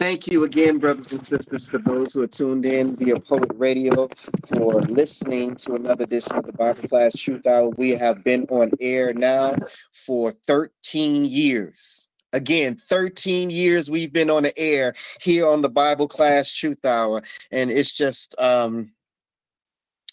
Thank 0.00 0.28
you 0.28 0.44
again, 0.44 0.78
brothers 0.78 1.12
and 1.12 1.26
sisters, 1.26 1.68
for 1.68 1.76
those 1.76 2.14
who 2.14 2.22
are 2.22 2.26
tuned 2.26 2.64
in 2.64 2.96
via 2.96 3.20
Poet 3.20 3.50
Radio 3.56 4.08
for 4.46 4.80
listening 4.80 5.56
to 5.56 5.74
another 5.74 6.04
edition 6.04 6.36
of 6.36 6.46
the 6.46 6.54
Bible 6.54 6.88
Class 6.88 7.12
Truth 7.12 7.46
Hour. 7.46 7.68
We 7.76 7.90
have 7.90 8.24
been 8.24 8.46
on 8.48 8.70
air 8.80 9.12
now 9.12 9.56
for 9.92 10.32
13 10.46 11.26
years. 11.26 12.08
Again, 12.32 12.80
13 12.88 13.50
years 13.50 13.90
we've 13.90 14.10
been 14.10 14.30
on 14.30 14.44
the 14.44 14.58
air 14.58 14.94
here 15.20 15.46
on 15.46 15.60
the 15.60 15.68
Bible 15.68 16.08
Class 16.08 16.50
Truth 16.54 16.82
Hour. 16.86 17.20
And 17.50 17.70
it's 17.70 17.92
just 17.94 18.34
um 18.40 18.92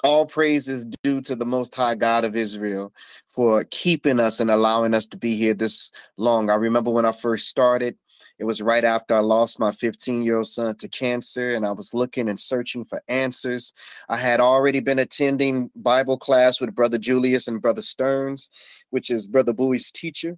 all 0.03 0.25
praise 0.25 0.67
is 0.67 0.85
due 1.03 1.21
to 1.21 1.35
the 1.35 1.45
Most 1.45 1.73
High 1.73 1.95
God 1.95 2.25
of 2.25 2.35
Israel 2.35 2.93
for 3.29 3.63
keeping 3.71 4.19
us 4.19 4.41
and 4.41 4.51
allowing 4.51 4.93
us 4.93 5.07
to 5.07 5.17
be 5.17 5.37
here 5.37 5.53
this 5.53 5.91
long. 6.17 6.49
I 6.49 6.55
remember 6.55 6.91
when 6.91 7.05
I 7.05 7.13
first 7.13 7.47
started, 7.47 7.97
it 8.39 8.45
was 8.45 8.61
right 8.61 8.83
after 8.83 9.15
I 9.15 9.19
lost 9.19 9.59
my 9.59 9.71
15 9.71 10.21
year 10.21 10.37
old 10.37 10.47
son 10.47 10.75
to 10.75 10.87
cancer, 10.87 11.55
and 11.55 11.65
I 11.65 11.71
was 11.71 11.93
looking 11.93 12.29
and 12.29 12.39
searching 12.39 12.85
for 12.85 13.01
answers. 13.07 13.73
I 14.09 14.17
had 14.17 14.39
already 14.39 14.79
been 14.79 14.99
attending 14.99 15.71
Bible 15.75 16.17
class 16.17 16.61
with 16.61 16.75
Brother 16.75 16.97
Julius 16.97 17.47
and 17.47 17.61
Brother 17.61 17.81
Stearns, 17.81 18.49
which 18.91 19.09
is 19.09 19.27
Brother 19.27 19.53
Bowie's 19.53 19.91
teacher. 19.91 20.37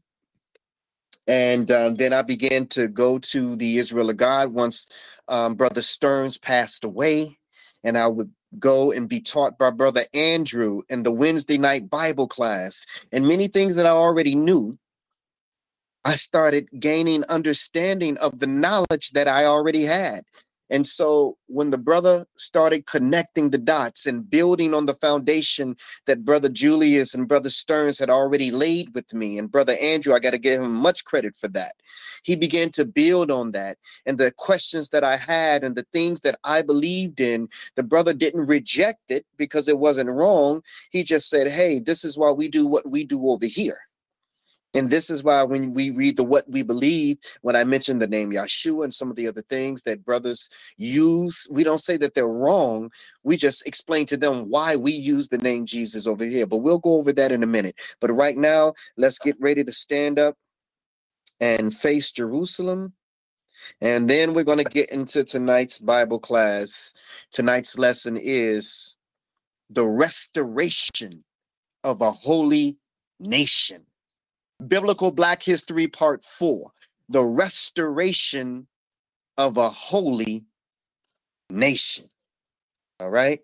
And 1.27 1.69
um, 1.71 1.95
then 1.95 2.13
I 2.13 2.21
began 2.21 2.65
to 2.67 2.87
go 2.87 3.19
to 3.19 3.55
the 3.55 3.77
Israel 3.77 4.09
of 4.09 4.17
God 4.17 4.51
once 4.51 4.87
um, 5.27 5.55
Brother 5.55 5.81
Stearns 5.81 6.37
passed 6.37 6.83
away. 6.83 7.37
And 7.83 7.97
I 7.97 8.07
would 8.07 8.31
go 8.57 8.91
and 8.91 9.07
be 9.07 9.21
taught 9.21 9.57
by 9.57 9.69
Brother 9.69 10.05
Andrew 10.13 10.81
in 10.89 11.03
the 11.03 11.11
Wednesday 11.11 11.57
night 11.57 11.89
Bible 11.89 12.27
class. 12.27 12.85
And 13.11 13.27
many 13.27 13.47
things 13.47 13.75
that 13.75 13.85
I 13.85 13.91
already 13.91 14.35
knew, 14.35 14.77
I 16.05 16.15
started 16.15 16.69
gaining 16.79 17.23
understanding 17.25 18.17
of 18.17 18.39
the 18.39 18.47
knowledge 18.47 19.11
that 19.11 19.27
I 19.27 19.45
already 19.45 19.83
had. 19.83 20.23
And 20.71 20.85
so 20.85 21.35
when 21.47 21.71
the 21.71 21.77
brother 21.77 22.25
started 22.37 22.85
connecting 22.85 23.49
the 23.49 23.57
dots 23.57 24.05
and 24.05 24.29
building 24.29 24.73
on 24.73 24.85
the 24.85 24.93
foundation 24.93 25.75
that 26.05 26.23
brother 26.23 26.47
Julius 26.47 27.15
and 27.15 27.27
brother 27.27 27.49
Stearns 27.49 27.97
had 27.97 28.09
already 28.09 28.51
laid 28.51 28.93
with 28.93 29.11
me, 29.13 29.39
and 29.39 29.51
brother 29.51 29.75
Andrew, 29.81 30.13
I 30.13 30.19
got 30.19 30.31
to 30.31 30.37
give 30.37 30.61
him 30.61 30.71
much 30.71 31.05
credit 31.05 31.35
for 31.35 31.47
that. 31.49 31.73
He 32.23 32.35
began 32.35 32.69
to 32.71 32.85
build 32.85 33.31
on 33.31 33.51
that. 33.51 33.77
And 34.05 34.17
the 34.17 34.31
questions 34.37 34.89
that 34.89 35.03
I 35.03 35.17
had 35.17 35.63
and 35.63 35.75
the 35.75 35.87
things 35.91 36.21
that 36.21 36.37
I 36.43 36.61
believed 36.61 37.19
in, 37.19 37.49
the 37.75 37.83
brother 37.83 38.13
didn't 38.13 38.45
reject 38.45 39.09
it 39.09 39.25
because 39.37 39.67
it 39.67 39.79
wasn't 39.79 40.09
wrong. 40.09 40.61
He 40.91 41.03
just 41.03 41.29
said, 41.29 41.47
hey, 41.47 41.79
this 41.79 42.05
is 42.05 42.17
why 42.17 42.31
we 42.31 42.47
do 42.47 42.67
what 42.67 42.87
we 42.87 43.05
do 43.05 43.27
over 43.29 43.47
here. 43.47 43.79
And 44.75 44.89
this 44.89 45.09
is 45.09 45.23
why 45.23 45.41
when 45.43 45.73
we 45.73 45.89
read 45.89 46.17
the 46.17 46.23
what 46.23 46.49
we 46.49 46.61
believe, 46.61 47.17
when 47.41 47.55
I 47.55 47.63
mentioned 47.63 48.01
the 48.01 48.07
name 48.07 48.31
Yeshua 48.31 48.83
and 48.83 48.93
some 48.93 49.09
of 49.09 49.15
the 49.15 49.27
other 49.27 49.41
things 49.41 49.81
that 49.83 50.05
brothers 50.05 50.47
use, 50.77 51.47
we 51.49 51.63
don't 51.63 51.79
say 51.79 51.97
that 51.97 52.13
they're 52.13 52.27
wrong. 52.27 52.91
We 53.23 53.35
just 53.35 53.65
explain 53.67 54.05
to 54.07 54.17
them 54.17 54.49
why 54.49 54.75
we 54.75 54.91
use 54.91 55.27
the 55.27 55.39
name 55.39 55.65
Jesus 55.65 56.05
over 56.05 56.23
here. 56.23 56.45
But 56.45 56.57
we'll 56.57 56.77
go 56.77 56.93
over 56.93 57.11
that 57.13 57.31
in 57.31 57.41
a 57.41 57.47
minute. 57.47 57.79
But 57.99 58.11
right 58.11 58.37
now, 58.37 58.73
let's 58.95 59.17
get 59.17 59.35
ready 59.39 59.63
to 59.63 59.71
stand 59.71 60.19
up 60.19 60.35
and 61.39 61.73
face 61.73 62.11
Jerusalem. 62.11 62.93
And 63.81 64.09
then 64.09 64.33
we're 64.33 64.43
going 64.43 64.59
to 64.59 64.63
get 64.63 64.91
into 64.91 65.23
tonight's 65.23 65.79
Bible 65.79 66.19
class. 66.19 66.93
Tonight's 67.31 67.77
lesson 67.79 68.17
is 68.21 68.97
the 69.71 69.85
restoration 69.85 71.23
of 71.83 72.01
a 72.01 72.11
holy 72.11 72.77
nation. 73.19 73.85
Biblical 74.67 75.11
Black 75.11 75.41
History 75.41 75.87
Part 75.87 76.23
4 76.23 76.71
The 77.09 77.23
Restoration 77.23 78.67
of 79.37 79.57
a 79.57 79.69
Holy 79.69 80.45
Nation. 81.49 82.09
All 82.99 83.09
right. 83.09 83.39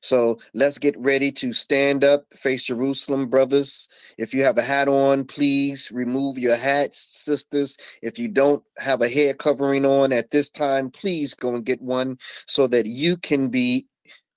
So 0.00 0.38
let's 0.54 0.78
get 0.78 0.98
ready 0.98 1.30
to 1.32 1.52
stand 1.52 2.04
up, 2.04 2.24
face 2.34 2.64
Jerusalem, 2.64 3.28
brothers. 3.28 3.88
If 4.18 4.34
you 4.34 4.42
have 4.42 4.58
a 4.58 4.62
hat 4.62 4.88
on, 4.88 5.24
please 5.24 5.90
remove 5.92 6.38
your 6.38 6.56
hats, 6.56 6.98
sisters. 6.98 7.76
If 8.02 8.18
you 8.18 8.28
don't 8.28 8.64
have 8.78 9.02
a 9.02 9.08
hair 9.08 9.34
covering 9.34 9.84
on 9.84 10.12
at 10.12 10.30
this 10.30 10.50
time, 10.50 10.90
please 10.90 11.34
go 11.34 11.54
and 11.54 11.64
get 11.64 11.80
one 11.80 12.18
so 12.46 12.66
that 12.66 12.86
you 12.86 13.16
can 13.16 13.48
be 13.48 13.86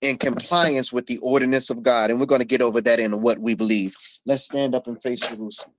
in 0.01 0.17
compliance 0.17 0.91
with 0.91 1.07
the 1.07 1.17
ordinance 1.19 1.69
of 1.69 1.81
God. 1.81 2.11
And 2.11 2.19
we're 2.19 2.25
going 2.25 2.39
to 2.39 2.45
get 2.45 2.61
over 2.61 2.81
that 2.81 2.99
in 2.99 3.21
what 3.21 3.39
we 3.39 3.55
believe. 3.55 3.95
Let's 4.25 4.43
stand 4.43 4.75
up 4.75 4.87
and 4.87 5.01
face 5.01 5.21
Jerusalem. 5.21 5.73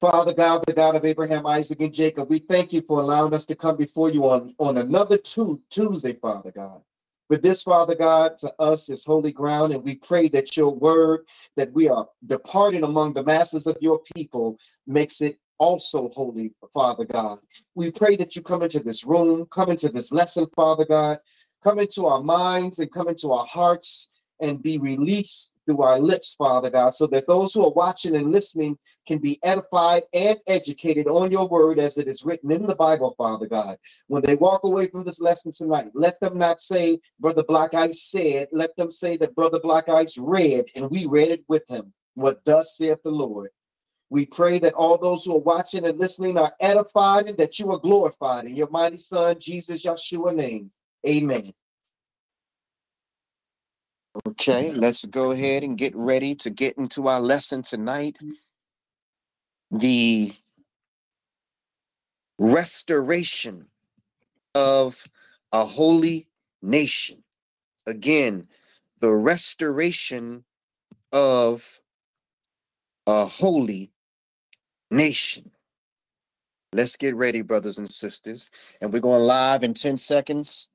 Father 0.00 0.34
God, 0.34 0.62
the 0.66 0.74
God 0.74 0.94
of 0.94 1.06
Abraham, 1.06 1.46
Isaac, 1.46 1.80
and 1.80 1.92
Jacob, 1.92 2.28
we 2.28 2.38
thank 2.38 2.72
you 2.72 2.82
for 2.86 3.00
allowing 3.00 3.32
us 3.32 3.46
to 3.46 3.56
come 3.56 3.76
before 3.76 4.10
you 4.10 4.28
on, 4.28 4.54
on 4.58 4.76
another 4.76 5.16
Tuesday, 5.18 6.12
Father 6.14 6.52
God. 6.52 6.82
But 7.30 7.42
this, 7.42 7.62
Father 7.62 7.94
God, 7.94 8.38
to 8.38 8.54
us 8.60 8.90
is 8.90 9.04
holy 9.04 9.32
ground, 9.32 9.72
and 9.72 9.82
we 9.82 9.96
pray 9.96 10.28
that 10.28 10.56
your 10.56 10.74
word 10.74 11.26
that 11.56 11.72
we 11.72 11.88
are 11.88 12.06
departing 12.26 12.84
among 12.84 13.14
the 13.14 13.24
masses 13.24 13.66
of 13.66 13.78
your 13.80 14.00
people 14.14 14.58
makes 14.86 15.22
it 15.22 15.38
also 15.58 16.10
holy, 16.10 16.52
Father 16.74 17.06
God. 17.06 17.38
We 17.74 17.90
pray 17.90 18.16
that 18.16 18.36
you 18.36 18.42
come 18.42 18.62
into 18.62 18.80
this 18.80 19.04
room, 19.04 19.46
come 19.50 19.70
into 19.70 19.88
this 19.88 20.12
lesson, 20.12 20.46
Father 20.54 20.84
God, 20.84 21.18
come 21.64 21.78
into 21.78 22.04
our 22.06 22.22
minds 22.22 22.78
and 22.80 22.92
come 22.92 23.08
into 23.08 23.32
our 23.32 23.46
hearts 23.46 24.10
and 24.40 24.62
be 24.62 24.78
released 24.78 25.56
through 25.64 25.82
our 25.82 25.98
lips, 25.98 26.34
Father 26.34 26.70
God, 26.70 26.90
so 26.90 27.06
that 27.08 27.26
those 27.26 27.54
who 27.54 27.64
are 27.64 27.72
watching 27.72 28.16
and 28.16 28.32
listening 28.32 28.78
can 29.06 29.18
be 29.18 29.38
edified 29.42 30.02
and 30.14 30.38
educated 30.46 31.06
on 31.06 31.30
your 31.30 31.48
word 31.48 31.78
as 31.78 31.96
it 31.98 32.08
is 32.08 32.24
written 32.24 32.50
in 32.50 32.66
the 32.66 32.74
Bible, 32.74 33.14
Father 33.16 33.46
God. 33.46 33.78
When 34.08 34.22
they 34.22 34.36
walk 34.36 34.64
away 34.64 34.88
from 34.88 35.04
this 35.04 35.20
lesson 35.20 35.52
tonight, 35.52 35.90
let 35.94 36.18
them 36.20 36.38
not 36.38 36.60
say, 36.60 37.00
Brother 37.20 37.44
Black 37.44 37.74
Ice 37.74 38.10
said, 38.10 38.48
let 38.52 38.76
them 38.76 38.90
say 38.90 39.16
that 39.18 39.34
Brother 39.34 39.60
Black 39.60 39.88
Ice 39.88 40.18
read, 40.18 40.66
and 40.76 40.90
we 40.90 41.06
read 41.06 41.30
it 41.30 41.44
with 41.48 41.68
him. 41.68 41.92
What 42.14 42.44
thus 42.44 42.76
saith 42.76 43.02
the 43.02 43.10
Lord. 43.10 43.50
We 44.08 44.24
pray 44.24 44.58
that 44.60 44.74
all 44.74 44.96
those 44.98 45.24
who 45.24 45.34
are 45.34 45.40
watching 45.40 45.84
and 45.84 45.98
listening 45.98 46.38
are 46.38 46.52
edified 46.60 47.26
and 47.26 47.36
that 47.38 47.58
you 47.58 47.72
are 47.72 47.78
glorified 47.78 48.44
in 48.44 48.54
your 48.54 48.70
mighty 48.70 48.98
Son, 48.98 49.36
Jesus 49.38 49.84
Yeshua 49.84 50.34
name. 50.34 50.70
Amen. 51.06 51.52
Okay, 54.24 54.72
let's 54.72 55.04
go 55.04 55.32
ahead 55.32 55.62
and 55.62 55.76
get 55.76 55.94
ready 55.94 56.34
to 56.36 56.50
get 56.50 56.78
into 56.78 57.08
our 57.08 57.20
lesson 57.20 57.62
tonight. 57.62 58.16
The 59.70 60.32
restoration 62.38 63.66
of 64.54 65.04
a 65.52 65.66
holy 65.66 66.28
nation. 66.62 67.22
Again, 67.86 68.48
the 69.00 69.10
restoration 69.10 70.44
of 71.12 71.80
a 73.06 73.26
holy 73.26 73.92
nation. 74.90 75.50
Let's 76.72 76.96
get 76.96 77.14
ready, 77.16 77.42
brothers 77.42 77.78
and 77.78 77.92
sisters. 77.92 78.50
And 78.80 78.92
we're 78.92 79.00
going 79.00 79.22
live 79.22 79.62
in 79.62 79.74
10 79.74 79.96
seconds 79.96 80.70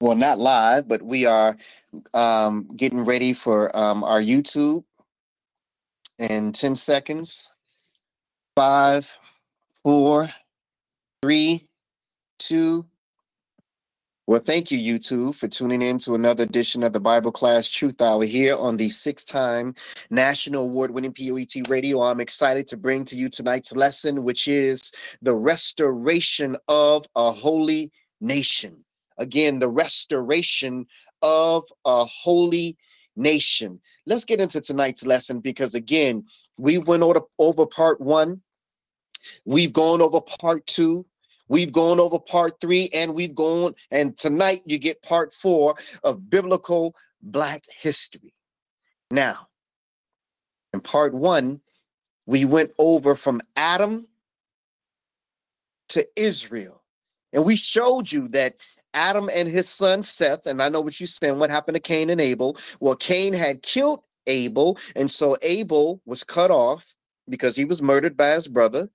well, 0.00 0.16
not 0.16 0.38
live, 0.38 0.88
but 0.88 1.02
we 1.02 1.26
are 1.26 1.56
um, 2.14 2.68
getting 2.76 3.04
ready 3.04 3.32
for 3.32 3.74
um, 3.76 4.04
our 4.04 4.20
YouTube 4.20 4.84
in 6.18 6.52
10 6.52 6.74
seconds. 6.74 7.52
Five, 8.56 9.16
four, 9.82 10.28
three, 11.22 11.68
two. 12.38 12.84
Well, 14.26 14.40
thank 14.40 14.70
you, 14.70 14.78
YouTube, 14.78 15.34
for 15.34 15.48
tuning 15.48 15.82
in 15.82 15.98
to 15.98 16.14
another 16.14 16.44
edition 16.44 16.84
of 16.84 16.92
the 16.92 17.00
Bible 17.00 17.32
Class 17.32 17.68
Truth 17.68 18.00
Hour 18.00 18.24
here 18.24 18.56
on 18.56 18.76
the 18.76 18.88
sixth 18.88 19.26
time 19.26 19.74
national 20.10 20.64
award 20.64 20.92
winning 20.92 21.12
POET 21.12 21.68
radio. 21.68 22.02
I'm 22.02 22.20
excited 22.20 22.68
to 22.68 22.76
bring 22.76 23.04
to 23.06 23.16
you 23.16 23.28
tonight's 23.28 23.74
lesson, 23.74 24.22
which 24.22 24.46
is 24.46 24.92
the 25.20 25.34
restoration 25.34 26.56
of 26.68 27.06
a 27.16 27.32
holy 27.32 27.90
nation 28.20 28.84
again 29.20 29.58
the 29.58 29.68
restoration 29.68 30.86
of 31.22 31.64
a 31.84 32.04
holy 32.04 32.76
nation. 33.16 33.80
Let's 34.06 34.24
get 34.24 34.40
into 34.40 34.60
tonight's 34.60 35.04
lesson 35.04 35.40
because, 35.40 35.74
again, 35.74 36.24
We 36.60 36.76
went 36.76 37.02
over, 37.02 37.22
over 37.38 37.66
part 37.66 38.00
one. 38.00 38.42
We've 39.46 39.72
gone 39.72 40.02
over 40.02 40.20
part 40.20 40.66
two. 40.66 41.06
We've 41.48 41.72
gone 41.72 41.98
over 41.98 42.18
part 42.18 42.60
three, 42.60 42.90
and 42.94 43.14
we've 43.14 43.34
gone, 43.34 43.74
and 43.90 44.16
tonight 44.16 44.60
you 44.66 44.78
get 44.78 45.02
part 45.02 45.32
four 45.34 45.74
of 46.04 46.30
biblical 46.30 46.94
Black 47.22 47.64
history. 47.68 48.34
Now, 49.10 49.48
in 50.72 50.80
part 50.80 51.12
one, 51.12 51.60
we 52.26 52.44
went 52.44 52.72
over 52.78 53.14
from 53.14 53.40
Adam 53.56 54.06
to 55.88 56.06
Israel. 56.14 56.82
And 57.32 57.44
we 57.44 57.56
showed 57.56 58.10
you 58.12 58.28
that 58.28 58.56
Adam 58.94 59.28
and 59.34 59.48
his 59.48 59.68
son 59.68 60.02
Seth, 60.02 60.46
and 60.46 60.62
I 60.62 60.68
know 60.68 60.80
what 60.80 60.98
you're 60.98 61.06
saying, 61.06 61.38
what 61.38 61.50
happened 61.50 61.76
to 61.76 61.80
Cain 61.80 62.10
and 62.10 62.20
Abel? 62.20 62.56
Well, 62.80 62.96
Cain 62.96 63.32
had 63.32 63.62
killed 63.62 64.02
Abel, 64.26 64.78
and 64.96 65.10
so 65.10 65.36
Abel 65.42 66.00
was 66.06 66.24
cut 66.24 66.50
off 66.50 66.94
because 67.28 67.54
he 67.54 67.64
was 67.64 67.80
murdered 67.80 68.16
by 68.16 68.30
his 68.32 68.48
brother. 68.48 68.88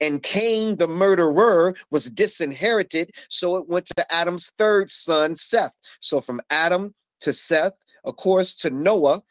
And 0.00 0.22
Cain, 0.22 0.76
the 0.76 0.88
murderer, 0.88 1.74
was 1.90 2.10
disinherited, 2.10 3.12
so 3.28 3.56
it 3.56 3.68
went 3.68 3.86
to 3.86 4.12
Adam's 4.12 4.52
third 4.58 4.90
son, 4.90 5.34
Seth. 5.34 5.72
So 6.00 6.20
from 6.20 6.40
Adam 6.50 6.94
to 7.20 7.32
Seth, 7.32 7.74
of 8.04 8.16
course, 8.16 8.54
to 8.56 8.70
Noah 8.70 9.22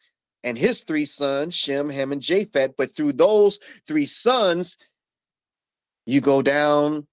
and 0.44 0.56
his 0.56 0.82
three 0.82 1.04
sons, 1.04 1.54
Shem, 1.54 1.90
Ham, 1.90 2.12
and 2.12 2.22
Japheth. 2.22 2.74
But 2.76 2.94
through 2.94 3.14
those 3.14 3.58
three 3.86 4.06
sons, 4.06 4.76
you 6.06 6.20
go 6.20 6.42
down 6.42 7.06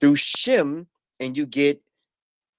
through 0.00 0.16
Shem 0.16 0.86
and 1.18 1.36
you 1.36 1.46
get 1.46 1.82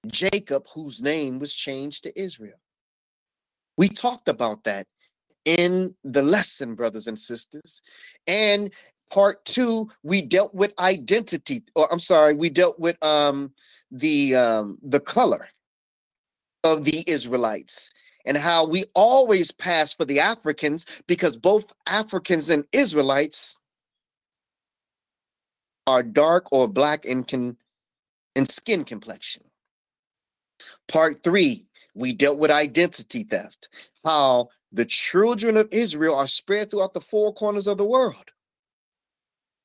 Jacob, 0.08 0.66
whose 0.74 1.02
name 1.02 1.40
was 1.40 1.54
changed 1.54 2.04
to 2.04 2.20
Israel. 2.20 2.60
We 3.78 3.90
talked 3.90 4.28
about 4.28 4.64
that 4.66 4.88
in 5.46 5.96
the 6.04 6.22
lesson, 6.22 6.76
brothers 6.76 7.08
and 7.08 7.18
sisters. 7.18 7.82
And 8.28 8.72
part 9.12 9.44
two, 9.46 9.90
we 10.04 10.22
dealt 10.22 10.54
with 10.54 10.74
identity, 10.80 11.64
or 11.76 11.92
I'm 11.92 12.00
sorry, 12.00 12.34
we 12.34 12.50
dealt 12.50 12.80
with 12.80 12.98
um 13.04 13.54
the 13.92 14.36
um 14.36 14.78
the 14.84 15.00
color 15.00 15.48
of 16.64 16.84
the 16.84 17.04
Israelites 17.08 17.90
and 18.26 18.38
how 18.38 18.68
we 18.68 18.86
always 18.94 19.52
pass 19.52 19.94
for 19.94 20.06
the 20.06 20.20
Africans 20.20 20.86
because 21.08 21.38
both 21.38 21.74
Africans 21.88 22.50
and 22.50 22.66
Israelites 22.72 23.58
are 25.88 26.04
dark 26.04 26.48
or 26.52 26.68
black 26.68 27.06
in 27.06 27.24
can 27.24 27.58
in 28.36 28.46
skin 28.46 28.84
complexion. 28.84 29.44
Part 30.92 31.24
three, 31.24 31.68
we 31.96 32.14
dealt 32.14 32.38
with 32.40 32.52
identity 32.52 33.24
theft, 33.24 33.70
how 34.04 34.50
the 34.74 34.86
children 34.86 35.58
of 35.58 35.70
Israel 35.72 36.16
are 36.16 36.28
spread 36.28 36.70
throughout 36.70 36.94
the 36.94 37.02
four 37.02 37.34
corners 37.34 37.68
of 37.68 37.78
the 37.78 37.86
world. 37.86 38.32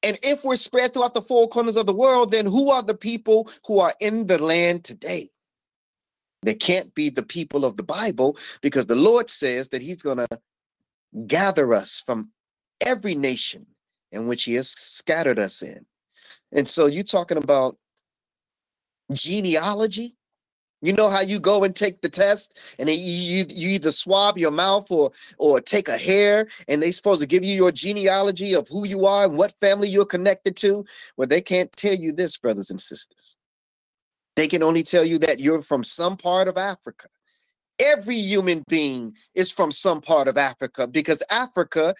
And 0.03 0.19
if 0.23 0.45
we're 0.45 0.57
spread 0.57 0.95
throughout 0.95 1.15
the 1.15 1.23
four 1.23 1.49
corners 1.49 1.77
of 1.77 1.87
the 1.87 1.95
world, 1.95 2.31
then 2.31 2.47
who 2.47 2.71
are 2.71 2.83
the 2.83 2.95
people 2.95 3.51
who 3.67 3.81
are 3.81 3.95
in 4.01 4.27
the 4.27 4.41
land 4.41 4.85
today? 4.85 5.31
They 6.43 6.55
can't 6.55 6.95
be 6.95 7.11
the 7.11 7.25
people 7.25 7.65
of 7.65 7.77
the 7.77 7.83
Bible 7.83 8.37
because 8.61 8.87
the 8.87 8.95
Lord 8.95 9.29
says 9.29 9.71
that 9.71 9.83
He's 9.83 10.03
going 10.03 10.19
to 10.19 10.29
gather 11.27 11.75
us 11.75 12.03
from 12.07 12.31
every 12.81 13.17
nation 13.17 13.67
in 14.13 14.29
which 14.29 14.45
He 14.45 14.55
has 14.55 14.69
scattered 14.69 15.41
us 15.41 15.63
in. 15.63 15.87
And 16.53 16.69
so 16.69 16.87
you're 16.87 17.03
talking 17.03 17.39
about 17.39 17.77
genealogy. 19.13 20.17
You 20.83 20.93
know 20.93 21.09
how 21.09 21.21
you 21.21 21.41
go 21.41 21.65
and 21.65 21.75
take 21.75 22.01
the 22.01 22.09
test 22.09 22.59
and 22.79 22.89
you, 22.89 22.97
you, 22.97 23.45
you 23.49 23.69
either 23.71 23.91
swab 23.91 24.37
your 24.37 24.51
mouth 24.51 24.91
or 24.91 25.11
or 25.39 25.61
take 25.61 25.89
a 25.89 25.97
hair 25.97 26.49
and 26.69 26.83
they 26.83 26.93
supposed 26.93 27.23
to 27.23 27.27
give 27.27 27.45
you 27.45 27.55
your 27.55 27.73
genealogy 27.73 28.55
of 28.55 28.69
who 28.69 28.87
you 28.87 29.07
are 29.07 29.25
and 29.25 29.39
what 29.39 29.55
family 29.61 29.89
you're 29.89 30.05
connected 30.05 30.57
to. 30.57 30.85
Well, 31.17 31.29
they 31.29 31.41
can't 31.41 31.73
tell 31.73 31.95
you 31.95 32.13
this, 32.13 32.37
brothers 32.37 32.71
and 32.71 32.81
sisters. 32.81 33.39
They 34.37 34.49
can 34.49 34.63
only 34.63 34.83
tell 34.83 35.05
you 35.05 35.19
that 35.21 35.41
you're 35.41 35.63
from 35.63 35.83
some 35.83 36.17
part 36.17 36.47
of 36.47 36.59
Africa. 36.59 37.09
Every 37.79 38.17
human 38.17 38.63
being 38.69 39.17
is 39.35 39.51
from 39.51 39.73
some 39.73 40.01
part 40.01 40.29
of 40.29 40.37
Africa 40.37 40.87
because 40.87 41.23
Africa 41.31 41.95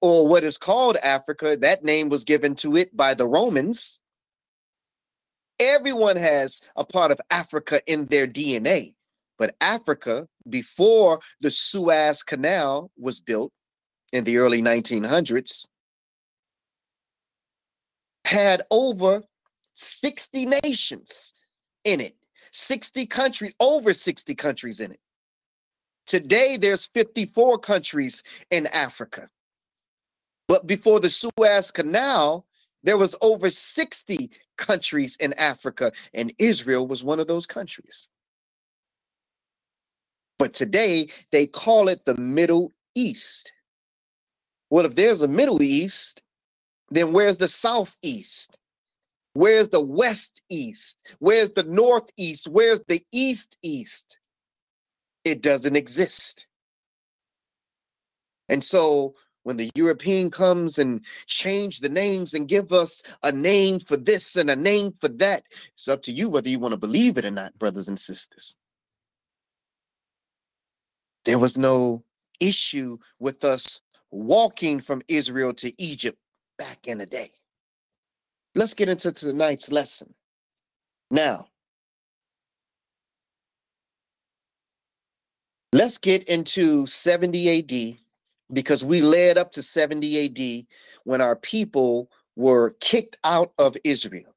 or 0.00 0.28
what 0.28 0.44
is 0.44 0.58
called 0.58 0.96
Africa, 1.02 1.56
that 1.56 1.84
name 1.84 2.08
was 2.08 2.24
given 2.24 2.54
to 2.56 2.76
it 2.76 2.96
by 2.96 3.14
the 3.14 3.26
Romans. 3.26 4.00
Everyone 5.58 6.16
has 6.16 6.60
a 6.76 6.84
part 6.84 7.10
of 7.10 7.20
Africa 7.30 7.80
in 7.86 8.06
their 8.06 8.26
DNA. 8.26 8.94
But 9.38 9.54
Africa, 9.60 10.28
before 10.48 11.20
the 11.40 11.50
Suez 11.50 12.22
Canal 12.22 12.90
was 12.98 13.20
built 13.20 13.52
in 14.12 14.24
the 14.24 14.38
early 14.38 14.60
1900s, 14.60 15.66
had 18.24 18.62
over 18.70 19.22
60 19.74 20.46
nations 20.64 21.34
in 21.84 22.00
it, 22.00 22.16
60 22.52 23.06
countries, 23.06 23.54
over 23.60 23.94
60 23.94 24.34
countries 24.34 24.80
in 24.80 24.90
it. 24.92 25.00
Today, 26.06 26.56
there's 26.56 26.86
54 26.94 27.58
countries 27.58 28.22
in 28.50 28.66
Africa. 28.68 29.28
But 30.48 30.66
before 30.66 30.98
the 30.98 31.10
Suez 31.10 31.70
Canal, 31.70 32.47
there 32.82 32.98
was 32.98 33.16
over 33.20 33.50
60 33.50 34.30
countries 34.56 35.16
in 35.16 35.32
Africa, 35.34 35.92
and 36.14 36.34
Israel 36.38 36.86
was 36.86 37.04
one 37.04 37.20
of 37.20 37.26
those 37.26 37.46
countries. 37.46 38.10
But 40.38 40.54
today, 40.54 41.08
they 41.32 41.46
call 41.46 41.88
it 41.88 42.04
the 42.04 42.16
Middle 42.16 42.72
East. 42.94 43.52
Well, 44.70 44.86
if 44.86 44.94
there's 44.94 45.22
a 45.22 45.28
Middle 45.28 45.62
East, 45.62 46.22
then 46.90 47.12
where's 47.12 47.38
the 47.38 47.48
Southeast? 47.48 48.58
Where's 49.34 49.68
the 49.68 49.80
West 49.80 50.42
East? 50.50 51.16
Where's 51.18 51.52
the 51.52 51.64
Northeast? 51.64 52.48
Where's 52.48 52.82
the 52.88 53.02
East 53.12 53.58
East? 53.62 54.18
It 55.24 55.42
doesn't 55.42 55.76
exist. 55.76 56.46
And 58.48 58.62
so 58.64 59.14
when 59.48 59.56
the 59.56 59.70
European 59.74 60.30
comes 60.30 60.78
and 60.78 61.02
change 61.24 61.80
the 61.80 61.88
names 61.88 62.34
and 62.34 62.48
give 62.48 62.70
us 62.70 63.02
a 63.22 63.32
name 63.32 63.80
for 63.80 63.96
this 63.96 64.36
and 64.36 64.50
a 64.50 64.54
name 64.54 64.92
for 65.00 65.08
that, 65.08 65.42
it's 65.72 65.88
up 65.88 66.02
to 66.02 66.12
you 66.12 66.28
whether 66.28 66.50
you 66.50 66.58
want 66.58 66.72
to 66.72 66.76
believe 66.76 67.16
it 67.16 67.24
or 67.24 67.30
not, 67.30 67.58
brothers 67.58 67.88
and 67.88 67.98
sisters. 67.98 68.56
There 71.24 71.38
was 71.38 71.56
no 71.56 72.04
issue 72.40 72.98
with 73.20 73.42
us 73.42 73.80
walking 74.10 74.80
from 74.80 75.00
Israel 75.08 75.54
to 75.54 75.72
Egypt 75.82 76.18
back 76.58 76.86
in 76.86 76.98
the 76.98 77.06
day. 77.06 77.30
Let's 78.54 78.74
get 78.74 78.90
into 78.90 79.12
tonight's 79.12 79.72
lesson. 79.72 80.12
Now, 81.10 81.46
let's 85.72 85.96
get 85.96 86.24
into 86.24 86.84
70 86.84 87.60
AD 87.94 88.07
because 88.52 88.84
we 88.84 89.00
led 89.00 89.38
up 89.38 89.52
to 89.52 89.62
70 89.62 90.26
AD 90.26 90.66
when 91.04 91.20
our 91.20 91.36
people 91.36 92.10
were 92.36 92.76
kicked 92.80 93.18
out 93.24 93.52
of 93.58 93.76
Israel. 93.84 94.34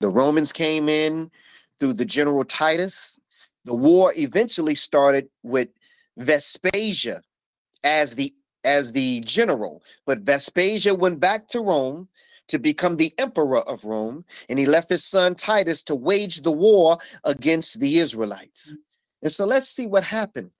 The 0.00 0.08
Romans 0.08 0.52
came 0.52 0.88
in 0.88 1.30
through 1.78 1.94
the 1.94 2.04
general 2.04 2.44
Titus. 2.44 3.18
The 3.64 3.74
war 3.74 4.12
eventually 4.16 4.74
started 4.74 5.28
with 5.42 5.68
Vespasian 6.16 7.20
as 7.84 8.14
the 8.14 8.34
as 8.64 8.90
the 8.92 9.20
general, 9.20 9.82
but 10.06 10.20
Vespasian 10.20 10.98
went 10.98 11.20
back 11.20 11.46
to 11.48 11.60
Rome 11.60 12.08
to 12.48 12.58
become 12.58 12.96
the 12.96 13.12
emperor 13.18 13.60
of 13.60 13.84
Rome, 13.84 14.24
and 14.48 14.58
he 14.58 14.66
left 14.66 14.90
his 14.90 15.04
son 15.04 15.36
Titus 15.36 15.84
to 15.84 15.94
wage 15.94 16.42
the 16.42 16.50
war 16.50 16.98
against 17.24 17.78
the 17.78 17.98
Israelites. 17.98 18.76
And 19.22 19.30
so 19.30 19.44
let's 19.44 19.68
see 19.68 19.86
what 19.86 20.02
happened 20.02 20.50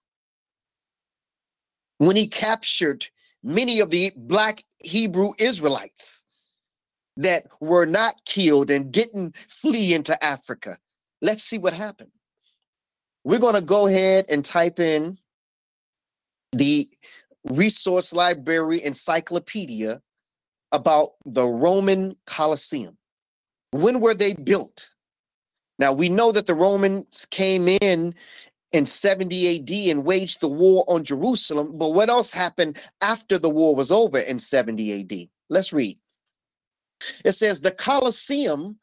when 1.99 2.17
he 2.17 2.27
captured 2.27 3.07
many 3.43 3.81
of 3.81 3.91
the 3.91 4.13
black 4.17 4.65
Hebrew 4.79 5.33
Israelites 5.39 6.23
that 7.17 7.47
were 7.61 7.87
not 7.87 8.15
killed 8.25 8.71
and 8.71 8.93
didn't 8.93 9.37
flee 9.49 9.95
into 9.95 10.23
Africa. 10.23 10.79
Let's 11.23 11.43
see 11.43 11.59
what 11.59 11.73
happened. 11.73 12.11
We're 13.25 13.39
going 13.39 13.55
to 13.55 13.61
go 13.61 13.87
ahead 13.87 14.27
and 14.29 14.45
type 14.45 14.79
in 14.79 15.19
the 16.53 16.87
resource 17.45 18.13
library 18.13 18.83
encyclopedia 18.85 20.01
about 20.73 21.13
the 21.25 21.47
Roman 21.47 22.17
Colosseum. 22.27 22.97
When 23.71 24.01
were 24.01 24.15
they 24.15 24.35
built? 24.35 24.89
Now 25.79 25.93
we 25.93 26.09
know 26.09 26.33
that 26.33 26.47
the 26.47 26.55
Romans 26.55 27.27
came 27.31 27.69
in 27.69 28.15
in 28.77 28.85
70 28.85 29.57
AD 29.57 29.71
and 29.91 30.05
waged 30.05 30.43
the 30.43 30.49
war 30.49 30.85
on 30.87 31.03
Jerusalem. 31.03 31.79
But 31.79 31.95
what 31.95 32.11
else 32.11 32.31
happened 32.31 32.79
after 33.01 33.39
the 33.39 33.49
war 33.49 33.75
was 33.75 33.91
over 33.91 34.19
in 34.19 34.39
70 34.39 35.01
AD? 35.01 35.29
Let's 35.49 35.73
read. 35.73 35.99
It 37.25 37.33
says 37.33 37.61
the 37.61 37.71
Colosseum 37.71 38.79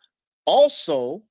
also 0.45 1.21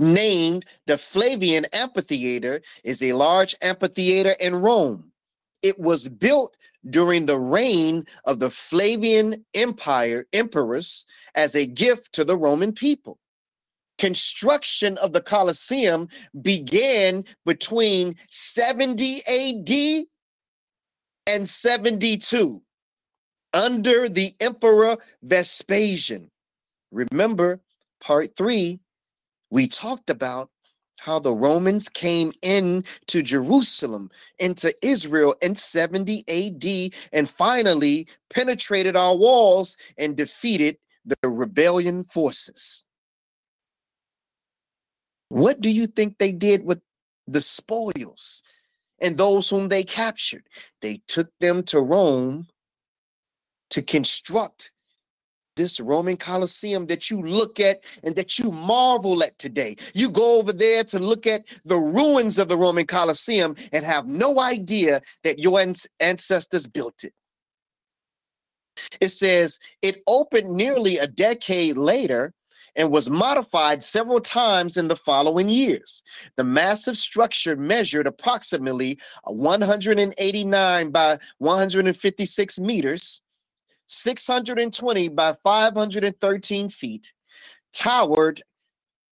named 0.00 0.66
the 0.86 0.98
Flavian 0.98 1.66
Amphitheater 1.72 2.60
is 2.82 3.02
a 3.02 3.12
large 3.12 3.54
amphitheater 3.62 4.34
in 4.40 4.56
Rome. 4.56 5.12
It 5.62 5.78
was 5.78 6.08
built 6.08 6.56
during 6.88 7.26
the 7.26 7.38
reign 7.38 8.06
of 8.24 8.40
the 8.40 8.50
Flavian 8.50 9.44
Empire 9.54 10.26
emperors 10.32 11.06
as 11.34 11.54
a 11.54 11.66
gift 11.66 12.14
to 12.14 12.24
the 12.24 12.36
Roman 12.36 12.72
people. 12.72 13.18
Construction 14.00 14.96
of 14.96 15.12
the 15.12 15.20
Colosseum 15.20 16.08
began 16.40 17.22
between 17.44 18.16
70 18.30 19.20
AD 19.28 20.06
and 21.26 21.46
72 21.46 22.62
under 23.52 24.08
the 24.08 24.32
Emperor 24.40 24.96
Vespasian. 25.22 26.30
Remember, 26.90 27.60
part 28.00 28.34
three, 28.36 28.80
we 29.50 29.68
talked 29.68 30.08
about 30.08 30.48
how 30.98 31.18
the 31.18 31.34
Romans 31.34 31.90
came 31.90 32.32
in 32.40 32.84
to 33.08 33.22
Jerusalem, 33.22 34.10
into 34.38 34.74
Israel 34.82 35.34
in 35.42 35.56
70 35.56 36.24
AD, 36.26 36.94
and 37.12 37.28
finally 37.28 38.08
penetrated 38.30 38.96
our 38.96 39.14
walls 39.14 39.76
and 39.98 40.16
defeated 40.16 40.78
the 41.04 41.28
rebellion 41.28 42.02
forces. 42.04 42.86
What 45.30 45.60
do 45.60 45.70
you 45.70 45.86
think 45.86 46.18
they 46.18 46.32
did 46.32 46.64
with 46.64 46.80
the 47.28 47.40
spoils 47.40 48.42
and 49.00 49.16
those 49.16 49.48
whom 49.48 49.68
they 49.68 49.84
captured? 49.84 50.44
They 50.82 51.00
took 51.06 51.30
them 51.38 51.62
to 51.64 51.80
Rome 51.80 52.48
to 53.70 53.80
construct 53.80 54.72
this 55.54 55.78
Roman 55.78 56.16
Colosseum 56.16 56.86
that 56.86 57.10
you 57.10 57.22
look 57.22 57.60
at 57.60 57.84
and 58.02 58.16
that 58.16 58.40
you 58.40 58.50
marvel 58.50 59.22
at 59.22 59.38
today. 59.38 59.76
You 59.94 60.10
go 60.10 60.38
over 60.38 60.52
there 60.52 60.82
to 60.84 60.98
look 60.98 61.28
at 61.28 61.46
the 61.64 61.76
ruins 61.76 62.38
of 62.38 62.48
the 62.48 62.56
Roman 62.56 62.86
Colosseum 62.86 63.54
and 63.72 63.84
have 63.84 64.06
no 64.06 64.40
idea 64.40 65.00
that 65.22 65.38
your 65.38 65.64
ancestors 66.00 66.66
built 66.66 67.04
it. 67.04 67.14
It 69.00 69.10
says 69.10 69.60
it 69.80 69.98
opened 70.08 70.50
nearly 70.50 70.98
a 70.98 71.06
decade 71.06 71.76
later 71.76 72.32
and 72.80 72.90
was 72.90 73.10
modified 73.10 73.84
several 73.84 74.20
times 74.20 74.78
in 74.78 74.88
the 74.88 74.96
following 74.96 75.50
years. 75.50 76.02
The 76.36 76.44
massive 76.44 76.96
structure 76.96 77.54
measured 77.54 78.06
approximately 78.06 78.98
189 79.24 80.90
by 80.90 81.18
156 81.38 82.58
meters 82.58 83.20
620 83.88 85.08
by 85.08 85.36
513 85.42 86.70
feet, 86.70 87.12
towered 87.72 88.40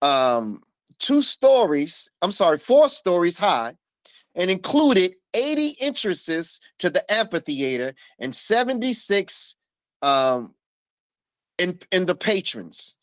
um, 0.01 0.63
two 0.99 1.21
stories, 1.21 2.09
I'm 2.23 2.33
sorry, 2.33 2.57
four 2.57 2.89
stories 2.89 3.37
high, 3.37 3.77
and 4.35 4.51
included 4.51 5.15
80 5.35 5.75
entrances 5.83 6.61
to 6.79 6.89
the 6.89 7.05
amphitheater 7.13 7.93
and 8.19 8.35
76 8.35 9.57
um, 10.01 10.55
in, 11.59 11.79
in 11.91 12.07
the 12.07 12.15
patrons, 12.15 12.95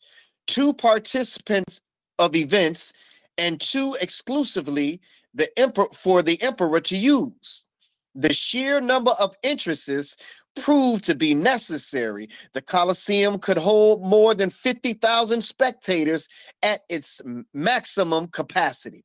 two 0.46 0.72
participants 0.72 1.80
of 2.18 2.34
events, 2.34 2.92
and 3.38 3.60
two 3.60 3.96
exclusively 4.00 5.00
the 5.34 5.48
emperor 5.58 5.88
for 5.92 6.22
the 6.22 6.40
emperor 6.42 6.80
to 6.80 6.96
use. 6.96 7.66
The 8.14 8.32
sheer 8.32 8.80
number 8.80 9.12
of 9.20 9.36
entrances 9.42 10.16
proved 10.56 11.04
to 11.04 11.14
be 11.14 11.34
necessary. 11.34 12.30
The 12.54 12.62
Colosseum 12.62 13.38
could 13.38 13.58
hold 13.58 14.02
more 14.02 14.34
than 14.34 14.48
50,000 14.48 15.42
spectators 15.42 16.28
at 16.62 16.80
its 16.88 17.20
maximum 17.52 18.28
capacity. 18.28 19.04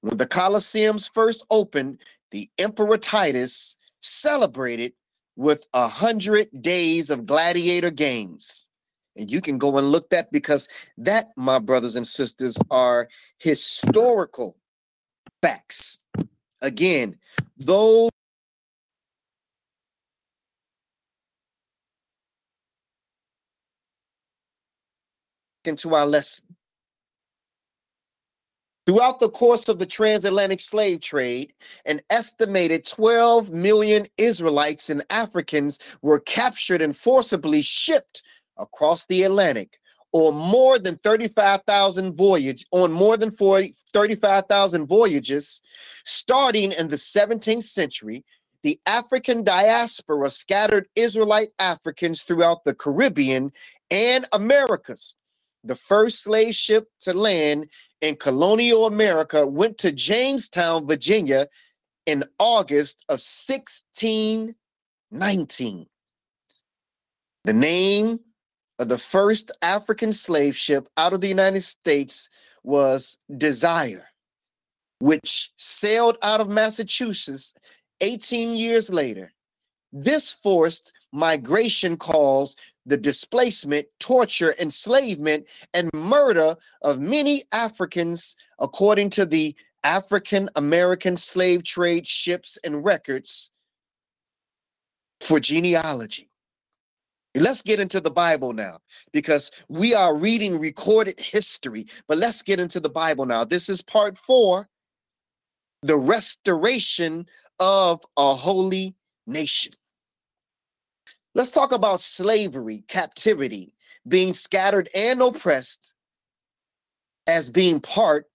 When 0.00 0.16
the 0.16 0.26
Colosseums 0.26 1.10
first 1.12 1.44
opened, 1.50 2.00
the 2.30 2.50
Emperor 2.58 2.96
Titus 2.96 3.76
celebrated 4.00 4.94
with 5.36 5.66
a 5.74 5.88
hundred 5.88 6.48
days 6.62 7.10
of 7.10 7.26
gladiator 7.26 7.90
games. 7.90 8.66
And 9.16 9.30
you 9.30 9.40
can 9.40 9.58
go 9.58 9.78
and 9.78 9.92
look 9.92 10.10
that 10.10 10.32
because 10.32 10.68
that, 10.98 11.30
my 11.36 11.58
brothers 11.58 11.96
and 11.96 12.06
sisters, 12.06 12.58
are 12.70 13.08
historical 13.38 14.56
facts. 15.40 16.04
Again, 16.62 17.16
those 17.58 18.10
into 25.64 25.94
our 25.94 26.06
lesson. 26.06 26.44
Throughout 28.86 29.18
the 29.18 29.30
course 29.30 29.70
of 29.70 29.78
the 29.78 29.86
transatlantic 29.86 30.60
slave 30.60 31.00
trade, 31.00 31.54
an 31.86 32.02
estimated 32.10 32.84
12 32.84 33.50
million 33.50 34.04
Israelites 34.18 34.90
and 34.90 35.02
Africans 35.08 35.78
were 36.02 36.20
captured 36.20 36.82
and 36.82 36.94
forcibly 36.94 37.62
shipped 37.62 38.22
across 38.56 39.06
the 39.06 39.24
Atlantic, 39.24 39.78
or 40.12 40.32
more 40.32 40.78
than 40.78 40.96
35,000 40.98 42.16
voyage 42.16 42.64
on 42.72 42.92
more 42.92 43.16
than 43.16 43.30
40, 43.30 43.74
35,000 43.92 44.86
voyages, 44.86 45.60
starting 46.04 46.72
in 46.72 46.88
the 46.88 46.96
17th 46.96 47.64
century. 47.64 48.24
The 48.62 48.80
African 48.86 49.44
diaspora 49.44 50.30
scattered 50.30 50.88
Israelite 50.96 51.50
Africans 51.58 52.22
throughout 52.22 52.64
the 52.64 52.74
Caribbean 52.74 53.52
and 53.90 54.26
Americas 54.32 55.16
the 55.64 55.74
first 55.74 56.22
slave 56.22 56.54
ship 56.54 56.88
to 57.00 57.12
land 57.14 57.68
in 58.00 58.14
colonial 58.16 58.86
America 58.86 59.46
went 59.46 59.78
to 59.78 59.92
Jamestown, 59.92 60.86
Virginia 60.86 61.48
in 62.06 62.22
August 62.38 63.04
of 63.08 63.14
1619. 63.14 65.86
The 67.44 67.52
name 67.52 68.20
Uh, 68.78 68.84
the 68.84 68.98
first 68.98 69.50
African 69.62 70.12
slave 70.12 70.56
ship 70.56 70.88
out 70.96 71.12
of 71.12 71.20
the 71.20 71.28
United 71.28 71.62
States 71.62 72.28
was 72.64 73.18
Desire, 73.36 74.06
which 74.98 75.52
sailed 75.56 76.18
out 76.22 76.40
of 76.40 76.48
Massachusetts 76.48 77.54
18 78.00 78.52
years 78.52 78.90
later. 78.90 79.32
This 79.92 80.32
forced 80.32 80.92
migration 81.12 81.96
caused 81.96 82.60
the 82.86 82.96
displacement, 82.96 83.86
torture, 84.00 84.54
enslavement, 84.58 85.46
and 85.72 85.88
murder 85.94 86.56
of 86.82 86.98
many 86.98 87.44
Africans, 87.52 88.36
according 88.58 89.10
to 89.10 89.24
the 89.24 89.54
African 89.84 90.50
American 90.56 91.16
slave 91.16 91.62
trade 91.62 92.06
ships 92.06 92.58
and 92.64 92.84
records 92.84 93.52
for 95.20 95.38
genealogy. 95.38 96.28
Let's 97.34 97.62
get 97.62 97.80
into 97.80 98.00
the 98.00 98.10
Bible 98.10 98.52
now 98.52 98.78
because 99.12 99.50
we 99.68 99.94
are 99.94 100.16
reading 100.16 100.58
recorded 100.58 101.18
history, 101.18 101.86
but 102.06 102.18
let's 102.18 102.42
get 102.42 102.60
into 102.60 102.78
the 102.80 102.88
Bible 102.88 103.26
now. 103.26 103.44
This 103.44 103.68
is 103.68 103.82
part 103.82 104.16
four 104.16 104.68
the 105.82 105.96
restoration 105.96 107.26
of 107.60 108.00
a 108.16 108.34
holy 108.34 108.94
nation. 109.26 109.72
Let's 111.34 111.50
talk 111.50 111.72
about 111.72 112.00
slavery, 112.00 112.84
captivity, 112.88 113.74
being 114.08 114.32
scattered 114.32 114.88
and 114.94 115.20
oppressed 115.20 115.92
as 117.26 117.50
being 117.50 117.80
part 117.80 118.26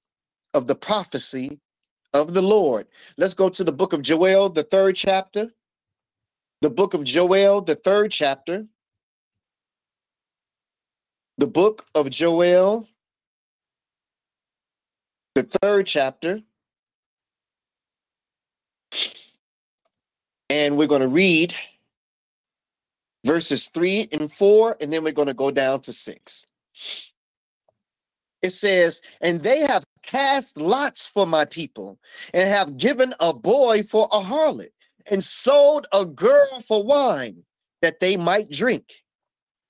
of 0.53 0.67
the 0.67 0.75
prophecy 0.75 1.59
of 2.13 2.33
the 2.33 2.41
Lord. 2.41 2.87
Let's 3.17 3.33
go 3.33 3.49
to 3.49 3.63
the 3.63 3.71
book 3.71 3.93
of 3.93 4.01
Joel, 4.01 4.49
the 4.49 4.63
third 4.63 4.95
chapter. 4.95 5.49
The 6.61 6.69
book 6.69 6.93
of 6.93 7.03
Joel, 7.03 7.61
the 7.61 7.75
third 7.75 8.11
chapter. 8.11 8.67
The 11.39 11.47
book 11.47 11.85
of 11.95 12.09
Joel, 12.09 12.85
the 15.35 15.43
third 15.43 15.87
chapter. 15.87 16.41
And 20.49 20.75
we're 20.75 20.87
going 20.87 20.99
to 21.01 21.07
read 21.07 21.55
verses 23.25 23.69
3 23.73 24.09
and 24.11 24.29
4, 24.29 24.75
and 24.81 24.91
then 24.91 25.01
we're 25.01 25.13
going 25.13 25.29
to 25.29 25.33
go 25.33 25.49
down 25.49 25.79
to 25.83 25.93
6. 25.93 26.45
It 28.41 28.49
says, 28.49 29.01
And 29.21 29.41
they 29.41 29.61
have 29.61 29.85
cast 30.03 30.57
lots 30.57 31.07
for 31.07 31.25
my 31.25 31.45
people, 31.45 31.99
and 32.33 32.49
have 32.49 32.75
given 32.75 33.13
a 33.21 33.33
boy 33.33 33.83
for 33.83 34.09
a 34.11 34.19
harlot, 34.19 34.73
and 35.05 35.23
sold 35.23 35.87
a 35.93 36.03
girl 36.03 36.59
for 36.67 36.83
wine, 36.83 37.45
that 37.81 38.01
they 38.01 38.17
might 38.17 38.51
drink. 38.51 39.03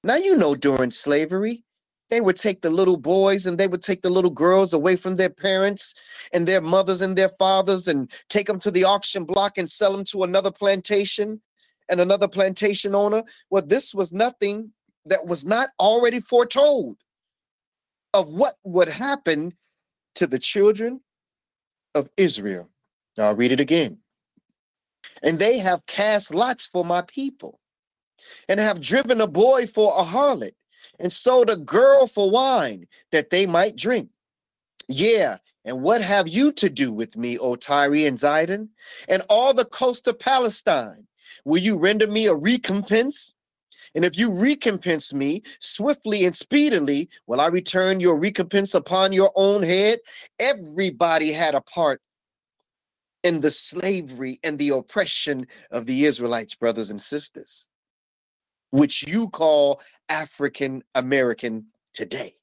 Now, 0.04 0.16
you 0.16 0.36
know, 0.36 0.56
during 0.56 0.92
slavery, 0.92 1.64
they 2.10 2.22
would 2.22 2.38
take 2.38 2.62
the 2.62 2.70
little 2.70 2.98
boys 2.98 3.46
and 3.46 3.58
they 3.58 3.68
would 3.68 3.84
take 3.84 4.02
the 4.02 4.10
little 4.10 4.32
girls 4.32 4.74
away 4.74 4.96
from 4.96 5.16
their 5.16 5.30
parents 5.30 5.94
and 6.34 6.48
their 6.48 6.62
mothers 6.62 7.02
and 7.02 7.18
their 7.18 7.30
fathers 7.30 7.88
and 7.88 8.12
take 8.30 8.48
them 8.48 8.60
to 8.60 8.72
the 8.72 8.84
auction 8.84 9.26
block 9.26 9.58
and 9.58 9.70
sell 9.70 9.92
them 9.92 10.04
to 10.06 10.24
another 10.24 10.52
plantation 10.52 11.42
and 11.90 12.00
another 12.00 12.28
plantation 12.28 12.96
owner. 12.96 13.24
Well, 13.50 13.64
this 13.66 13.94
was 13.94 14.14
nothing 14.14 14.72
that 15.06 15.26
was 15.26 15.46
not 15.46 15.70
already 15.80 16.20
foretold 16.20 16.98
of 18.14 18.30
what 18.30 18.56
would 18.64 18.90
happen 18.90 19.54
to 20.16 20.26
the 20.26 20.40
children 20.40 21.02
of 21.94 22.10
Israel. 22.18 22.70
Now, 23.18 23.26
I'll 23.26 23.36
read 23.36 23.52
it 23.52 23.60
again. 23.60 24.00
And 25.24 25.38
they 25.38 25.60
have 25.60 25.86
cast 25.86 26.34
lots 26.34 26.68
for 26.68 26.84
my 26.84 27.02
people, 27.04 27.60
and 28.48 28.60
have 28.60 28.82
driven 28.82 29.22
a 29.22 29.28
boy 29.28 29.68
for 29.68 29.94
a 29.98 30.04
harlot, 30.04 30.56
and 31.00 31.12
sold 31.12 31.50
a 31.50 31.58
girl 31.58 32.08
for 32.08 32.30
wine, 32.30 32.88
that 33.12 33.30
they 33.30 33.46
might 33.46 33.76
drink. 33.76 34.10
Yeah, 34.88 35.38
and 35.66 35.82
what 35.82 36.02
have 36.02 36.28
you 36.28 36.52
to 36.54 36.70
do 36.70 36.92
with 36.92 37.16
me, 37.16 37.38
O 37.38 37.56
Tyre 37.56 38.08
and 38.08 38.18
Zidon, 38.18 38.70
and 39.08 39.24
all 39.30 39.54
the 39.54 39.66
coast 39.66 40.08
of 40.08 40.20
Palestine? 40.20 41.08
Will 41.46 41.62
you 41.62 41.78
render 41.78 42.08
me 42.08 42.26
a 42.26 42.34
recompense? 42.34 43.36
And 43.96 44.04
if 44.04 44.18
you 44.18 44.32
recompense 44.32 45.14
me 45.14 45.44
swiftly 45.60 46.26
and 46.26 46.36
speedily, 46.36 47.10
will 47.28 47.40
I 47.40 47.48
return 47.48 48.00
your 48.00 48.18
recompense 48.18 48.74
upon 48.74 49.14
your 49.14 49.32
own 49.36 49.64
head? 49.64 50.00
Everybody 50.40 51.32
had 51.32 51.56
a 51.56 51.62
part 51.62 52.02
in 53.24 53.40
the 53.40 53.52
slavery 53.52 54.40
and 54.44 54.58
the 54.58 54.70
oppression 54.70 55.48
of 55.72 55.86
the 55.86 56.06
Israelites, 56.06 56.56
brothers 56.56 56.90
and 56.90 57.02
sisters, 57.02 57.68
which 58.72 59.08
you 59.08 59.30
call 59.30 59.82
African 60.10 60.84
American 60.96 61.66
today. 61.94 62.36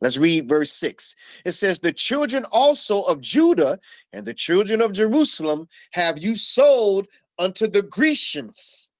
Let's 0.00 0.16
read 0.16 0.48
verse 0.48 0.72
6. 0.72 1.14
It 1.44 1.52
says, 1.52 1.78
The 1.78 1.92
children 1.92 2.44
also 2.50 3.02
of 3.02 3.20
Judah 3.20 3.78
and 4.12 4.24
the 4.24 4.34
children 4.34 4.80
of 4.80 4.92
Jerusalem 4.92 5.68
have 5.90 6.18
you 6.18 6.36
sold 6.36 7.06
unto 7.38 7.66
the 7.66 7.82
Grecians, 7.82 8.90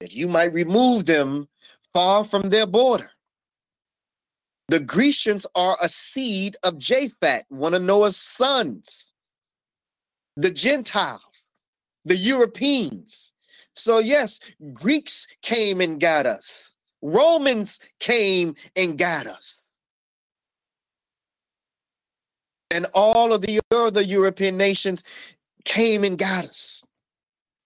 that 0.00 0.12
you 0.12 0.28
might 0.28 0.52
remove 0.52 1.06
them 1.06 1.48
far 1.94 2.24
from 2.24 2.48
their 2.48 2.66
border. 2.66 3.10
The 4.68 4.80
Grecians 4.80 5.46
are 5.54 5.76
a 5.80 5.88
seed 5.88 6.56
of 6.64 6.74
Japhet, 6.74 7.44
one 7.48 7.74
of 7.74 7.82
Noah's 7.82 8.16
sons. 8.16 9.14
The 10.36 10.50
Gentiles, 10.50 11.46
the 12.04 12.16
Europeans. 12.16 13.32
So, 13.76 13.98
yes, 13.98 14.40
Greeks 14.72 15.26
came 15.42 15.80
and 15.80 16.00
got 16.00 16.26
us, 16.26 16.74
Romans 17.02 17.78
came 18.00 18.54
and 18.74 18.98
got 18.98 19.26
us. 19.26 19.62
and 22.70 22.86
all 22.94 23.32
of 23.32 23.42
the 23.42 23.60
other 23.70 24.02
European 24.02 24.56
nations 24.56 25.04
came 25.64 26.04
and 26.04 26.18
got 26.18 26.44
us 26.44 26.84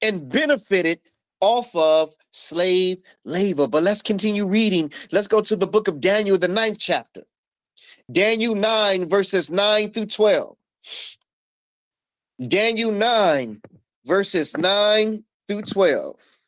and 0.03 0.29
benefited 0.29 1.01
off 1.41 1.75
of 1.75 2.15
slave 2.33 2.99
labor. 3.25 3.67
But 3.67 3.83
let's 3.83 4.03
continue 4.03 4.47
reading. 4.47 4.93
Let's 5.11 5.29
go 5.29 5.41
to 5.41 5.57
the 5.57 5.67
book 5.67 5.89
of 5.89 6.01
Daniel, 6.01 6.39
the 6.39 6.49
ninth 6.49 6.79
chapter. 6.79 7.23
Daniel 8.13 8.55
9, 8.55 9.09
verses 9.09 9.51
9 9.51 9.91
through 9.91 10.07
12. 10.07 10.57
Daniel 12.49 12.93
9, 12.93 13.61
verses 14.07 14.57
9 14.57 15.25
through 15.51 15.63
12. 15.63 16.40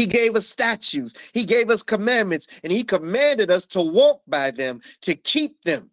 He 0.00 0.06
gave 0.06 0.34
us 0.34 0.48
statutes, 0.48 1.12
He 1.34 1.44
gave 1.44 1.68
us 1.68 1.82
commandments, 1.82 2.48
and 2.64 2.72
He 2.72 2.84
commanded 2.84 3.50
us 3.50 3.66
to 3.66 3.82
walk 3.82 4.22
by 4.26 4.50
them, 4.50 4.80
to 5.02 5.14
keep 5.14 5.60
them. 5.60 5.90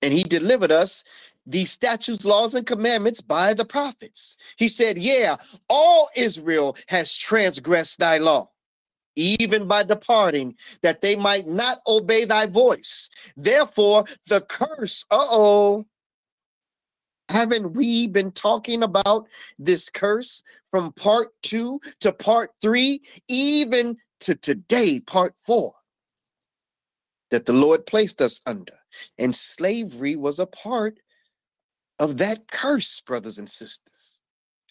And 0.00 0.10
He 0.10 0.22
delivered 0.22 0.72
us 0.72 1.04
these 1.44 1.70
statutes, 1.70 2.24
laws, 2.24 2.54
and 2.54 2.66
commandments 2.66 3.20
by 3.20 3.52
the 3.52 3.66
prophets. 3.66 4.38
He 4.56 4.66
said, 4.66 4.96
Yeah, 4.96 5.36
all 5.68 6.08
Israel 6.16 6.74
has 6.86 7.14
transgressed 7.14 7.98
thy 7.98 8.16
law 8.16 8.48
even 9.16 9.68
by 9.68 9.82
departing, 9.82 10.54
that 10.82 11.02
they 11.02 11.16
might 11.16 11.46
not 11.46 11.82
obey 11.86 12.24
thy 12.24 12.46
voice. 12.46 13.10
Therefore, 13.36 14.04
the 14.26 14.40
curse, 14.42 15.04
uh 15.10 15.26
oh, 15.28 15.86
haven't 17.30 17.72
we 17.74 18.08
been 18.08 18.32
talking 18.32 18.82
about 18.82 19.28
this 19.58 19.88
curse 19.88 20.42
from 20.68 20.92
part 20.92 21.28
two 21.42 21.80
to 22.00 22.12
part 22.12 22.50
three, 22.60 23.02
even 23.28 23.96
to 24.20 24.34
today, 24.34 25.00
part 25.00 25.34
four, 25.40 25.72
that 27.30 27.46
the 27.46 27.52
Lord 27.52 27.86
placed 27.86 28.20
us 28.20 28.40
under? 28.46 28.74
And 29.18 29.34
slavery 29.34 30.16
was 30.16 30.40
a 30.40 30.46
part 30.46 30.98
of 32.00 32.18
that 32.18 32.48
curse, 32.48 33.00
brothers 33.00 33.38
and 33.38 33.48
sisters. 33.48 34.18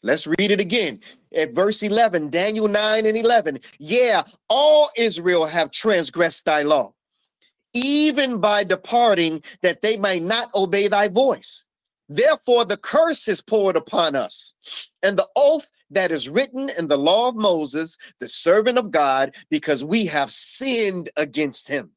Let's 0.03 0.27
read 0.27 0.51
it 0.51 0.59
again 0.59 0.99
at 1.33 1.53
verse 1.53 1.81
11, 1.81 2.29
Daniel 2.29 2.67
9 2.67 3.05
and 3.05 3.17
11. 3.17 3.59
Yeah, 3.79 4.23
all 4.49 4.89
Israel 4.97 5.45
have 5.45 5.71
transgressed 5.71 6.45
thy 6.45 6.63
law, 6.63 6.93
even 7.73 8.39
by 8.39 8.63
departing, 8.63 9.43
that 9.61 9.81
they 9.81 9.97
may 9.97 10.19
not 10.19 10.49
obey 10.55 10.87
thy 10.89 11.07
voice. 11.07 11.65
Therefore, 12.09 12.65
the 12.65 12.77
curse 12.77 13.27
is 13.27 13.39
poured 13.39 13.75
upon 13.75 14.15
us, 14.15 14.55
and 15.03 15.17
the 15.17 15.29
oath 15.35 15.71
that 15.91 16.11
is 16.11 16.27
written 16.27 16.69
in 16.77 16.87
the 16.87 16.97
law 16.97 17.29
of 17.29 17.35
Moses, 17.35 17.97
the 18.19 18.27
servant 18.27 18.79
of 18.79 18.89
God, 18.89 19.35
because 19.49 19.83
we 19.83 20.07
have 20.07 20.31
sinned 20.31 21.11
against 21.17 21.67
him. 21.67 21.91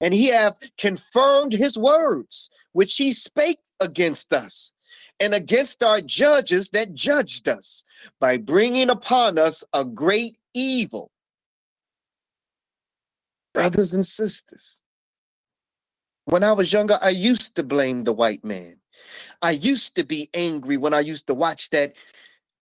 And 0.00 0.12
he 0.12 0.26
hath 0.26 0.58
confirmed 0.76 1.52
his 1.52 1.78
words, 1.78 2.50
which 2.72 2.96
he 2.96 3.12
spake 3.12 3.60
against 3.78 4.32
us, 4.32 4.72
and 5.20 5.32
against 5.32 5.84
our 5.84 6.00
judges 6.00 6.68
that 6.70 6.92
judged 6.92 7.48
us, 7.48 7.84
by 8.18 8.36
bringing 8.36 8.90
upon 8.90 9.38
us 9.38 9.62
a 9.72 9.84
great 9.84 10.38
evil. 10.54 11.12
Brothers 13.54 13.94
and 13.94 14.06
sisters, 14.06 14.82
when 16.24 16.42
I 16.42 16.52
was 16.52 16.72
younger, 16.72 16.98
I 17.00 17.10
used 17.10 17.54
to 17.56 17.62
blame 17.62 18.02
the 18.02 18.12
white 18.12 18.44
man. 18.44 18.79
I 19.42 19.52
used 19.52 19.94
to 19.96 20.04
be 20.04 20.28
angry 20.34 20.76
when 20.76 20.94
I 20.94 21.00
used 21.00 21.26
to 21.28 21.34
watch 21.34 21.70
that 21.70 21.94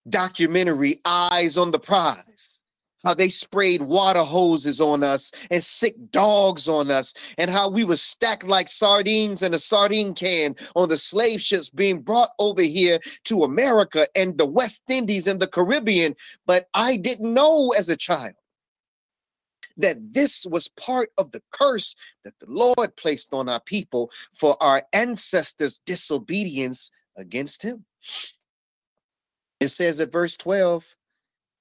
documentary, 0.08 1.00
Eyes 1.04 1.56
on 1.56 1.70
the 1.70 1.78
Prize. 1.78 2.62
How 3.04 3.14
they 3.14 3.28
sprayed 3.28 3.82
water 3.82 4.24
hoses 4.24 4.80
on 4.80 5.04
us 5.04 5.30
and 5.52 5.62
sick 5.62 5.94
dogs 6.10 6.68
on 6.68 6.90
us, 6.90 7.14
and 7.38 7.48
how 7.48 7.70
we 7.70 7.84
were 7.84 7.96
stacked 7.96 8.44
like 8.44 8.68
sardines 8.68 9.42
in 9.42 9.54
a 9.54 9.58
sardine 9.58 10.14
can 10.14 10.56
on 10.74 10.88
the 10.88 10.96
slave 10.96 11.40
ships 11.40 11.70
being 11.70 12.00
brought 12.00 12.30
over 12.40 12.62
here 12.62 12.98
to 13.24 13.44
America 13.44 14.08
and 14.16 14.36
the 14.36 14.46
West 14.46 14.82
Indies 14.88 15.28
and 15.28 15.38
the 15.38 15.46
Caribbean. 15.46 16.16
But 16.44 16.68
I 16.74 16.96
didn't 16.96 17.32
know 17.32 17.72
as 17.78 17.88
a 17.88 17.96
child 17.96 18.34
that 19.78 20.12
this 20.12 20.44
was 20.46 20.68
part 20.68 21.10
of 21.16 21.32
the 21.32 21.42
curse 21.50 21.96
that 22.24 22.38
the 22.38 22.46
Lord 22.48 22.96
placed 22.96 23.32
on 23.32 23.48
our 23.48 23.60
people 23.60 24.10
for 24.34 24.60
our 24.62 24.82
ancestors' 24.92 25.80
disobedience 25.86 26.90
against 27.16 27.62
him. 27.62 27.84
It 29.60 29.68
says 29.68 30.00
at 30.00 30.12
verse 30.12 30.36
12, 30.36 30.94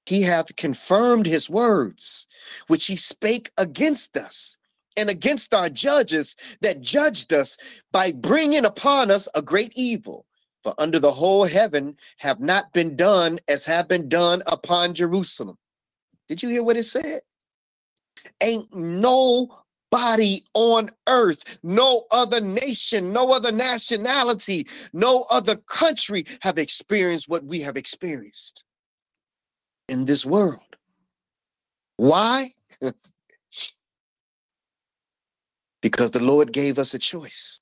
He 0.06 0.22
hath 0.22 0.54
confirmed 0.56 1.26
his 1.26 1.50
words, 1.50 2.28
which 2.66 2.86
he 2.86 2.96
spake 2.96 3.50
against 3.56 4.16
us 4.16 4.58
and 4.96 5.08
against 5.08 5.54
our 5.54 5.68
judges 5.70 6.36
that 6.60 6.80
judged 6.80 7.32
us 7.32 7.56
by 7.92 8.12
bringing 8.12 8.64
upon 8.64 9.10
us 9.10 9.28
a 9.34 9.42
great 9.42 9.72
evil. 9.76 10.26
For 10.64 10.74
under 10.76 10.98
the 10.98 11.12
whole 11.12 11.44
heaven 11.44 11.96
have 12.18 12.40
not 12.40 12.72
been 12.72 12.96
done 12.96 13.38
as 13.46 13.64
have 13.66 13.86
been 13.86 14.08
done 14.08 14.42
upon 14.46 14.94
Jerusalem. 14.94 15.56
Did 16.28 16.42
you 16.42 16.48
hear 16.48 16.64
what 16.64 16.76
it 16.76 16.82
said? 16.82 17.20
Ain't 18.42 18.74
no 18.74 19.48
body 19.90 20.42
on 20.54 20.90
earth. 21.06 21.58
No 21.62 22.04
other 22.10 22.40
nation, 22.40 23.12
no 23.12 23.32
other 23.32 23.52
nationality, 23.52 24.66
no 24.92 25.26
other 25.30 25.56
country 25.56 26.26
have 26.40 26.58
experienced 26.58 27.28
what 27.28 27.44
we 27.44 27.60
have 27.60 27.76
experienced 27.76 28.64
in 29.88 30.04
this 30.04 30.24
world. 30.24 30.60
Why? 31.96 32.50
because 35.80 36.10
the 36.10 36.22
Lord 36.22 36.52
gave 36.52 36.78
us 36.78 36.94
a 36.94 36.98
choice. 36.98 37.58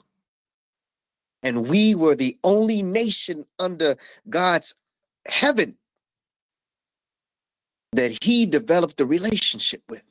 And 1.43 1.69
we 1.69 1.95
were 1.95 2.17
the 2.17 2.37
only 2.43 2.83
nation 2.83 3.47
under 3.59 3.97
God's 4.29 4.75
heaven 5.29 5.77
that 7.93 8.23
He 8.23 8.47
developed 8.47 9.01
a 9.01 9.07
relationship 9.07 9.83
with. 9.89 10.03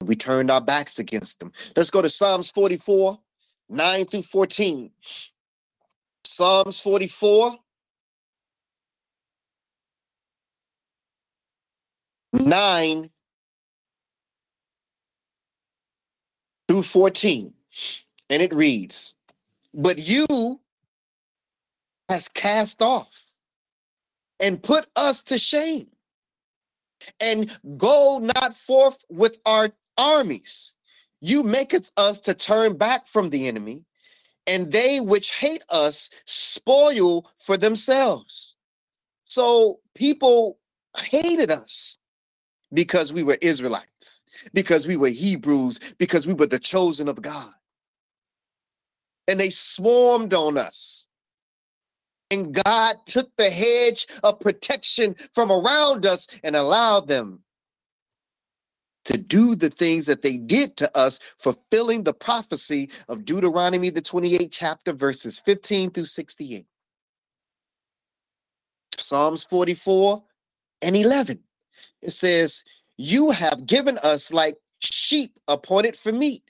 We 0.00 0.16
turned 0.16 0.50
our 0.50 0.60
backs 0.60 0.98
against 0.98 1.40
them. 1.40 1.52
Let's 1.76 1.90
go 1.90 2.02
to 2.02 2.10
Psalms 2.10 2.50
44, 2.50 3.18
9 3.68 4.04
through 4.06 4.22
14. 4.22 4.90
Psalms 6.24 6.80
44, 6.80 7.56
9 12.32 13.10
through 16.68 16.82
14. 16.82 17.54
And 18.28 18.42
it 18.42 18.54
reads, 18.54 19.14
But 19.72 19.98
you 19.98 20.60
has 22.08 22.28
cast 22.28 22.82
off 22.82 23.22
and 24.38 24.62
put 24.62 24.86
us 24.94 25.22
to 25.24 25.38
shame, 25.38 25.88
and 27.20 27.50
go 27.76 28.18
not 28.18 28.56
forth 28.56 29.02
with 29.08 29.38
our 29.46 29.70
armies. 29.98 30.74
You 31.20 31.42
maketh 31.42 31.90
us 31.96 32.20
to 32.22 32.34
turn 32.34 32.76
back 32.76 33.06
from 33.06 33.30
the 33.30 33.48
enemy, 33.48 33.84
and 34.46 34.70
they 34.70 35.00
which 35.00 35.32
hate 35.34 35.64
us 35.70 36.10
spoil 36.24 37.30
for 37.38 37.56
themselves. 37.56 38.56
So 39.24 39.80
people 39.94 40.58
hated 40.96 41.50
us 41.50 41.98
because 42.72 43.12
we 43.12 43.22
were 43.22 43.38
Israelites, 43.40 44.24
because 44.52 44.86
we 44.86 44.96
were 44.96 45.08
Hebrews, 45.08 45.80
because 45.98 46.26
we 46.26 46.34
were 46.34 46.46
the 46.46 46.58
chosen 46.58 47.08
of 47.08 47.22
God. 47.22 47.52
And 49.28 49.40
they 49.40 49.50
swarmed 49.50 50.34
on 50.34 50.56
us. 50.58 51.08
And 52.30 52.52
God 52.54 52.96
took 53.06 53.30
the 53.36 53.50
hedge 53.50 54.06
of 54.22 54.40
protection 54.40 55.14
from 55.34 55.52
around 55.52 56.06
us 56.06 56.26
and 56.42 56.56
allowed 56.56 57.08
them 57.08 57.40
to 59.06 59.18
do 59.18 59.54
the 59.56 59.70
things 59.70 60.06
that 60.06 60.22
they 60.22 60.36
did 60.38 60.76
to 60.78 60.96
us, 60.98 61.20
fulfilling 61.38 62.04
the 62.04 62.14
prophecy 62.14 62.90
of 63.08 63.24
Deuteronomy, 63.24 63.90
the 63.90 64.02
28th 64.02 64.50
chapter, 64.52 64.92
verses 64.92 65.40
15 65.40 65.90
through 65.90 66.04
68. 66.06 66.66
Psalms 68.98 69.44
44 69.44 70.22
and 70.82 70.96
11. 70.96 71.40
It 72.02 72.10
says, 72.10 72.64
You 72.98 73.30
have 73.30 73.66
given 73.66 73.98
us 73.98 74.32
like 74.32 74.56
sheep 74.80 75.38
appointed 75.48 75.96
for 75.96 76.12
meat 76.12 76.42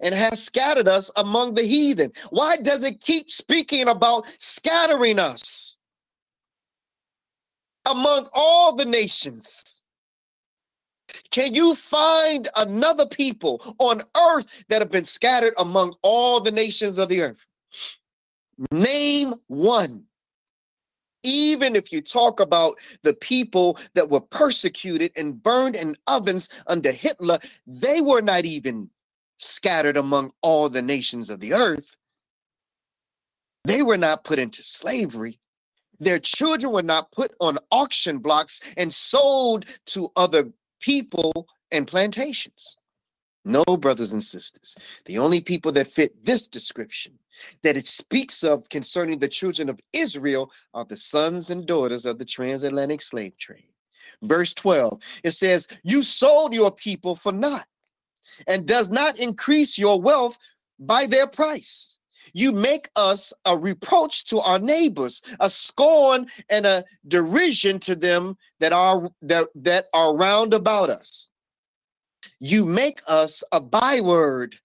and 0.00 0.14
has 0.14 0.42
scattered 0.42 0.88
us 0.88 1.10
among 1.16 1.54
the 1.54 1.62
heathen. 1.62 2.12
Why 2.30 2.56
does 2.56 2.84
it 2.84 3.00
keep 3.00 3.30
speaking 3.30 3.88
about 3.88 4.26
scattering 4.38 5.18
us 5.18 5.78
among 7.86 8.28
all 8.32 8.74
the 8.74 8.84
nations? 8.86 9.81
Can 11.30 11.54
you 11.54 11.74
find 11.74 12.48
another 12.56 13.06
people 13.06 13.74
on 13.78 14.02
earth 14.16 14.64
that 14.68 14.82
have 14.82 14.90
been 14.90 15.04
scattered 15.04 15.54
among 15.58 15.94
all 16.02 16.40
the 16.40 16.52
nations 16.52 16.98
of 16.98 17.08
the 17.08 17.22
earth? 17.22 17.46
Name 18.70 19.34
one. 19.46 20.04
Even 21.24 21.76
if 21.76 21.92
you 21.92 22.00
talk 22.00 22.40
about 22.40 22.78
the 23.02 23.14
people 23.14 23.78
that 23.94 24.10
were 24.10 24.20
persecuted 24.20 25.12
and 25.16 25.40
burned 25.40 25.76
in 25.76 25.96
ovens 26.06 26.48
under 26.66 26.90
Hitler, 26.90 27.38
they 27.66 28.00
were 28.00 28.22
not 28.22 28.44
even 28.44 28.90
scattered 29.38 29.96
among 29.96 30.32
all 30.42 30.68
the 30.68 30.82
nations 30.82 31.30
of 31.30 31.40
the 31.40 31.54
earth. 31.54 31.96
They 33.64 33.82
were 33.82 33.96
not 33.96 34.24
put 34.24 34.40
into 34.40 34.62
slavery. 34.62 35.38
Their 36.00 36.18
children 36.18 36.72
were 36.72 36.82
not 36.82 37.12
put 37.12 37.32
on 37.40 37.58
auction 37.70 38.18
blocks 38.18 38.60
and 38.76 38.92
sold 38.92 39.66
to 39.86 40.10
other 40.16 40.52
people 40.82 41.48
and 41.70 41.86
plantations. 41.86 42.76
No, 43.44 43.64
brothers 43.64 44.12
and 44.12 44.22
sisters, 44.22 44.76
the 45.06 45.18
only 45.18 45.40
people 45.40 45.72
that 45.72 45.88
fit 45.88 46.24
this 46.24 46.46
description 46.46 47.18
that 47.62 47.76
it 47.76 47.86
speaks 47.86 48.44
of 48.44 48.68
concerning 48.68 49.18
the 49.18 49.28
children 49.28 49.68
of 49.68 49.80
Israel 49.92 50.52
are 50.74 50.84
the 50.84 50.96
sons 50.96 51.50
and 51.50 51.66
daughters 51.66 52.06
of 52.06 52.18
the 52.18 52.24
transatlantic 52.24 53.02
slave 53.02 53.36
trade. 53.38 53.66
Verse 54.22 54.54
12, 54.54 55.00
it 55.24 55.32
says, 55.32 55.66
You 55.82 56.02
sold 56.02 56.54
your 56.54 56.70
people 56.70 57.16
for 57.16 57.32
naught 57.32 57.66
and 58.46 58.66
does 58.66 58.90
not 58.90 59.18
increase 59.18 59.76
your 59.76 60.00
wealth 60.00 60.38
by 60.78 61.06
their 61.06 61.26
price. 61.26 61.98
You 62.32 62.52
make 62.52 62.88
us 62.96 63.32
a 63.44 63.56
reproach 63.56 64.24
to 64.26 64.40
our 64.40 64.58
neighbors, 64.58 65.22
a 65.40 65.50
scorn 65.50 66.26
and 66.48 66.66
a 66.66 66.84
derision 67.06 67.78
to 67.80 67.94
them 67.94 68.36
that 68.60 68.72
are 68.72 69.10
that, 69.22 69.48
that 69.54 69.86
are 69.92 70.16
round 70.16 70.54
about 70.54 70.90
us. 70.90 71.28
You 72.40 72.64
make 72.64 73.00
us 73.06 73.44
a 73.52 73.60
byword 73.60 74.56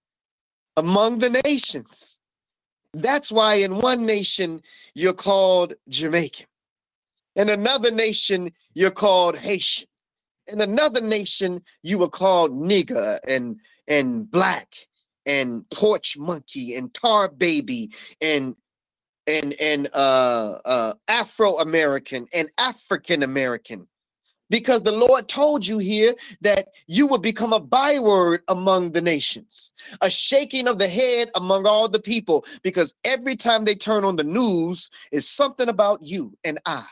among 0.78 1.20
the 1.20 1.42
nations. 1.44 2.18
That's 2.94 3.32
why 3.32 3.56
in 3.56 3.80
one 3.80 4.06
nation 4.06 4.62
you're 4.96 5.14
called 5.14 5.74
Jamaican. 5.90 6.48
In 7.36 7.50
another 7.50 7.92
nation 7.92 8.52
you're 8.74 8.92
called 8.92 9.38
Haitian 9.38 9.88
in 10.48 10.62
another 10.62 11.02
nation 11.02 11.62
you 11.84 11.98
were 11.98 12.10
called 12.10 12.52
nigger 12.52 13.20
and 13.28 13.60
and 13.88 14.30
black 14.30 14.76
and 15.28 15.70
porch 15.70 16.18
monkey 16.18 16.76
and 16.76 16.92
tar 16.94 17.30
baby 17.30 17.92
and 18.22 18.56
and 19.28 19.54
and 19.60 19.90
uh, 19.94 20.60
uh, 20.66 20.94
Afro 21.10 21.58
American 21.60 22.28
and 22.34 22.50
African 22.58 23.24
American, 23.24 23.86
because 24.50 24.84
the 24.84 24.92
Lord 24.94 25.28
told 25.28 25.68
you 25.68 25.80
here 25.80 26.16
that 26.42 26.70
you 26.88 27.08
will 27.08 27.18
become 27.20 27.52
a 27.52 27.60
byword 27.60 28.42
among 28.48 28.94
the 28.94 29.02
nations, 29.02 29.74
a 30.02 30.10
shaking 30.10 30.66
of 30.66 30.80
the 30.80 30.88
head 30.88 31.30
among 31.36 31.66
all 31.66 31.90
the 31.90 32.00
people, 32.00 32.46
because 32.64 32.96
every 33.04 33.36
time 33.36 33.66
they 33.66 33.76
turn 33.76 34.06
on 34.06 34.16
the 34.16 34.24
news, 34.24 34.90
is 35.12 35.28
something 35.28 35.68
about 35.68 36.02
you 36.02 36.36
and 36.46 36.58
I 36.66 36.86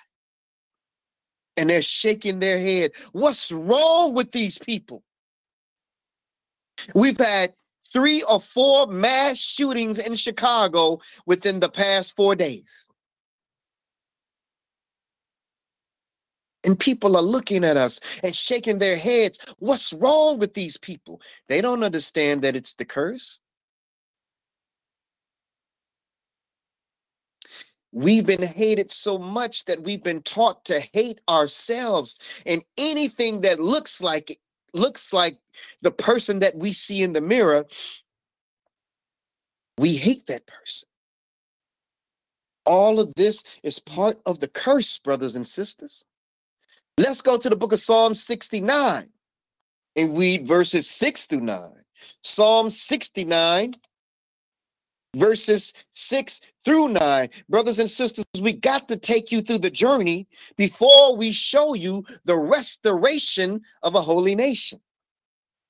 and 1.57 1.69
they're 1.69 1.81
shaking 1.81 2.39
their 2.39 2.59
head. 2.59 2.91
What's 3.13 3.51
wrong 3.51 4.13
with 4.13 4.31
these 4.31 4.57
people? 4.57 5.03
We've 6.93 7.17
had 7.17 7.53
three 7.91 8.21
or 8.23 8.41
four 8.41 8.87
mass 8.87 9.37
shootings 9.39 9.97
in 9.97 10.15
Chicago 10.15 10.99
within 11.25 11.59
the 11.59 11.69
past 11.69 12.15
four 12.15 12.35
days. 12.35 12.89
And 16.63 16.79
people 16.79 17.15
are 17.15 17.21
looking 17.21 17.63
at 17.63 17.77
us 17.77 18.01
and 18.23 18.35
shaking 18.35 18.79
their 18.79 18.97
heads. 18.97 19.39
What's 19.59 19.93
wrong 19.93 20.39
with 20.39 20.55
these 20.55 20.77
people? 20.77 21.21
They 21.47 21.61
don't 21.61 21.83
understand 21.83 22.41
that 22.41 22.55
it's 22.55 22.73
the 22.73 22.85
curse. 22.85 23.39
We've 27.91 28.25
been 28.25 28.41
hated 28.41 28.91
so 28.91 29.17
much 29.17 29.63
that 29.65 29.81
we've 29.81 30.03
been 30.03 30.21
taught 30.23 30.65
to 30.65 30.81
hate 30.91 31.21
ourselves 31.29 32.19
and 32.45 32.61
anything 32.77 33.41
that 33.41 33.59
looks 33.59 34.01
like 34.01 34.37
looks 34.73 35.13
like 35.13 35.37
the 35.81 35.91
person 35.91 36.39
that 36.39 36.55
we 36.55 36.71
see 36.71 37.03
in 37.03 37.13
the 37.13 37.21
mirror, 37.21 37.65
we 39.77 39.95
hate 39.95 40.27
that 40.27 40.47
person. 40.47 40.87
All 42.65 42.99
of 42.99 43.13
this 43.15 43.43
is 43.63 43.79
part 43.79 44.19
of 44.25 44.39
the 44.39 44.47
curse, 44.47 44.97
brothers 44.97 45.35
and 45.35 45.45
sisters. 45.45 46.05
Let's 46.97 47.21
go 47.21 47.37
to 47.37 47.49
the 47.49 47.55
book 47.55 47.73
of 47.73 47.79
Psalm 47.79 48.15
69 48.15 49.09
and 49.95 50.17
read 50.17 50.47
verses 50.47 50.89
6 50.89 51.25
through 51.25 51.41
9. 51.41 51.71
Psalm 52.23 52.69
69 52.69 53.75
verses 55.15 55.73
6 55.91 56.41
through 56.63 56.89
9. 56.89 57.29
Brothers 57.49 57.79
and 57.79 57.89
sisters, 57.89 58.25
we 58.39 58.53
got 58.53 58.87
to 58.89 58.97
take 58.97 59.31
you 59.31 59.41
through 59.41 59.59
the 59.59 59.69
journey 59.69 60.27
before 60.57 61.15
we 61.15 61.31
show 61.31 61.73
you 61.73 62.03
the 62.25 62.37
restoration 62.37 63.61
of 63.81 63.95
a 63.95 64.01
holy 64.01 64.35
nation. 64.35 64.79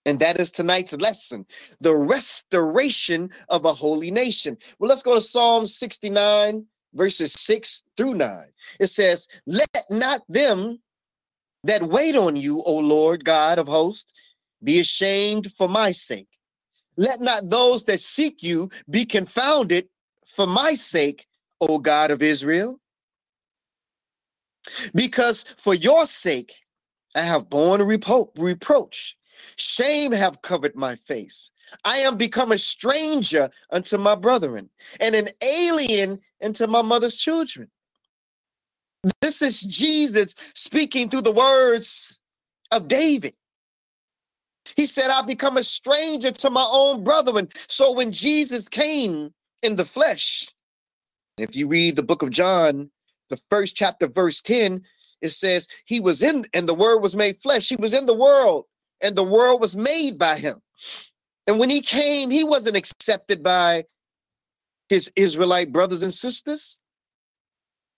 And 0.05 0.19
that 0.19 0.39
is 0.39 0.51
tonight's 0.51 0.93
lesson 0.93 1.45
the 1.81 1.95
restoration 1.95 3.29
of 3.49 3.65
a 3.65 3.73
holy 3.73 4.11
nation. 4.11 4.57
Well, 4.79 4.89
let's 4.89 5.03
go 5.03 5.15
to 5.15 5.21
Psalm 5.21 5.67
69, 5.67 6.65
verses 6.93 7.33
6 7.33 7.83
through 7.97 8.15
9. 8.15 8.45
It 8.79 8.87
says, 8.87 9.27
Let 9.47 9.69
not 9.89 10.21
them 10.29 10.79
that 11.65 11.83
wait 11.83 12.15
on 12.15 12.35
you, 12.35 12.61
O 12.63 12.75
Lord 12.77 13.25
God 13.25 13.59
of 13.59 13.67
hosts, 13.67 14.13
be 14.63 14.79
ashamed 14.79 15.53
for 15.57 15.69
my 15.69 15.91
sake. 15.91 16.29
Let 16.97 17.21
not 17.21 17.49
those 17.49 17.85
that 17.85 17.99
seek 17.99 18.43
you 18.43 18.69
be 18.89 19.05
confounded 19.05 19.89
for 20.27 20.47
my 20.47 20.75
sake, 20.75 21.27
O 21.61 21.79
God 21.79 22.11
of 22.11 22.21
Israel. 22.23 22.79
Because 24.95 25.45
for 25.57 25.73
your 25.73 26.05
sake 26.05 26.53
I 27.15 27.21
have 27.21 27.49
borne 27.49 27.81
repro- 27.81 28.29
reproach. 28.37 29.17
Shame 29.57 30.11
have 30.11 30.41
covered 30.41 30.75
my 30.75 30.95
face. 30.95 31.51
I 31.83 31.97
am 31.99 32.17
become 32.17 32.51
a 32.51 32.57
stranger 32.57 33.49
unto 33.71 33.97
my 33.97 34.15
brethren 34.15 34.69
and 34.99 35.15
an 35.15 35.29
alien 35.41 36.19
unto 36.41 36.67
my 36.67 36.81
mother's 36.81 37.17
children. 37.17 37.69
This 39.21 39.41
is 39.41 39.61
Jesus 39.61 40.35
speaking 40.55 41.09
through 41.09 41.21
the 41.23 41.31
words 41.31 42.19
of 42.71 42.87
David. 42.87 43.35
He 44.75 44.85
said, 44.85 45.09
I 45.09 45.21
become 45.23 45.57
a 45.57 45.63
stranger 45.63 46.31
to 46.31 46.49
my 46.49 46.67
own 46.69 47.03
brethren. 47.03 47.49
So 47.67 47.91
when 47.93 48.11
Jesus 48.11 48.67
came 48.67 49.33
in 49.63 49.75
the 49.75 49.85
flesh, 49.85 50.49
if 51.37 51.55
you 51.55 51.67
read 51.67 51.95
the 51.95 52.03
book 52.03 52.21
of 52.21 52.29
John, 52.31 52.89
the 53.29 53.39
first 53.49 53.75
chapter, 53.75 54.07
verse 54.07 54.41
10, 54.41 54.83
it 55.21 55.31
says, 55.31 55.67
He 55.85 55.99
was 55.99 56.23
in, 56.23 56.43
and 56.53 56.67
the 56.67 56.73
word 56.73 56.99
was 56.99 57.15
made 57.15 57.41
flesh. 57.41 57.69
He 57.69 57.75
was 57.77 57.93
in 57.93 58.05
the 58.05 58.15
world, 58.15 58.65
and 59.01 59.15
the 59.15 59.23
world 59.23 59.61
was 59.61 59.75
made 59.75 60.17
by 60.17 60.37
him. 60.37 60.61
And 61.47 61.59
when 61.59 61.69
he 61.69 61.81
came, 61.81 62.29
he 62.29 62.43
wasn't 62.43 62.77
accepted 62.77 63.43
by 63.43 63.85
his 64.89 65.11
Israelite 65.15 65.71
brothers 65.71 66.03
and 66.03 66.13
sisters. 66.13 66.79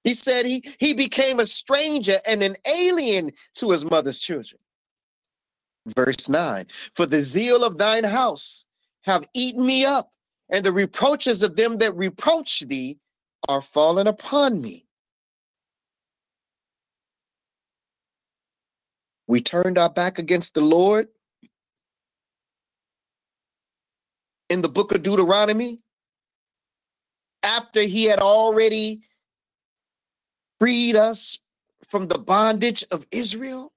He 0.03 0.13
said 0.13 0.45
he, 0.45 0.63
he 0.79 0.93
became 0.93 1.39
a 1.39 1.45
stranger 1.45 2.17
and 2.25 2.41
an 2.41 2.55
alien 2.65 3.31
to 3.55 3.71
his 3.71 3.83
mother's 3.83 4.19
children. 4.19 4.59
Verse 5.95 6.29
9 6.29 6.65
For 6.95 7.05
the 7.05 7.21
zeal 7.21 7.63
of 7.63 7.77
thine 7.77 8.03
house 8.03 8.65
have 9.01 9.27
eaten 9.33 9.65
me 9.65 9.85
up, 9.85 10.11
and 10.49 10.65
the 10.65 10.71
reproaches 10.71 11.43
of 11.43 11.55
them 11.55 11.77
that 11.77 11.95
reproach 11.95 12.61
thee 12.61 12.97
are 13.47 13.61
fallen 13.61 14.07
upon 14.07 14.61
me. 14.61 14.86
We 19.27 19.41
turned 19.41 19.77
our 19.77 19.89
back 19.89 20.19
against 20.19 20.53
the 20.53 20.61
Lord. 20.61 21.09
In 24.49 24.61
the 24.61 24.69
book 24.69 24.93
of 24.93 25.03
Deuteronomy, 25.03 25.79
after 27.43 27.81
he 27.81 28.05
had 28.05 28.19
already 28.19 29.01
freed 30.59 30.95
us 30.95 31.39
from 31.89 32.07
the 32.07 32.17
bondage 32.17 32.85
of 32.91 33.05
Israel. 33.11 33.73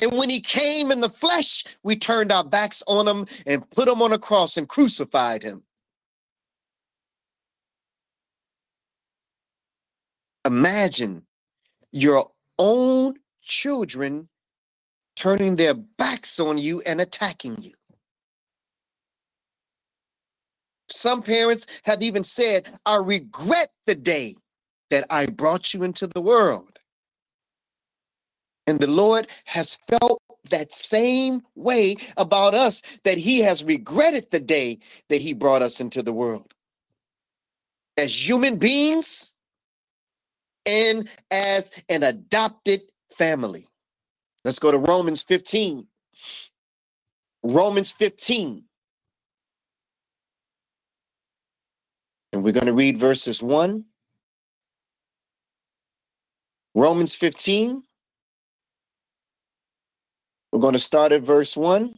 And 0.00 0.12
when 0.12 0.28
he 0.28 0.40
came 0.40 0.92
in 0.92 1.00
the 1.00 1.08
flesh, 1.08 1.64
we 1.82 1.96
turned 1.96 2.30
our 2.30 2.44
backs 2.44 2.82
on 2.86 3.08
him 3.08 3.26
and 3.46 3.68
put 3.70 3.88
him 3.88 4.02
on 4.02 4.12
a 4.12 4.18
cross 4.18 4.56
and 4.56 4.68
crucified 4.68 5.42
him. 5.42 5.62
Imagine 10.44 11.26
your 11.90 12.30
own 12.58 13.14
children 13.42 14.28
turning 15.14 15.56
their 15.56 15.74
backs 15.74 16.38
on 16.40 16.58
you 16.58 16.80
and 16.82 17.00
attacking 17.00 17.56
you. 17.60 17.72
Some 20.88 21.22
parents 21.22 21.66
have 21.84 22.02
even 22.02 22.22
said, 22.22 22.70
I 22.84 22.96
regret 22.96 23.70
the 23.86 23.94
day 23.94 24.36
that 24.90 25.06
I 25.10 25.26
brought 25.26 25.74
you 25.74 25.82
into 25.82 26.06
the 26.06 26.20
world. 26.20 26.78
And 28.66 28.78
the 28.78 28.86
Lord 28.86 29.28
has 29.44 29.78
felt 29.88 30.22
that 30.50 30.72
same 30.72 31.42
way 31.54 31.96
about 32.16 32.54
us, 32.54 32.82
that 33.04 33.18
He 33.18 33.40
has 33.40 33.64
regretted 33.64 34.30
the 34.30 34.40
day 34.40 34.78
that 35.08 35.20
He 35.20 35.32
brought 35.32 35.62
us 35.62 35.80
into 35.80 36.02
the 36.02 36.12
world. 36.12 36.52
As 37.96 38.28
human 38.28 38.56
beings 38.56 39.35
and 40.66 41.08
as 41.30 41.70
an 41.88 42.02
adopted 42.02 42.80
family. 43.16 43.66
Let's 44.44 44.58
go 44.58 44.70
to 44.70 44.78
Romans 44.78 45.22
15. 45.22 45.86
Romans 47.44 47.92
15. 47.92 48.64
And 52.32 52.44
we're 52.44 52.52
going 52.52 52.66
to 52.66 52.72
read 52.72 52.98
verses 52.98 53.42
1 53.42 53.84
Romans 56.76 57.14
15. 57.14 57.82
We're 60.52 60.60
going 60.60 60.74
to 60.74 60.78
start 60.78 61.10
at 61.12 61.22
verse 61.22 61.56
1. 61.56 61.94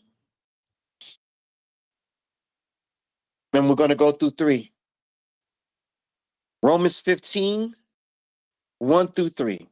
And 3.55 3.69
we're 3.69 3.75
going 3.75 3.91
to 3.91 3.97
go 3.97 4.13
through 4.13 4.31
3. 4.31 4.71
Romans 6.63 7.01
15, 7.01 7.75
1 8.79 9.09
through 9.09 9.31
3. 9.31 9.69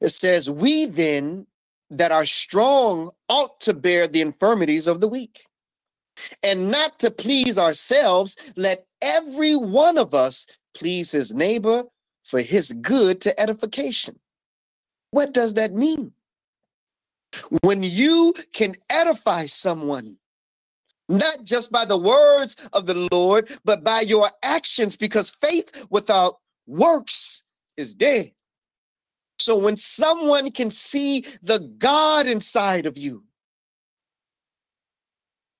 It 0.00 0.08
says, 0.10 0.50
We 0.50 0.86
then 0.86 1.46
that 1.90 2.12
are 2.12 2.26
strong 2.26 3.10
ought 3.28 3.60
to 3.60 3.74
bear 3.74 4.08
the 4.08 4.20
infirmities 4.20 4.86
of 4.86 5.00
the 5.00 5.08
weak, 5.08 5.46
and 6.42 6.70
not 6.70 6.98
to 7.00 7.10
please 7.10 7.58
ourselves. 7.58 8.36
Let 8.56 8.86
every 9.00 9.54
one 9.56 9.98
of 9.98 10.14
us 10.14 10.46
please 10.74 11.10
his 11.10 11.32
neighbor 11.32 11.84
for 12.24 12.40
his 12.40 12.72
good 12.72 13.20
to 13.22 13.40
edification. 13.40 14.18
What 15.10 15.34
does 15.34 15.54
that 15.54 15.72
mean? 15.72 16.12
When 17.62 17.82
you 17.82 18.34
can 18.52 18.74
edify 18.90 19.46
someone, 19.46 20.16
not 21.08 21.44
just 21.44 21.70
by 21.70 21.84
the 21.84 21.96
words 21.96 22.56
of 22.72 22.86
the 22.86 23.08
Lord, 23.12 23.56
but 23.64 23.84
by 23.84 24.00
your 24.00 24.30
actions, 24.42 24.96
because 24.96 25.30
faith 25.30 25.86
without 25.90 26.38
works 26.66 27.41
is 27.76 27.94
dead. 27.94 28.32
So 29.38 29.56
when 29.56 29.76
someone 29.76 30.50
can 30.50 30.70
see 30.70 31.26
the 31.42 31.58
God 31.78 32.26
inside 32.26 32.86
of 32.86 32.96
you, 32.96 33.24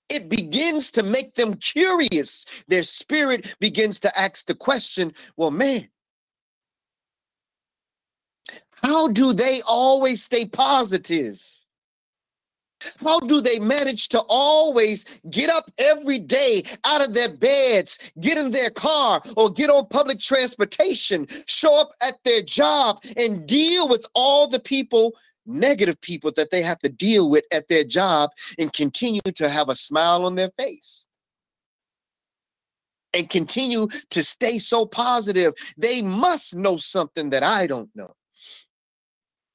it 0.08 0.28
begins 0.28 0.90
to 0.92 1.02
make 1.02 1.34
them 1.34 1.54
curious. 1.54 2.44
Their 2.68 2.84
spirit 2.84 3.56
begins 3.60 3.98
to 4.00 4.18
ask 4.18 4.46
the 4.46 4.54
question 4.54 5.12
well, 5.36 5.50
man, 5.50 5.88
how 8.82 9.08
do 9.08 9.32
they 9.32 9.62
always 9.66 10.22
stay 10.22 10.46
positive? 10.46 11.42
How 13.00 13.20
do 13.20 13.40
they 13.40 13.58
manage 13.58 14.08
to 14.08 14.20
always 14.28 15.04
get 15.30 15.50
up 15.50 15.70
every 15.78 16.18
day 16.18 16.64
out 16.84 17.04
of 17.04 17.14
their 17.14 17.28
beds, 17.28 17.98
get 18.20 18.38
in 18.38 18.50
their 18.50 18.70
car, 18.70 19.22
or 19.36 19.50
get 19.50 19.70
on 19.70 19.86
public 19.88 20.18
transportation, 20.20 21.26
show 21.46 21.80
up 21.80 21.90
at 22.00 22.14
their 22.24 22.42
job, 22.42 23.02
and 23.16 23.46
deal 23.46 23.88
with 23.88 24.06
all 24.14 24.48
the 24.48 24.60
people, 24.60 25.14
negative 25.46 26.00
people 26.00 26.32
that 26.36 26.50
they 26.50 26.62
have 26.62 26.78
to 26.80 26.88
deal 26.88 27.30
with 27.30 27.44
at 27.52 27.68
their 27.68 27.84
job, 27.84 28.30
and 28.58 28.72
continue 28.72 29.20
to 29.34 29.48
have 29.48 29.68
a 29.68 29.74
smile 29.74 30.24
on 30.24 30.34
their 30.34 30.50
face? 30.50 31.06
And 33.14 33.28
continue 33.28 33.88
to 34.10 34.22
stay 34.22 34.58
so 34.58 34.86
positive. 34.86 35.52
They 35.76 36.00
must 36.00 36.56
know 36.56 36.78
something 36.78 37.28
that 37.30 37.42
I 37.42 37.66
don't 37.66 37.90
know. 37.94 38.14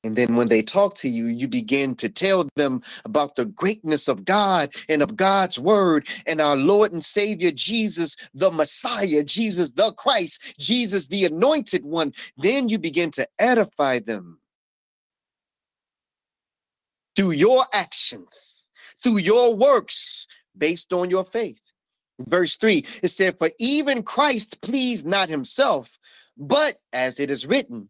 And 0.07 0.15
then 0.15 0.37
when 0.37 0.47
they 0.47 0.61
talk 0.61 0.95
to 0.99 1.09
you, 1.09 1.25
you 1.25 1.49
begin 1.49 1.93
to 1.95 2.07
tell 2.07 2.47
them 2.55 2.81
about 3.03 3.35
the 3.35 3.43
greatness 3.43 4.07
of 4.07 4.23
God 4.23 4.73
and 4.87 5.03
of 5.03 5.17
God's 5.17 5.59
word 5.59 6.07
and 6.25 6.39
our 6.39 6.55
Lord 6.55 6.93
and 6.93 7.03
Savior 7.03 7.51
Jesus, 7.51 8.15
the 8.33 8.49
Messiah, 8.49 9.21
Jesus, 9.25 9.69
the 9.71 9.91
Christ, 9.91 10.57
Jesus, 10.57 11.07
the 11.07 11.25
anointed 11.25 11.83
one. 11.83 12.13
Then 12.37 12.69
you 12.69 12.79
begin 12.79 13.11
to 13.11 13.27
edify 13.37 13.99
them 13.99 14.39
through 17.17 17.31
your 17.31 17.65
actions, 17.73 18.69
through 19.03 19.17
your 19.17 19.55
works, 19.55 20.25
based 20.57 20.93
on 20.93 21.09
your 21.09 21.25
faith. 21.25 21.59
Verse 22.19 22.55
3, 22.55 22.85
it 23.03 23.09
said, 23.09 23.37
For 23.37 23.49
even 23.59 24.03
Christ 24.03 24.61
pleased 24.61 25.05
not 25.05 25.27
himself, 25.27 25.99
but 26.37 26.77
as 26.93 27.19
it 27.19 27.29
is 27.29 27.45
written, 27.45 27.89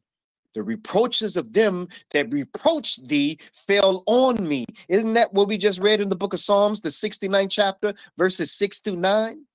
the 0.57 0.63
reproaches 0.63 1.37
of 1.37 1.53
them 1.53 1.87
that 2.09 2.33
reproached 2.33 3.07
thee 3.07 3.37
fell 3.53 4.03
on 4.07 4.47
me. 4.47 4.65
Isn't 4.89 5.13
that 5.13 5.31
what 5.31 5.47
we 5.47 5.55
just 5.55 5.79
read 5.83 6.01
in 6.01 6.09
the 6.09 6.15
book 6.15 6.33
of 6.33 6.39
Psalms, 6.39 6.81
the 6.81 6.89
69th 6.89 7.51
chapter, 7.51 7.93
verses 8.17 8.51
6 8.53 8.79
through 8.79 8.95
9? 8.95 9.45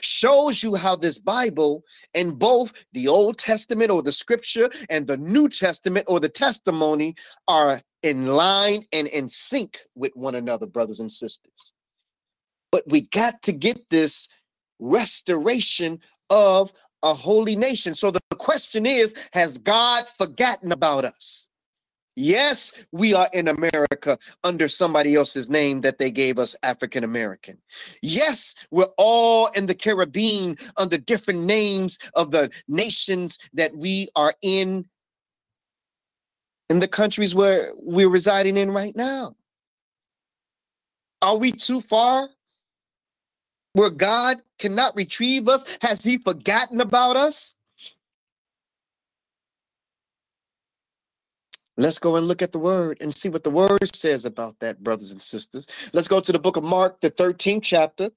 Shows 0.00 0.62
you 0.62 0.76
how 0.76 0.94
this 0.94 1.18
Bible, 1.18 1.82
in 2.14 2.36
both 2.36 2.72
the 2.92 3.08
Old 3.08 3.36
Testament 3.36 3.90
or 3.90 4.00
the 4.00 4.12
scripture 4.12 4.70
and 4.90 5.08
the 5.08 5.16
New 5.16 5.48
Testament 5.48 6.06
or 6.08 6.20
the 6.20 6.28
testimony, 6.28 7.16
are 7.48 7.82
in 8.04 8.26
line 8.26 8.84
and 8.92 9.08
in 9.08 9.26
sync 9.26 9.80
with 9.96 10.14
one 10.14 10.36
another, 10.36 10.66
brothers 10.66 11.00
and 11.00 11.10
sisters. 11.10 11.72
But 12.70 12.84
we 12.86 13.08
got 13.08 13.42
to 13.42 13.52
get 13.52 13.82
this 13.90 14.28
restoration 14.78 15.98
of 16.30 16.72
a 17.04 17.14
holy 17.14 17.54
nation. 17.54 17.94
So 17.94 18.10
the 18.10 18.20
question 18.38 18.86
is 18.86 19.14
Has 19.32 19.58
God 19.58 20.08
forgotten 20.08 20.72
about 20.72 21.04
us? 21.04 21.48
Yes, 22.16 22.86
we 22.92 23.12
are 23.12 23.28
in 23.32 23.48
America 23.48 24.18
under 24.44 24.68
somebody 24.68 25.16
else's 25.16 25.50
name 25.50 25.80
that 25.80 25.98
they 25.98 26.12
gave 26.12 26.38
us 26.38 26.54
African 26.62 27.02
American. 27.02 27.58
Yes, 28.02 28.54
we're 28.70 28.92
all 28.96 29.48
in 29.48 29.66
the 29.66 29.74
Caribbean 29.74 30.56
under 30.76 30.96
different 30.96 31.40
names 31.40 31.98
of 32.14 32.30
the 32.30 32.50
nations 32.68 33.38
that 33.54 33.76
we 33.76 34.08
are 34.14 34.32
in 34.42 34.86
in 36.70 36.78
the 36.78 36.88
countries 36.88 37.34
where 37.34 37.72
we're 37.76 38.08
residing 38.08 38.56
in 38.56 38.70
right 38.70 38.94
now. 38.96 39.34
Are 41.20 41.36
we 41.36 41.52
too 41.52 41.80
far 41.80 42.28
where 43.74 43.90
God 43.90 44.40
cannot 44.64 44.96
retrieve 44.96 45.46
us? 45.46 45.78
Has 45.82 46.02
he 46.02 46.16
forgotten 46.16 46.80
about 46.80 47.16
us? 47.16 47.54
Let's 51.76 51.98
go 51.98 52.16
and 52.16 52.26
look 52.26 52.40
at 52.40 52.52
the 52.52 52.58
word 52.58 52.98
and 53.02 53.14
see 53.14 53.28
what 53.28 53.44
the 53.44 53.50
word 53.50 53.94
says 53.94 54.24
about 54.24 54.58
that, 54.60 54.82
brothers 54.82 55.10
and 55.10 55.20
sisters. 55.20 55.66
Let's 55.92 56.08
go 56.08 56.20
to 56.20 56.32
the 56.32 56.38
book 56.38 56.56
of 56.56 56.64
Mark, 56.64 57.00
the 57.00 57.10
13th 57.10 57.62
chapter, 57.62 58.10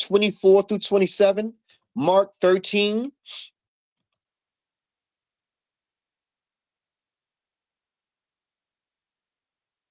24 0.00 0.62
through 0.62 0.78
27. 0.78 1.52
Mark 1.94 2.32
13. 2.40 3.12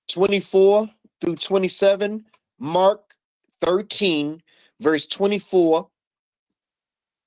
Twenty-four 0.10 0.88
through 1.21 1.38
twenty-seven, 1.38 2.23
Mark 2.60 3.15
thirteen, 3.62 4.43
verse 4.79 5.07
twenty-four 5.07 5.89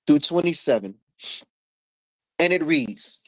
through 0.07 0.19
twenty-seven, 0.21 0.95
and 2.39 2.53
it 2.53 2.65
reads, 2.65 3.21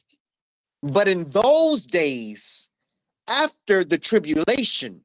but 0.83 1.09
in 1.09 1.29
those 1.31 1.87
days, 1.87 2.71
after 3.27 3.85
the 3.85 3.99
tribulation, 3.99 5.01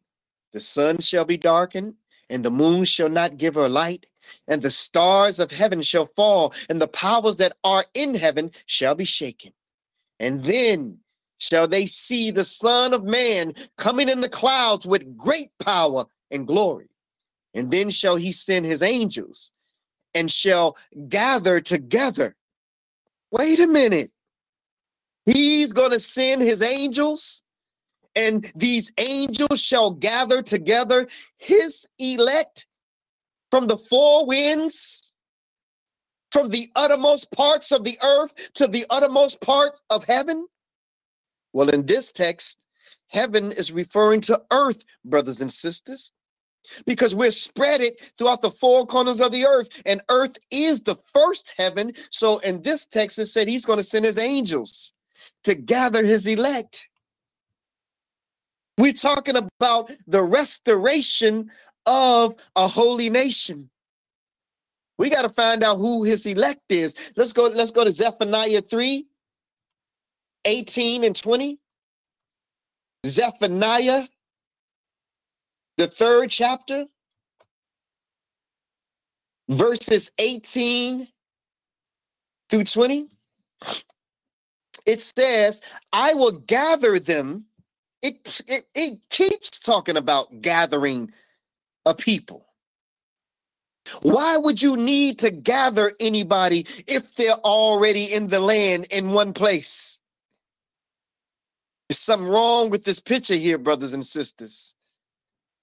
the 0.53 0.61
sun 0.61 0.99
shall 0.99 1.25
be 1.25 1.37
darkened, 1.37 1.95
and 2.29 2.45
the 2.45 2.51
moon 2.51 2.85
shall 2.85 3.09
not 3.09 3.37
give 3.37 3.55
her 3.55 3.67
light, 3.67 4.05
and 4.47 4.61
the 4.61 4.71
stars 4.71 5.39
of 5.39 5.51
heaven 5.51 5.81
shall 5.81 6.05
fall, 6.15 6.53
and 6.69 6.79
the 6.79 6.87
powers 6.87 7.37
that 7.37 7.57
are 7.63 7.83
in 7.93 8.15
heaven 8.15 8.51
shall 8.65 8.95
be 8.95 9.05
shaken. 9.05 9.51
And 10.19 10.43
then 10.43 10.99
shall 11.39 11.67
they 11.67 11.85
see 11.85 12.31
the 12.31 12.45
Son 12.45 12.93
of 12.93 13.03
Man 13.03 13.55
coming 13.77 14.09
in 14.09 14.21
the 14.21 14.29
clouds 14.29 14.85
with 14.85 15.17
great 15.17 15.49
power 15.59 16.05
and 16.31 16.47
glory. 16.47 16.87
And 17.53 17.71
then 17.71 17.89
shall 17.89 18.15
he 18.15 18.31
send 18.31 18.65
his 18.65 18.81
angels 18.81 19.51
and 20.13 20.29
shall 20.29 20.77
gather 21.07 21.61
together. 21.61 22.35
Wait 23.31 23.59
a 23.59 23.67
minute. 23.67 24.11
He's 25.25 25.71
going 25.73 25.91
to 25.91 25.99
send 25.99 26.41
his 26.41 26.61
angels, 26.61 27.43
and 28.15 28.51
these 28.55 28.91
angels 28.97 29.61
shall 29.61 29.91
gather 29.91 30.41
together 30.41 31.07
his 31.37 31.89
elect 31.97 32.67
from 33.49 33.67
the 33.67 33.77
four 33.77 34.25
winds, 34.25 35.13
from 36.31 36.49
the 36.49 36.67
uttermost 36.75 37.31
parts 37.31 37.71
of 37.71 37.83
the 37.83 37.97
earth 38.03 38.33
to 38.55 38.67
the 38.67 38.85
uttermost 38.89 39.39
parts 39.39 39.81
of 39.89 40.03
heaven. 40.03 40.45
Well, 41.53 41.69
in 41.69 41.85
this 41.85 42.11
text, 42.11 42.65
heaven 43.07 43.51
is 43.51 43.71
referring 43.71 44.21
to 44.21 44.41
earth, 44.51 44.83
brothers 45.05 45.39
and 45.39 45.53
sisters, 45.53 46.11
because 46.85 47.15
we're 47.15 47.31
spread 47.31 47.81
it 47.81 47.93
throughout 48.17 48.41
the 48.41 48.51
four 48.51 48.85
corners 48.85 49.21
of 49.21 49.31
the 49.31 49.45
earth, 49.45 49.69
and 49.85 50.01
earth 50.09 50.37
is 50.51 50.81
the 50.81 50.97
first 51.13 51.53
heaven. 51.57 51.93
So 52.09 52.39
in 52.39 52.61
this 52.61 52.85
text, 52.85 53.19
it 53.19 53.25
said 53.25 53.47
he's 53.47 53.65
going 53.65 53.79
to 53.79 53.83
send 53.83 54.05
his 54.05 54.17
angels 54.17 54.93
to 55.43 55.55
gather 55.55 56.03
his 56.03 56.27
elect. 56.27 56.87
We're 58.77 58.93
talking 58.93 59.35
about 59.35 59.91
the 60.07 60.23
restoration 60.23 61.51
of 61.85 62.35
a 62.55 62.67
holy 62.67 63.09
nation. 63.09 63.69
We 64.97 65.09
got 65.09 65.23
to 65.23 65.29
find 65.29 65.63
out 65.63 65.77
who 65.77 66.03
his 66.03 66.25
elect 66.25 66.71
is. 66.71 66.95
Let's 67.15 67.33
go, 67.33 67.47
let's 67.47 67.71
go 67.71 67.83
to 67.83 67.91
Zephaniah 67.91 68.61
3, 68.61 69.05
18 70.45 71.03
and 71.03 71.15
20. 71.15 71.59
Zephaniah, 73.05 74.07
the 75.77 75.87
third 75.87 76.29
chapter, 76.31 76.85
verses 79.49 80.11
18 80.19 81.07
through 82.49 82.63
20 82.65 83.09
it 84.85 85.01
says, 85.01 85.61
I 85.93 86.15
will 86.15 86.33
gather 86.39 86.99
them. 86.99 87.45
It, 88.01 88.41
it, 88.47 88.65
it 88.75 88.99
keeps 89.09 89.59
talking 89.61 89.97
about 89.97 90.41
gathering 90.41 91.13
a 91.85 91.93
people. 91.95 92.45
Why 94.03 94.37
would 94.37 94.61
you 94.61 94.77
need 94.77 95.19
to 95.19 95.31
gather 95.31 95.91
anybody 95.99 96.67
if 96.87 97.15
they're 97.15 97.31
already 97.33 98.13
in 98.13 98.27
the 98.29 98.39
land 98.39 98.87
in 98.91 99.11
one 99.13 99.33
place? 99.33 99.99
There's 101.89 101.99
something 101.99 102.29
wrong 102.29 102.69
with 102.69 102.83
this 102.85 102.99
picture 103.01 103.35
here, 103.35 103.57
brothers 103.57 103.93
and 103.93 104.05
sisters. 104.05 104.75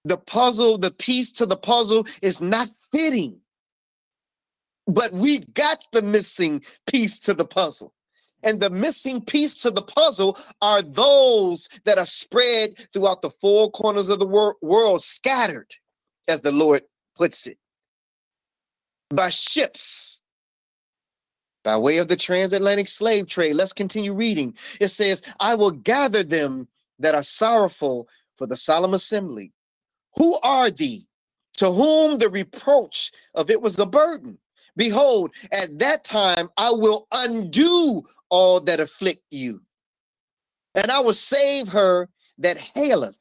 The 0.04 0.16
puzzle, 0.16 0.78
the 0.78 0.90
piece 0.90 1.32
to 1.32 1.46
the 1.46 1.56
puzzle 1.56 2.06
is 2.22 2.40
not 2.40 2.68
fitting. 2.90 3.40
But 4.86 5.12
we 5.12 5.38
got 5.38 5.78
the 5.92 6.02
missing 6.02 6.64
piece 6.86 7.18
to 7.20 7.34
the 7.34 7.44
puzzle. 7.44 7.92
And 8.42 8.58
the 8.60 8.70
missing 8.70 9.20
piece 9.20 9.62
to 9.62 9.70
the 9.70 9.82
puzzle 9.82 10.38
are 10.62 10.80
those 10.80 11.68
that 11.84 11.98
are 11.98 12.06
spread 12.06 12.88
throughout 12.92 13.20
the 13.20 13.30
four 13.30 13.70
corners 13.70 14.08
of 14.08 14.18
the 14.18 14.26
wor- 14.26 14.56
world, 14.62 15.02
scattered, 15.02 15.70
as 16.26 16.40
the 16.40 16.50
Lord 16.50 16.82
puts 17.16 17.46
it, 17.46 17.58
by 19.10 19.28
ships, 19.28 20.22
by 21.62 21.76
way 21.76 21.98
of 21.98 22.08
the 22.08 22.16
transatlantic 22.16 22.88
slave 22.88 23.26
trade. 23.26 23.54
Let's 23.54 23.74
continue 23.74 24.14
reading. 24.14 24.56
It 24.80 24.88
says, 24.88 25.22
I 25.38 25.54
will 25.54 25.72
gather 25.72 26.22
them 26.22 26.66
that 26.98 27.14
are 27.14 27.22
sorrowful 27.22 28.08
for 28.38 28.46
the 28.46 28.56
solemn 28.56 28.94
assembly. 28.94 29.52
Who 30.16 30.38
are 30.40 30.70
thee? 30.70 31.06
To 31.58 31.70
whom 31.70 32.18
the 32.18 32.28
reproach 32.28 33.12
of 33.34 33.50
it 33.50 33.60
was 33.60 33.78
a 33.78 33.86
burden? 33.86 34.38
Behold, 34.76 35.32
at 35.52 35.78
that 35.78 36.04
time 36.04 36.48
I 36.56 36.70
will 36.70 37.06
undo 37.12 38.04
all 38.28 38.60
that 38.60 38.80
afflict 38.80 39.22
you, 39.30 39.60
and 40.74 40.90
I 40.90 41.00
will 41.00 41.12
save 41.12 41.68
her 41.68 42.08
that 42.38 42.56
haileth, 42.56 43.16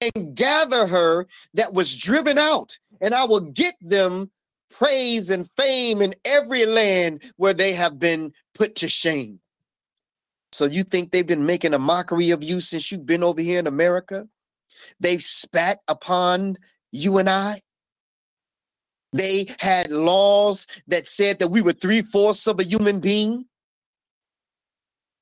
and 0.00 0.36
gather 0.36 0.86
her 0.86 1.26
that 1.54 1.72
was 1.72 1.96
driven 1.96 2.38
out, 2.38 2.78
and 3.00 3.14
I 3.14 3.24
will 3.24 3.40
get 3.40 3.74
them 3.80 4.30
praise 4.70 5.30
and 5.30 5.48
fame 5.56 6.02
in 6.02 6.14
every 6.24 6.66
land 6.66 7.32
where 7.36 7.54
they 7.54 7.72
have 7.72 7.98
been 7.98 8.32
put 8.54 8.76
to 8.76 8.88
shame. 8.88 9.40
So 10.52 10.66
you 10.66 10.84
think 10.84 11.10
they've 11.10 11.26
been 11.26 11.46
making 11.46 11.74
a 11.74 11.78
mockery 11.78 12.30
of 12.30 12.44
you 12.44 12.60
since 12.60 12.92
you've 12.92 13.06
been 13.06 13.24
over 13.24 13.40
here 13.40 13.58
in 13.58 13.66
America? 13.66 14.28
They've 15.00 15.22
spat 15.22 15.78
upon 15.88 16.56
you 16.92 17.18
and 17.18 17.28
I. 17.28 17.60
They 19.12 19.48
had 19.58 19.90
laws 19.90 20.66
that 20.88 21.08
said 21.08 21.38
that 21.38 21.48
we 21.48 21.62
were 21.62 21.72
three 21.72 22.02
fourths 22.02 22.46
of 22.46 22.60
a 22.60 22.64
human 22.64 23.00
being. 23.00 23.46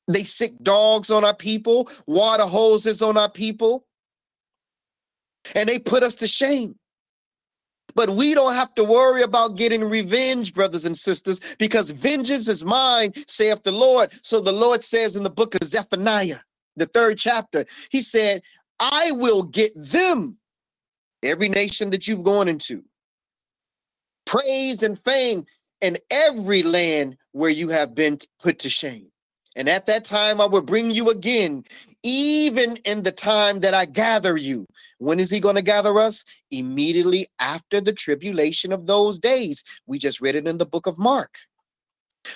They 0.09 0.25
sick 0.25 0.53
dogs 0.63 1.11
on 1.11 1.25
our 1.25 1.35
people, 1.35 1.91
water 2.07 2.45
hoses 2.45 3.03
on 3.03 3.17
our 3.17 3.31
people, 3.31 3.87
and 5.55 5.69
they 5.69 5.79
put 5.79 6.03
us 6.03 6.15
to 6.17 6.27
shame. 6.27 6.77
But 7.95 8.11
we 8.11 8.35
don't 8.35 8.55
have 8.55 8.75
to 8.75 8.85
worry 8.85 9.23
about 9.23 9.57
getting 9.57 9.85
revenge, 9.85 10.53
brothers 10.53 10.85
and 10.85 10.97
sisters, 10.97 11.41
because 11.59 11.91
vengeance 11.91 12.49
is 12.49 12.65
mine, 12.65 13.13
saith 13.29 13.63
the 13.63 13.73
Lord. 13.73 14.13
So 14.23 14.41
the 14.41 14.53
Lord 14.53 14.83
says 14.83 15.17
in 15.17 15.23
the 15.23 15.31
book 15.31 15.55
of 15.55 15.65
Zephaniah, 15.65 16.41
the 16.77 16.87
third 16.87 17.19
chapter, 17.19 17.65
He 17.91 18.03
said, 18.03 18.43
I 18.81 19.13
will 19.13 19.43
get 19.43 19.73
them, 19.77 20.39
every 21.23 21.49
nation 21.49 21.91
that 21.91 22.09
you've 22.09 22.25
gone 22.25 22.49
into, 22.49 22.83
praise 24.27 24.83
and 24.83 25.03
fame 25.05 25.47
in 25.81 25.99
every 26.11 26.63
land 26.63 27.17
where 27.33 27.51
you 27.51 27.69
have 27.69 27.95
been 27.95 28.19
put 28.43 28.59
to 28.61 28.69
shame. 28.69 29.07
And 29.57 29.69
at 29.69 29.87
that 29.87 30.05
time, 30.05 30.41
I 30.41 30.47
will 30.47 30.63
bring 30.63 30.91
you 30.91 31.11
again, 31.11 31.65
even 32.03 32.77
in 32.85 33.05
the 33.05 33.13
time 33.13 33.61
that 33.61 33.75
I 33.75 33.85
gather 33.85 34.37
you. 34.37 34.67
When 34.99 35.21
is 35.21 35.31
he 35.31 35.39
going 35.41 35.55
to 35.55 35.63
gather 35.63 35.99
us? 35.99 36.25
Immediately 36.51 37.29
after 37.39 37.81
the 37.81 37.93
tribulation 37.93 38.73
of 38.73 38.87
those 38.87 39.19
days. 39.19 39.63
We 39.87 39.99
just 39.99 40.21
read 40.21 40.35
it 40.35 40.49
in 40.49 40.59
the 40.59 40.67
book 40.67 40.87
of 40.87 40.99
Mark. 40.99 41.37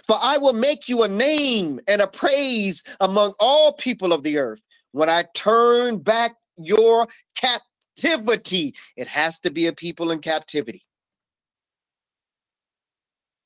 For 0.06 0.16
I 0.20 0.38
will 0.38 0.52
make 0.52 0.88
you 0.88 1.02
a 1.02 1.08
name 1.08 1.80
and 1.88 2.00
a 2.02 2.06
praise 2.06 2.84
among 3.00 3.34
all 3.40 3.72
people 3.72 4.12
of 4.12 4.22
the 4.22 4.38
earth. 4.38 4.62
When 4.92 5.10
I 5.10 5.24
turn 5.34 5.98
back 5.98 6.36
your 6.58 7.08
captivity, 7.36 8.74
it 8.96 9.08
has 9.08 9.40
to 9.40 9.50
be 9.50 9.66
a 9.68 9.72
people 9.72 10.10
in 10.12 10.20
captivity. 10.20 10.84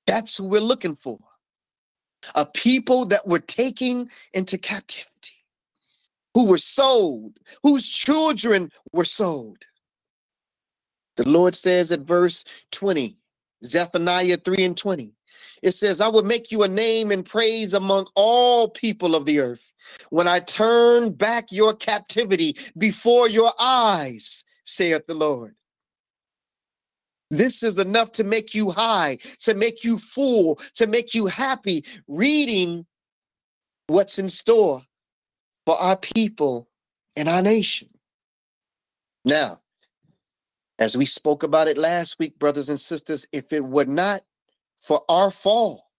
That's 0.06 0.36
who 0.36 0.46
we're 0.46 0.60
looking 0.60 0.96
for. 0.96 1.18
A 2.36 2.46
people 2.46 3.06
that 3.06 3.26
were 3.26 3.40
taken 3.40 4.10
into 4.34 4.58
captivity. 4.58 5.32
who 6.34 6.46
were 6.46 6.58
sold, 6.58 7.38
whose 7.62 7.88
children 7.88 8.70
were 8.92 9.04
sold. 9.04 9.58
The 11.16 11.28
Lord 11.28 11.56
says 11.56 11.92
at 11.92 12.00
verse 12.02 12.44
20, 12.72 13.16
Zephaniah 13.64 14.38
3 14.38 14.64
and 14.64 14.76
20, 14.76 15.12
it 15.62 15.72
says, 15.72 16.00
I 16.00 16.08
will 16.08 16.24
make 16.24 16.52
you 16.52 16.64
a 16.64 16.68
name 16.68 17.12
and 17.12 17.24
praise 17.26 17.74
among 17.74 18.08
all 18.16 18.70
people 18.70 19.16
of 19.16 19.26
the 19.26 19.40
earth 19.40 19.71
when 20.10 20.28
I 20.28 20.40
turn 20.40 21.12
back 21.12 21.50
your 21.50 21.74
captivity 21.74 22.56
before 22.76 23.28
your 23.28 23.52
eyes, 23.58 24.44
saith 24.64 25.06
the 25.06 25.14
Lord. 25.14 25.54
This 27.30 27.62
is 27.62 27.78
enough 27.78 28.12
to 28.12 28.24
make 28.24 28.54
you 28.54 28.70
high, 28.70 29.16
to 29.40 29.54
make 29.54 29.84
you 29.84 29.98
full, 29.98 30.56
to 30.74 30.86
make 30.86 31.14
you 31.14 31.26
happy, 31.26 31.84
reading 32.06 32.84
what's 33.86 34.18
in 34.18 34.28
store 34.28 34.82
for 35.64 35.76
our 35.80 35.96
people 35.96 36.68
and 37.16 37.28
our 37.28 37.40
nation. 37.40 37.88
Now, 39.24 39.60
as 40.78 40.96
we 40.96 41.06
spoke 41.06 41.42
about 41.42 41.68
it 41.68 41.78
last 41.78 42.18
week, 42.18 42.38
brothers 42.38 42.68
and 42.68 42.78
sisters, 42.78 43.26
if 43.32 43.52
it 43.52 43.64
were 43.64 43.84
not 43.84 44.22
for 44.80 45.02
our 45.08 45.30
fall, 45.30 45.91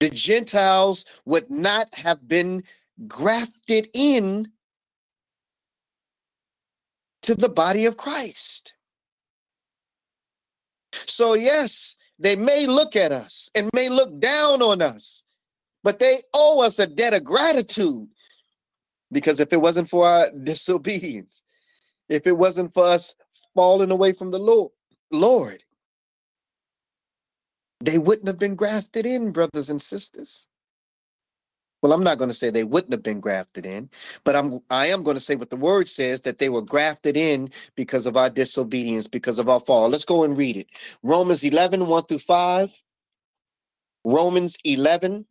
the 0.00 0.10
Gentiles 0.10 1.04
would 1.26 1.50
not 1.50 1.94
have 1.94 2.26
been 2.26 2.64
grafted 3.06 3.88
in 3.94 4.50
to 7.22 7.34
the 7.34 7.48
body 7.48 7.84
of 7.86 7.96
Christ. 7.96 8.74
So, 10.92 11.34
yes, 11.34 11.96
they 12.18 12.34
may 12.34 12.66
look 12.66 12.96
at 12.96 13.12
us 13.12 13.50
and 13.54 13.70
may 13.74 13.88
look 13.88 14.18
down 14.20 14.62
on 14.62 14.82
us, 14.82 15.24
but 15.84 15.98
they 15.98 16.18
owe 16.34 16.60
us 16.62 16.78
a 16.78 16.86
debt 16.86 17.14
of 17.14 17.24
gratitude 17.24 18.08
because 19.12 19.40
if 19.40 19.52
it 19.52 19.60
wasn't 19.60 19.88
for 19.88 20.06
our 20.06 20.30
disobedience, 20.44 21.42
if 22.08 22.26
it 22.26 22.36
wasn't 22.36 22.72
for 22.72 22.84
us 22.84 23.14
falling 23.54 23.90
away 23.90 24.12
from 24.12 24.30
the 24.30 24.38
Lord, 24.38 24.70
Lord, 25.10 25.62
they 27.80 27.98
wouldn't 27.98 28.28
have 28.28 28.38
been 28.38 28.54
grafted 28.56 29.06
in, 29.06 29.32
brothers 29.32 29.70
and 29.70 29.80
sisters. 29.80 30.46
Well, 31.82 31.92
I'm 31.94 32.04
not 32.04 32.18
going 32.18 32.28
to 32.28 32.36
say 32.36 32.50
they 32.50 32.64
wouldn't 32.64 32.92
have 32.92 33.02
been 33.02 33.20
grafted 33.20 33.64
in, 33.64 33.88
but 34.22 34.36
I'm 34.36 34.60
I 34.68 34.88
am 34.88 35.02
going 35.02 35.16
to 35.16 35.22
say 35.22 35.34
what 35.34 35.48
the 35.48 35.56
word 35.56 35.88
says 35.88 36.20
that 36.22 36.38
they 36.38 36.50
were 36.50 36.60
grafted 36.62 37.16
in 37.16 37.48
because 37.74 38.04
of 38.04 38.18
our 38.18 38.28
disobedience, 38.28 39.06
because 39.06 39.38
of 39.38 39.48
our 39.48 39.60
fall. 39.60 39.88
Let's 39.88 40.04
go 40.04 40.24
and 40.24 40.36
read 40.36 40.58
it. 40.58 40.66
Romans 41.02 41.42
11, 41.42 41.86
1 41.86 42.02
through 42.04 42.18
5. 42.18 42.82
Romans 44.04 44.56
11. 44.64 45.26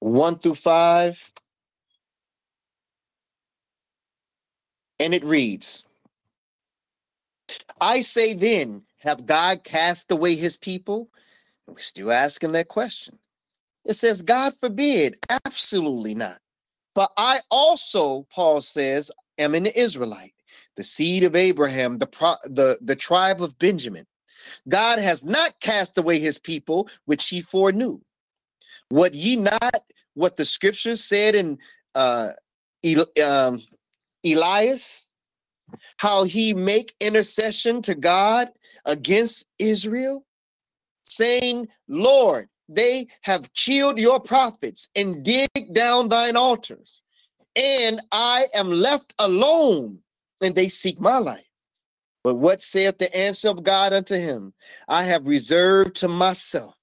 One 0.00 0.38
through 0.38 0.56
five. 0.56 1.32
And 4.98 5.14
it 5.14 5.24
reads 5.24 5.84
I 7.80 8.02
say 8.02 8.34
then, 8.34 8.82
have 8.98 9.26
God 9.26 9.64
cast 9.64 10.10
away 10.10 10.36
his 10.36 10.56
people? 10.56 11.08
we're 11.66 11.78
still 11.78 12.12
asking 12.12 12.52
that 12.52 12.68
question. 12.68 13.18
It 13.84 13.94
says, 13.94 14.22
God 14.22 14.54
forbid, 14.60 15.16
absolutely 15.46 16.14
not. 16.14 16.38
But 16.94 17.10
I 17.16 17.38
also, 17.50 18.26
Paul 18.30 18.60
says, 18.60 19.10
am 19.38 19.54
an 19.54 19.66
Israelite, 19.66 20.34
the 20.76 20.84
seed 20.84 21.24
of 21.24 21.34
Abraham, 21.34 21.98
the, 21.98 22.06
pro- 22.06 22.36
the, 22.44 22.78
the 22.82 22.96
tribe 22.96 23.42
of 23.42 23.58
Benjamin. 23.58 24.06
God 24.68 24.98
has 24.98 25.24
not 25.24 25.58
cast 25.60 25.98
away 25.98 26.18
his 26.18 26.38
people, 26.38 26.88
which 27.06 27.28
he 27.28 27.40
foreknew. 27.40 28.00
What 28.88 29.14
ye 29.14 29.36
not, 29.36 29.82
what 30.14 30.36
the 30.36 30.44
scriptures 30.44 31.02
said 31.02 31.34
in 31.34 31.58
uh, 31.94 32.30
El- 32.84 33.24
um, 33.24 33.62
Elias, 34.24 35.06
how 35.98 36.24
he 36.24 36.54
make 36.54 36.94
intercession 37.00 37.82
to 37.82 37.94
God 37.94 38.48
against 38.84 39.46
Israel, 39.58 40.24
saying, 41.04 41.68
Lord, 41.88 42.48
they 42.68 43.08
have 43.22 43.52
killed 43.54 43.98
your 43.98 44.20
prophets 44.20 44.88
and 44.96 45.24
dig 45.24 45.48
down 45.72 46.08
thine 46.08 46.36
altars, 46.36 47.02
and 47.56 48.00
I 48.12 48.46
am 48.54 48.70
left 48.70 49.14
alone, 49.18 49.98
and 50.40 50.54
they 50.54 50.68
seek 50.68 51.00
my 51.00 51.18
life. 51.18 51.44
But 52.24 52.36
what 52.36 52.62
saith 52.62 52.98
the 52.98 53.14
answer 53.16 53.48
of 53.48 53.64
God 53.64 53.92
unto 53.92 54.14
him? 54.14 54.54
I 54.88 55.04
have 55.04 55.26
reserved 55.26 55.96
to 55.96 56.08
myself 56.08 56.74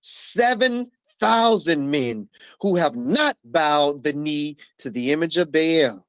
seven 0.00 0.90
thousand 1.20 1.90
men 1.90 2.28
who 2.60 2.76
have 2.76 2.96
not 2.96 3.36
bowed 3.44 4.02
the 4.02 4.12
knee 4.12 4.56
to 4.78 4.90
the 4.90 5.12
image 5.12 5.36
of 5.36 5.52
Baal 5.52 6.04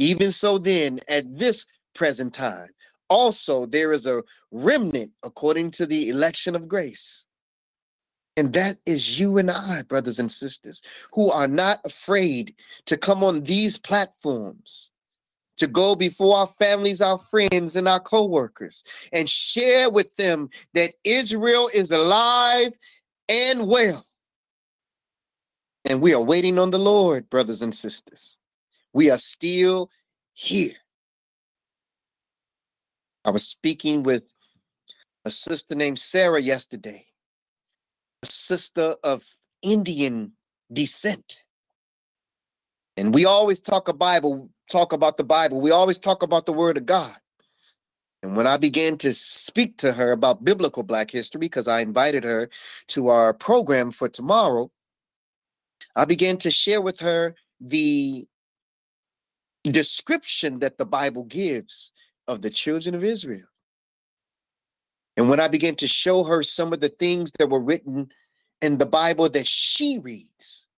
even 0.00 0.32
so, 0.32 0.56
then, 0.56 0.98
at 1.08 1.36
this 1.36 1.66
present 1.94 2.32
time, 2.32 2.70
also 3.10 3.66
there 3.66 3.92
is 3.92 4.06
a 4.06 4.22
remnant 4.50 5.12
according 5.22 5.70
to 5.72 5.84
the 5.84 6.08
election 6.08 6.56
of 6.56 6.66
grace. 6.66 7.26
And 8.36 8.52
that 8.54 8.78
is 8.86 9.20
you 9.20 9.36
and 9.36 9.50
I, 9.50 9.82
brothers 9.82 10.18
and 10.18 10.32
sisters, 10.32 10.82
who 11.12 11.30
are 11.30 11.48
not 11.48 11.80
afraid 11.84 12.54
to 12.86 12.96
come 12.96 13.22
on 13.22 13.42
these 13.42 13.76
platforms, 13.76 14.90
to 15.58 15.66
go 15.66 15.94
before 15.94 16.38
our 16.38 16.46
families, 16.46 17.02
our 17.02 17.18
friends, 17.18 17.76
and 17.76 17.86
our 17.86 18.00
co-workers, 18.00 18.84
and 19.12 19.28
share 19.28 19.90
with 19.90 20.16
them 20.16 20.48
that 20.72 20.94
Israel 21.04 21.68
is 21.74 21.90
alive 21.90 22.72
and 23.28 23.68
well. 23.68 24.06
And 25.84 26.00
we 26.00 26.14
are 26.14 26.22
waiting 26.22 26.58
on 26.58 26.70
the 26.70 26.78
Lord, 26.78 27.28
brothers 27.28 27.60
and 27.60 27.74
sisters. 27.74 28.38
We 28.92 29.10
are 29.10 29.18
still 29.18 29.90
here. 30.34 30.74
I 33.24 33.30
was 33.30 33.46
speaking 33.46 34.02
with 34.02 34.32
a 35.24 35.30
sister 35.30 35.74
named 35.74 35.98
Sarah 35.98 36.40
yesterday, 36.40 37.06
a 38.22 38.26
sister 38.26 38.96
of 39.04 39.22
Indian 39.62 40.32
descent. 40.72 41.44
And 42.96 43.14
we 43.14 43.26
always 43.26 43.60
talk 43.60 43.88
a 43.88 43.92
Bible, 43.92 44.50
talk 44.70 44.92
about 44.92 45.16
the 45.16 45.24
Bible. 45.24 45.60
We 45.60 45.70
always 45.70 45.98
talk 45.98 46.22
about 46.22 46.46
the 46.46 46.52
word 46.52 46.76
of 46.76 46.86
God. 46.86 47.14
And 48.22 48.36
when 48.36 48.46
I 48.46 48.58
began 48.58 48.98
to 48.98 49.14
speak 49.14 49.78
to 49.78 49.92
her 49.92 50.12
about 50.12 50.44
biblical 50.44 50.82
black 50.82 51.10
history, 51.10 51.38
because 51.38 51.68
I 51.68 51.80
invited 51.80 52.24
her 52.24 52.50
to 52.88 53.08
our 53.08 53.32
program 53.32 53.90
for 53.90 54.08
tomorrow, 54.08 54.70
I 55.96 56.04
began 56.04 56.36
to 56.38 56.50
share 56.50 56.82
with 56.82 57.00
her 57.00 57.34
the 57.60 58.26
description 59.64 60.60
that 60.60 60.78
the 60.78 60.86
Bible 60.86 61.24
gives 61.24 61.92
of 62.26 62.42
the 62.42 62.50
children 62.50 62.94
of 62.94 63.04
Israel. 63.04 63.46
And 65.16 65.28
when 65.28 65.40
I 65.40 65.48
began 65.48 65.76
to 65.76 65.86
show 65.86 66.24
her 66.24 66.42
some 66.42 66.72
of 66.72 66.80
the 66.80 66.88
things 66.88 67.32
that 67.38 67.50
were 67.50 67.60
written 67.60 68.10
in 68.62 68.78
the 68.78 68.86
Bible 68.86 69.28
that 69.28 69.46
she 69.46 69.98
reads, 70.02 70.68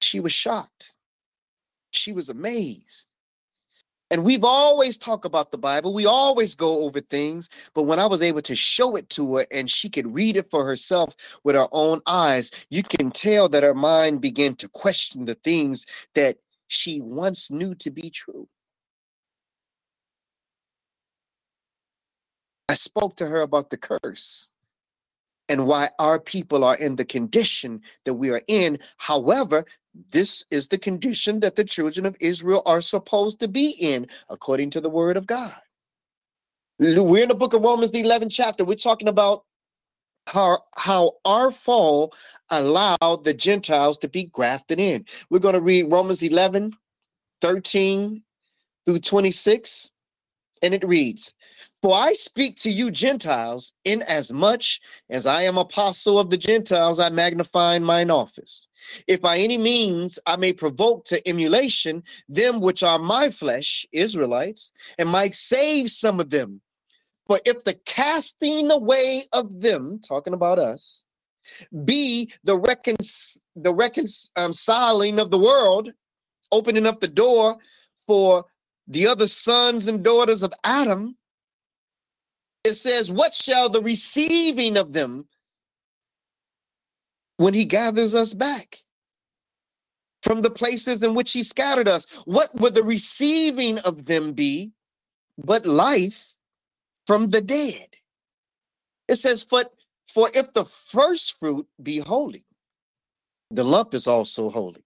she 0.00 0.20
was 0.20 0.32
shocked. 0.32 0.94
She 1.90 2.12
was 2.12 2.28
amazed. 2.28 3.08
And 4.10 4.24
we've 4.24 4.44
always 4.44 4.96
talked 4.96 5.26
about 5.26 5.50
the 5.50 5.58
Bible. 5.58 5.92
We 5.92 6.06
always 6.06 6.54
go 6.54 6.84
over 6.84 7.00
things. 7.00 7.50
But 7.74 7.82
when 7.82 7.98
I 7.98 8.06
was 8.06 8.22
able 8.22 8.40
to 8.42 8.56
show 8.56 8.96
it 8.96 9.10
to 9.10 9.36
her 9.36 9.46
and 9.50 9.70
she 9.70 9.90
could 9.90 10.14
read 10.14 10.36
it 10.36 10.50
for 10.50 10.64
herself 10.64 11.14
with 11.44 11.56
her 11.56 11.68
own 11.72 12.00
eyes, 12.06 12.50
you 12.70 12.82
can 12.82 13.10
tell 13.10 13.48
that 13.50 13.62
her 13.62 13.74
mind 13.74 14.20
began 14.20 14.54
to 14.56 14.68
question 14.68 15.26
the 15.26 15.34
things 15.34 15.84
that 16.14 16.38
she 16.68 17.00
once 17.00 17.50
knew 17.50 17.74
to 17.76 17.90
be 17.90 18.10
true. 18.10 18.46
I 22.68 22.74
spoke 22.74 23.16
to 23.16 23.26
her 23.26 23.40
about 23.40 23.70
the 23.70 23.78
curse 23.78 24.52
and 25.48 25.66
why 25.66 25.88
our 25.98 26.20
people 26.20 26.62
are 26.64 26.76
in 26.76 26.96
the 26.96 27.04
condition 27.04 27.80
that 28.04 28.14
we 28.14 28.30
are 28.30 28.42
in. 28.46 28.78
However, 28.98 29.64
this 30.12 30.44
is 30.50 30.68
the 30.68 30.78
condition 30.78 31.40
that 31.40 31.56
the 31.56 31.64
children 31.64 32.04
of 32.04 32.16
Israel 32.20 32.62
are 32.66 32.82
supposed 32.82 33.40
to 33.40 33.48
be 33.48 33.70
in, 33.80 34.06
according 34.28 34.70
to 34.70 34.80
the 34.82 34.90
word 34.90 35.16
of 35.16 35.26
God. 35.26 35.56
We're 36.78 37.22
in 37.22 37.28
the 37.28 37.34
book 37.34 37.54
of 37.54 37.62
Romans, 37.62 37.90
the 37.90 38.02
11th 38.02 38.30
chapter. 38.30 38.64
We're 38.64 38.74
talking 38.76 39.08
about 39.08 39.44
how, 40.28 40.62
how 40.76 41.12
our 41.24 41.50
fall 41.50 42.12
allowed 42.50 43.24
the 43.24 43.34
Gentiles 43.34 43.98
to 43.98 44.08
be 44.08 44.24
grafted 44.24 44.78
in. 44.78 45.06
We're 45.30 45.38
going 45.38 45.54
to 45.54 45.60
read 45.60 45.90
Romans 45.90 46.22
11, 46.22 46.74
13 47.40 48.22
through 48.84 48.98
26, 48.98 49.92
and 50.62 50.74
it 50.74 50.84
reads, 50.84 51.34
For 51.82 51.96
I 51.96 52.12
speak 52.12 52.56
to 52.56 52.70
you 52.70 52.90
Gentiles, 52.90 53.72
in 53.84 54.02
as 54.02 54.30
much 54.30 54.80
as 55.08 55.24
I 55.24 55.42
am 55.42 55.56
apostle 55.56 56.18
of 56.18 56.28
the 56.28 56.36
Gentiles, 56.36 56.98
I 56.98 57.08
magnify 57.08 57.78
mine 57.78 58.10
office. 58.10 58.68
If 59.06 59.22
by 59.22 59.38
any 59.38 59.56
means 59.56 60.18
I 60.26 60.36
may 60.36 60.52
provoke 60.52 61.06
to 61.06 61.26
emulation 61.26 62.02
them 62.28 62.60
which 62.60 62.82
are 62.82 62.98
my 62.98 63.30
flesh, 63.30 63.86
Israelites, 63.92 64.72
and 64.98 65.08
might 65.08 65.34
save 65.34 65.90
some 65.90 66.20
of 66.20 66.28
them. 66.30 66.60
For 67.28 67.38
if 67.44 67.62
the 67.62 67.74
casting 67.84 68.70
away 68.70 69.24
of 69.34 69.60
them, 69.60 70.00
talking 70.00 70.32
about 70.32 70.58
us, 70.58 71.04
be 71.84 72.32
the 72.42 72.56
recon 72.56 72.96
the 73.54 73.74
reconciling 73.74 75.14
um, 75.14 75.18
of 75.18 75.30
the 75.30 75.38
world, 75.38 75.92
opening 76.50 76.86
up 76.86 77.00
the 77.00 77.08
door 77.08 77.58
for 78.06 78.46
the 78.86 79.06
other 79.06 79.28
sons 79.28 79.88
and 79.88 80.02
daughters 80.02 80.42
of 80.42 80.54
Adam. 80.64 81.16
It 82.64 82.74
says, 82.74 83.12
What 83.12 83.34
shall 83.34 83.68
the 83.68 83.82
receiving 83.82 84.78
of 84.78 84.94
them 84.94 85.28
when 87.36 87.52
he 87.52 87.66
gathers 87.66 88.14
us 88.14 88.32
back 88.32 88.78
from 90.22 90.40
the 90.40 90.50
places 90.50 91.02
in 91.02 91.14
which 91.14 91.32
he 91.32 91.42
scattered 91.42 91.88
us? 91.88 92.06
What 92.24 92.54
would 92.54 92.74
the 92.74 92.82
receiving 92.82 93.78
of 93.80 94.06
them 94.06 94.32
be 94.32 94.72
but 95.36 95.66
life 95.66 96.27
from 97.08 97.30
the 97.30 97.40
dead? 97.40 97.88
It 99.08 99.14
says, 99.14 99.42
For, 99.42 99.64
for 100.12 100.28
if 100.34 100.52
the 100.52 100.66
first 100.66 101.38
fruit 101.40 101.66
be 101.82 102.00
holy, 102.00 102.44
the 103.50 103.64
lump 103.64 103.94
is 103.94 104.06
also 104.06 104.50
holy. 104.50 104.84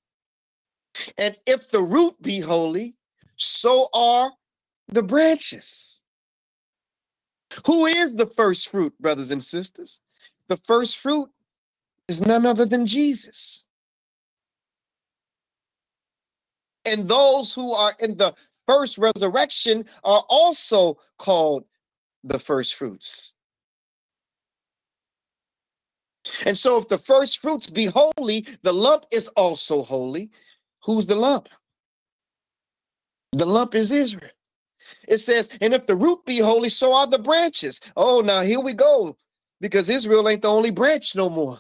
And 1.19 1.37
if 1.49 1.69
the 1.71 1.83
root 1.83 2.15
be 2.23 2.39
holy, 2.39 2.97
so 3.35 3.89
are 3.93 4.31
the 4.87 5.03
branches. 5.03 6.01
Who 7.67 7.87
is 7.87 8.15
the 8.15 8.27
first 8.27 8.69
fruit, 8.69 8.97
brothers 9.01 9.33
and 9.33 9.43
sisters? 9.43 10.01
The 10.47 10.59
first 10.59 10.99
fruit 10.99 11.29
is 12.07 12.21
none 12.21 12.47
other 12.47 12.67
than 12.67 12.87
Jesus. 12.87 13.65
And 16.85 17.09
those 17.09 17.53
who 17.53 17.73
are 17.73 17.95
in 17.99 18.17
the 18.17 18.35
first 18.69 18.97
resurrection 18.97 19.87
are 20.05 20.25
also 20.29 20.99
called 21.19 21.65
the 22.25 22.39
first 22.39 22.75
fruits. 22.75 23.35
And 26.47 26.57
so, 26.57 26.79
if 26.79 26.89
the 26.89 26.99
first 26.99 27.41
fruits 27.41 27.69
be 27.69 27.87
holy, 27.87 28.47
the 28.63 28.73
lump 28.73 29.07
is 29.11 29.29
also 29.29 29.83
holy. 29.83 30.31
Who's 30.85 31.07
the 31.07 31.17
lump? 31.17 31.49
The 33.33 33.47
lump 33.47 33.75
is 33.75 33.91
Israel. 33.91 34.31
It 35.09 35.19
says, 35.19 35.51
and 35.61 35.75
if 35.75 35.87
the 35.87 35.97
root 35.97 36.25
be 36.25 36.39
holy, 36.39 36.69
so 36.69 36.93
are 36.93 37.07
the 37.07 37.19
branches. 37.19 37.81
Oh, 37.97 38.21
now 38.21 38.43
here 38.43 38.61
we 38.61 38.73
go, 38.73 39.17
because 39.61 39.91
Israel 39.91 40.29
ain't 40.29 40.43
the 40.43 40.49
only 40.49 40.71
branch 40.71 41.17
no 41.17 41.29
more. 41.29 41.59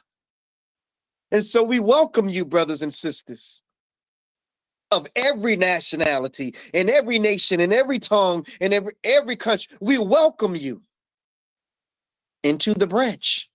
And 1.30 1.44
so 1.44 1.62
we 1.62 1.80
welcome 1.80 2.28
you, 2.28 2.44
brothers 2.44 2.82
and 2.82 2.92
sisters 2.92 3.62
of 4.92 5.06
every 5.16 5.56
nationality, 5.56 6.54
in 6.74 6.90
every 6.90 7.18
nation, 7.18 7.60
in 7.60 7.72
every 7.72 7.98
tongue, 7.98 8.46
in 8.60 8.72
every 8.72 8.92
every 9.04 9.36
country. 9.36 9.76
We 9.80 9.98
welcome 9.98 10.54
you 10.54 10.82
into 12.42 12.74
the 12.74 12.86
branch 12.86 13.50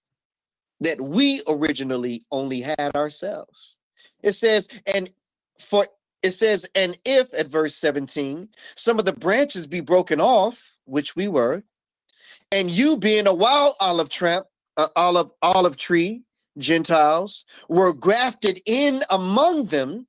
that 0.81 0.99
we 0.99 1.41
originally 1.47 2.25
only 2.31 2.61
had 2.61 2.91
ourselves. 2.95 3.77
It 4.23 4.33
says, 4.33 4.67
and 4.93 5.09
for 5.59 5.85
it 6.23 6.31
says, 6.31 6.67
and 6.75 6.97
if 7.05 7.33
at 7.33 7.47
verse 7.47 7.75
17, 7.75 8.49
some 8.75 8.99
of 8.99 9.05
the 9.05 9.13
branches 9.13 9.67
be 9.67 9.81
broken 9.81 10.19
off, 10.19 10.77
which 10.85 11.15
we 11.15 11.27
were, 11.27 11.63
and 12.51 12.71
you 12.71 12.97
being 12.97 13.27
a 13.27 13.33
wild 13.33 13.75
olive 13.79 14.09
tramp, 14.09 14.47
uh, 14.77 14.87
olive 14.95 15.31
olive 15.41 15.77
tree, 15.77 16.23
Gentiles, 16.57 17.45
were 17.69 17.93
grafted 17.93 18.59
in 18.65 19.03
among 19.09 19.65
them, 19.67 20.07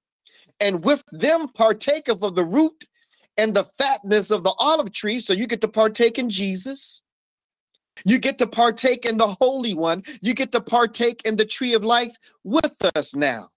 and 0.61 0.85
with 0.85 1.05
them 1.13 1.49
partake 1.49 2.09
of 2.09 2.21
the 2.35 2.45
root 2.45 2.85
and 3.37 3.55
the 3.55 3.65
fatness 3.79 4.31
of 4.31 4.43
the 4.43 4.55
olive 4.59 4.93
tree. 4.93 5.21
So 5.21 5.33
you 5.33 5.47
get 5.47 5.61
to 5.61 5.69
partake 5.69 6.19
in 6.19 6.29
Jesus. 6.29 7.03
You 8.05 8.19
get 8.19 8.39
to 8.39 8.47
partake 8.47 9.07
in 9.07 9.17
the 9.17 9.29
Holy 9.29 9.75
One. 9.75 10.03
You 10.21 10.35
get 10.35 10.53
to 10.53 10.61
partake 10.61 11.23
in 11.25 11.37
the 11.37 11.47
tree 11.47 11.75
of 11.75 11.85
life 11.85 12.17
with 12.45 12.77
us 12.95 13.15
now. 13.15 13.51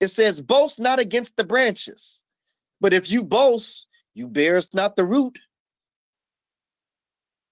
It 0.00 0.08
says, 0.08 0.42
boast 0.42 0.78
not 0.78 0.98
against 0.98 1.36
the 1.36 1.44
branches, 1.44 2.22
but 2.80 2.92
if 2.92 3.10
you 3.10 3.22
boast, 3.22 3.88
you 4.14 4.28
bearest 4.28 4.74
not 4.74 4.96
the 4.96 5.04
root, 5.04 5.38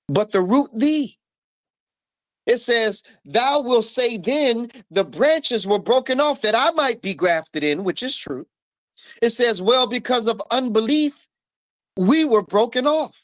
but 0.09 0.33
the 0.33 0.43
root 0.43 0.69
thee. 0.75 1.17
It 2.47 2.59
says, 2.59 3.03
Thou 3.25 3.63
wilt 3.63 3.87
say 3.87 4.19
then, 4.19 4.71
the 4.91 5.05
branches 5.05 5.67
were 5.67 5.79
broken 5.79 6.21
off 6.21 6.43
that 6.43 6.55
I 6.55 6.71
might 6.73 7.01
be 7.01 7.15
grafted 7.15 7.65
in, 7.65 7.85
which 7.85 8.03
is 8.03 8.17
true. 8.17 8.47
It 9.23 9.31
says, 9.31 9.63
Well, 9.63 9.87
because 9.87 10.27
of 10.27 10.41
unbelief, 10.51 11.29
we 11.97 12.25
were 12.25 12.43
broken 12.43 12.87
off. 12.87 13.21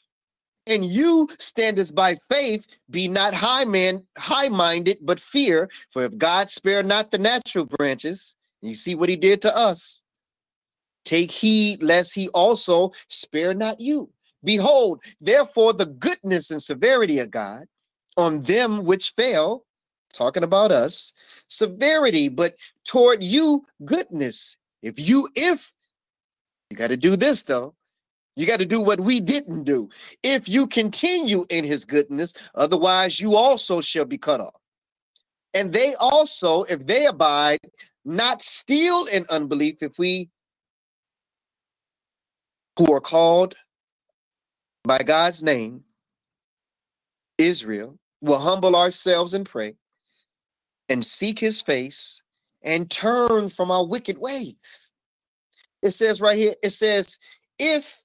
And 0.67 0.85
you 0.85 1.29
standest 1.39 1.95
by 1.95 2.17
faith, 2.29 2.67
be 2.91 3.09
not 3.09 3.35
high 3.35 3.65
man, 3.65 4.07
high 4.17 4.49
minded, 4.49 4.99
but 5.03 5.19
fear. 5.19 5.69
For 5.91 6.05
if 6.05 6.17
God 6.17 6.51
spare 6.51 6.83
not 6.83 7.11
the 7.11 7.19
natural 7.19 7.65
branches, 7.65 8.37
you 8.63 8.75
see 8.75 8.95
what 8.95 9.09
he 9.09 9.17
did 9.17 9.43
to 9.43 9.57
us. 9.57 10.03
Take 11.05 11.31
heed 11.31 11.83
lest 11.83 12.15
he 12.15 12.29
also 12.29 12.93
spare 13.09 13.55
not 13.55 13.81
you. 13.81 14.11
Behold, 14.45 15.03
therefore, 15.21 15.73
the 15.73 15.87
goodness 15.87 16.51
and 16.51 16.63
severity 16.63 17.19
of 17.19 17.31
God 17.31 17.67
on 18.17 18.41
them 18.41 18.85
which 18.85 19.13
fail, 19.13 19.65
talking 20.13 20.45
about 20.45 20.73
us, 20.73 21.13
severity, 21.49 22.29
but 22.29 22.55
toward 22.85 23.23
you, 23.25 23.67
goodness. 23.85 24.57
If 24.83 24.99
you, 24.99 25.29
if 25.35 25.73
you 26.71 26.77
got 26.77 26.89
to 26.89 26.97
do 26.97 27.17
this 27.17 27.43
though, 27.43 27.75
you 28.37 28.47
got 28.47 28.61
to 28.61 28.67
do 28.67 28.81
what 28.81 29.01
we 29.01 29.21
didn't 29.21 29.65
do. 29.65 29.91
If 30.23 30.49
you 30.49 30.67
continue 30.67 31.45
in 31.51 31.65
his 31.65 31.85
goodness, 31.85 32.33
otherwise 32.55 33.21
you 33.21 33.37
also 33.37 33.81
shall 33.81 34.05
be 34.05 34.19
cut 34.19 34.41
off. 34.41 34.55
And 35.53 35.73
they 35.73 35.95
also, 35.95 36.63
if 36.63 36.87
they 36.87 37.07
abide, 37.07 37.59
not 38.05 38.41
still 38.41 39.07
in 39.07 39.27
unbelief 39.29 39.83
if 39.83 39.99
we 39.99 40.31
who 42.79 42.93
are 42.93 43.01
called 43.01 43.57
by 44.85 44.99
God's 44.99 45.43
name, 45.43 45.85
Israel, 47.37 47.99
will 48.23 48.39
humble 48.39 48.77
ourselves 48.77 49.35
and 49.35 49.45
pray 49.45 49.75
and 50.89 51.05
seek 51.05 51.39
his 51.39 51.61
face 51.61 52.23
and 52.63 52.91
turn 52.91 53.49
from 53.49 53.71
our 53.71 53.87
wicked 53.87 54.19
ways. 54.19 54.93
It 55.83 55.93
says 55.93 56.21
right 56.21 56.37
here, 56.37 56.55
it 56.63 56.71
says, 56.71 57.19
if 57.59 58.03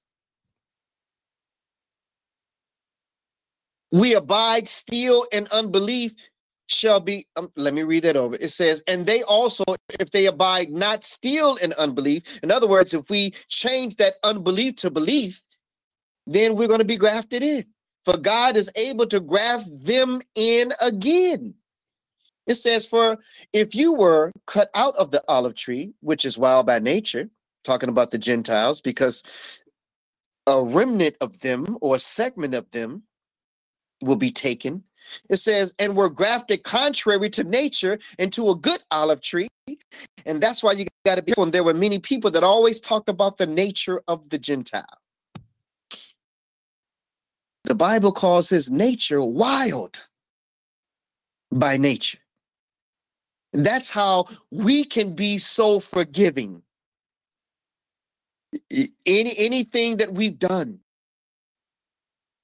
we 3.92 4.14
abide 4.14 4.66
still 4.68 5.26
in 5.32 5.46
unbelief, 5.52 6.12
shall 6.68 7.00
be 7.00 7.26
um, 7.36 7.50
let 7.56 7.74
me 7.74 7.82
read 7.82 8.02
that 8.02 8.16
over. 8.16 8.34
It 8.34 8.50
says 8.50 8.82
and 8.88 9.06
they 9.06 9.22
also 9.22 9.64
if 10.00 10.10
they 10.10 10.26
abide 10.26 10.70
not 10.70 11.04
still 11.04 11.56
in 11.56 11.72
unbelief 11.74 12.40
in 12.42 12.50
other 12.50 12.66
words 12.66 12.92
if 12.92 13.08
we 13.08 13.32
change 13.48 13.96
that 13.96 14.14
unbelief 14.24 14.76
to 14.76 14.90
belief 14.90 15.42
then 16.26 16.56
we're 16.56 16.66
going 16.66 16.80
to 16.80 16.84
be 16.84 16.96
grafted 16.96 17.42
in. 17.42 17.64
For 18.04 18.16
god 18.16 18.56
is 18.56 18.70
able 18.74 19.06
to 19.06 19.20
graft 19.20 19.68
them 19.84 20.20
in 20.34 20.72
again 20.80 21.54
it 22.46 22.54
says 22.54 22.86
for 22.86 23.18
if 23.52 23.74
you 23.74 23.94
were 23.94 24.32
cut 24.46 24.70
out 24.74 24.96
of 24.96 25.10
the 25.10 25.22
olive 25.28 25.54
tree 25.54 25.92
which 26.00 26.24
is 26.24 26.38
wild 26.38 26.66
by 26.66 26.78
nature 26.78 27.28
talking 27.64 27.88
about 27.88 28.10
the 28.10 28.18
gentiles 28.18 28.80
because 28.80 29.22
a 30.46 30.62
remnant 30.62 31.16
of 31.20 31.38
them 31.40 31.76
or 31.80 31.96
a 31.96 31.98
segment 31.98 32.54
of 32.54 32.70
them 32.70 33.02
will 34.02 34.16
be 34.16 34.30
taken 34.30 34.82
it 35.28 35.36
says, 35.36 35.74
and 35.78 35.96
were 35.96 36.08
grafted 36.08 36.62
contrary 36.62 37.30
to 37.30 37.44
nature 37.44 37.98
into 38.18 38.50
a 38.50 38.54
good 38.54 38.82
olive 38.90 39.20
tree. 39.20 39.48
And 40.24 40.42
that's 40.42 40.62
why 40.62 40.72
you 40.72 40.86
got 41.04 41.16
to 41.16 41.22
be. 41.22 41.32
And 41.36 41.52
there 41.52 41.64
were 41.64 41.74
many 41.74 41.98
people 41.98 42.30
that 42.32 42.44
always 42.44 42.80
talked 42.80 43.08
about 43.08 43.38
the 43.38 43.46
nature 43.46 44.00
of 44.08 44.28
the 44.30 44.38
Gentile. 44.38 44.84
The 47.64 47.74
Bible 47.74 48.12
calls 48.12 48.48
his 48.48 48.70
nature 48.70 49.22
wild 49.22 50.00
by 51.50 51.76
nature. 51.76 52.18
And 53.52 53.64
that's 53.64 53.90
how 53.90 54.26
we 54.50 54.84
can 54.84 55.14
be 55.14 55.38
so 55.38 55.80
forgiving. 55.80 56.62
Any 59.06 59.34
anything 59.36 59.98
that 59.98 60.12
we've 60.12 60.38
done, 60.38 60.80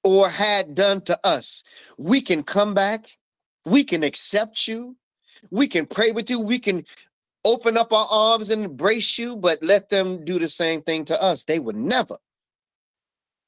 or 0.03 0.29
had 0.29 0.75
done 0.75 1.01
to 1.01 1.19
us, 1.25 1.63
we 1.97 2.21
can 2.21 2.43
come 2.43 2.73
back, 2.73 3.05
we 3.65 3.83
can 3.83 4.03
accept 4.03 4.67
you, 4.67 4.95
we 5.49 5.67
can 5.67 5.85
pray 5.85 6.11
with 6.11 6.29
you, 6.29 6.39
we 6.39 6.59
can 6.59 6.85
open 7.45 7.77
up 7.77 7.91
our 7.93 8.07
arms 8.09 8.49
and 8.49 8.63
embrace 8.63 9.17
you, 9.17 9.35
but 9.37 9.61
let 9.63 9.89
them 9.89 10.23
do 10.25 10.39
the 10.39 10.49
same 10.49 10.81
thing 10.81 11.05
to 11.05 11.21
us. 11.21 11.43
They 11.43 11.59
would 11.59 11.75
never 11.75 12.17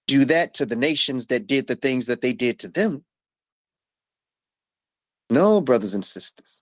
do 0.07 0.25
that 0.25 0.53
to 0.55 0.65
the 0.65 0.75
nations 0.75 1.27
that 1.27 1.47
did 1.47 1.67
the 1.67 1.75
things 1.75 2.05
that 2.07 2.21
they 2.21 2.33
did 2.33 2.59
to 2.59 2.67
them. 2.67 3.03
No, 5.29 5.61
brothers 5.61 5.93
and 5.93 6.05
sisters. 6.05 6.61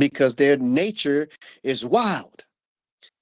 Because 0.00 0.34
their 0.34 0.56
nature 0.56 1.28
is 1.62 1.84
wild. 1.84 2.44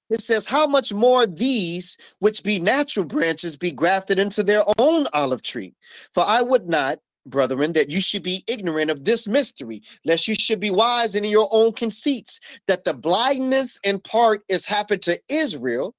it 0.09 0.21
says, 0.21 0.47
How 0.47 0.65
much 0.65 0.93
more 0.93 1.27
these, 1.27 1.97
which 2.19 2.41
be 2.41 2.57
natural 2.57 3.05
branches, 3.05 3.57
be 3.57 3.71
grafted 3.71 4.17
into 4.17 4.43
their 4.43 4.63
own 4.77 5.05
olive 5.13 5.41
tree? 5.41 5.75
For 6.13 6.23
I 6.23 6.41
would 6.41 6.69
not, 6.69 6.99
brethren, 7.25 7.73
that 7.73 7.89
you 7.89 7.99
should 7.99 8.23
be 8.23 8.45
ignorant 8.47 8.89
of 8.91 9.03
this 9.03 9.27
mystery, 9.27 9.81
lest 10.05 10.29
you 10.29 10.35
should 10.35 10.61
be 10.61 10.71
wise 10.71 11.15
in 11.15 11.25
your 11.25 11.49
own 11.51 11.73
conceits, 11.73 12.39
that 12.67 12.85
the 12.85 12.93
blindness 12.93 13.77
in 13.83 13.99
part 13.99 14.41
is 14.47 14.65
happened 14.65 15.01
to 15.03 15.19
Israel. 15.27 15.93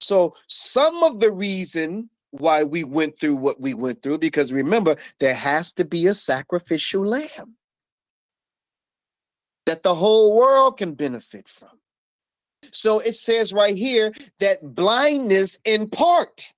So, 0.00 0.34
some 0.46 1.04
of 1.04 1.20
the 1.20 1.30
reason 1.30 2.08
why 2.30 2.64
we 2.64 2.84
went 2.84 3.18
through 3.18 3.36
what 3.36 3.60
we 3.60 3.74
went 3.74 4.02
through, 4.02 4.18
because 4.18 4.50
remember, 4.50 4.96
there 5.18 5.34
has 5.34 5.74
to 5.74 5.84
be 5.84 6.06
a 6.06 6.14
sacrificial 6.14 7.04
lamb 7.04 7.54
that 9.66 9.82
the 9.82 9.94
whole 9.94 10.36
world 10.36 10.78
can 10.78 10.94
benefit 10.94 11.48
from. 11.48 11.68
So 12.72 13.00
it 13.00 13.14
says 13.14 13.52
right 13.52 13.76
here 13.76 14.12
that 14.38 14.74
blindness 14.74 15.58
in 15.64 15.88
part. 15.88 16.52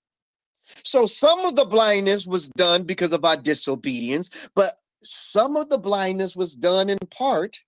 So 0.85 1.07
some 1.07 1.41
of 1.41 1.57
the 1.57 1.65
blindness 1.65 2.27
was 2.27 2.49
done 2.49 2.85
because 2.85 3.13
of 3.13 3.25
our 3.25 3.37
disobedience, 3.37 4.31
but 4.55 4.75
some 5.03 5.57
of 5.57 5.69
the 5.69 5.79
blindness 5.79 6.35
was 6.35 6.55
done 6.55 6.89
in 6.89 6.99
part 7.11 7.61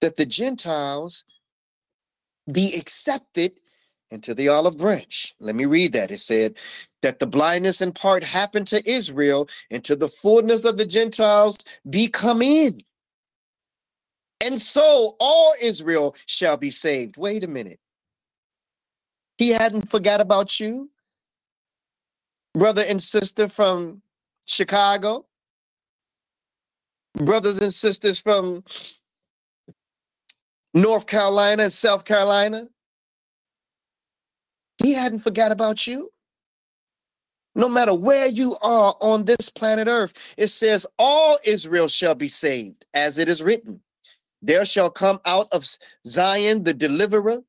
that 0.00 0.16
the 0.16 0.26
Gentiles 0.26 1.24
be 2.50 2.76
accepted 2.78 3.52
into 4.14 4.34
the 4.34 4.48
olive 4.48 4.78
branch. 4.78 5.34
Let 5.40 5.54
me 5.54 5.66
read 5.66 5.92
that. 5.92 6.10
It 6.10 6.20
said 6.20 6.56
that 7.02 7.18
the 7.18 7.26
blindness 7.26 7.82
in 7.82 7.92
part 7.92 8.24
happened 8.24 8.68
to 8.68 8.88
Israel, 8.88 9.48
and 9.70 9.84
to 9.84 9.96
the 9.96 10.08
fullness 10.08 10.64
of 10.64 10.78
the 10.78 10.86
Gentiles 10.86 11.58
be 11.90 12.08
come 12.08 12.40
in. 12.40 12.80
And 14.40 14.60
so 14.60 15.16
all 15.20 15.54
Israel 15.60 16.16
shall 16.26 16.56
be 16.56 16.70
saved. 16.70 17.16
Wait 17.16 17.44
a 17.44 17.48
minute. 17.48 17.80
He 19.36 19.50
hadn't 19.50 19.90
forgot 19.90 20.20
about 20.20 20.60
you, 20.60 20.90
brother 22.54 22.84
and 22.86 23.02
sister 23.02 23.48
from 23.48 24.00
Chicago, 24.46 25.26
brothers 27.14 27.58
and 27.58 27.72
sisters 27.72 28.20
from 28.20 28.62
North 30.72 31.06
Carolina 31.06 31.64
and 31.64 31.72
South 31.72 32.04
Carolina. 32.04 32.68
He 34.84 34.92
hadn't 34.92 35.20
forgot 35.20 35.50
about 35.50 35.86
you. 35.86 36.10
No 37.54 37.70
matter 37.70 37.94
where 37.94 38.28
you 38.28 38.54
are 38.60 38.94
on 39.00 39.24
this 39.24 39.48
planet 39.48 39.88
Earth, 39.88 40.12
it 40.36 40.48
says, 40.48 40.86
All 40.98 41.38
Israel 41.42 41.88
shall 41.88 42.14
be 42.14 42.28
saved, 42.28 42.84
as 42.92 43.16
it 43.16 43.30
is 43.30 43.42
written. 43.42 43.80
There 44.42 44.66
shall 44.66 44.90
come 44.90 45.20
out 45.24 45.48
of 45.52 45.66
Zion 46.06 46.64
the 46.64 46.74
deliverer, 46.74 47.42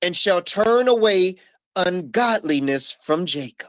and 0.00 0.16
shall 0.16 0.40
turn 0.40 0.88
away 0.88 1.36
ungodliness 1.76 2.90
from 3.02 3.26
Jacob. 3.26 3.68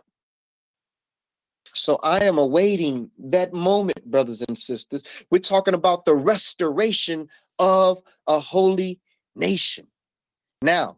So 1.73 1.97
I 2.03 2.23
am 2.23 2.37
awaiting 2.37 3.11
that 3.19 3.51
moment, 3.51 4.05
brothers 4.05 4.43
and 4.47 4.57
sisters. 4.57 5.03
We're 5.29 5.39
talking 5.39 5.73
about 5.73 6.05
the 6.05 6.15
restoration 6.15 7.27
of 7.59 8.01
a 8.27 8.39
holy 8.39 9.01
nation. 9.35 9.87
Now, 10.61 10.95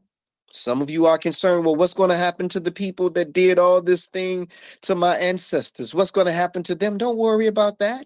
some 0.54 0.84
of 0.84 0.92
you 0.92 1.08
are 1.08 1.18
concerned, 1.18 1.66
well, 1.66 1.76
what's 1.76 1.96
going 1.96 2.12
to 2.12 2.16
happen 2.16 2.48
to 2.50 2.60
the 2.60 2.72
people 2.72 3.10
that 3.12 3.34
did 3.34 3.58
all 3.58 3.82
this 3.82 4.06
thing 4.06 4.50
to 4.82 4.94
my 4.94 5.18
ancestors? 5.18 5.96
What's 5.96 6.12
going 6.12 6.28
to 6.28 6.34
happen 6.34 6.62
to 6.64 6.76
them? 6.76 7.00
Don't 7.00 7.18
worry 7.18 7.48
about 7.48 7.80
that. 7.80 8.06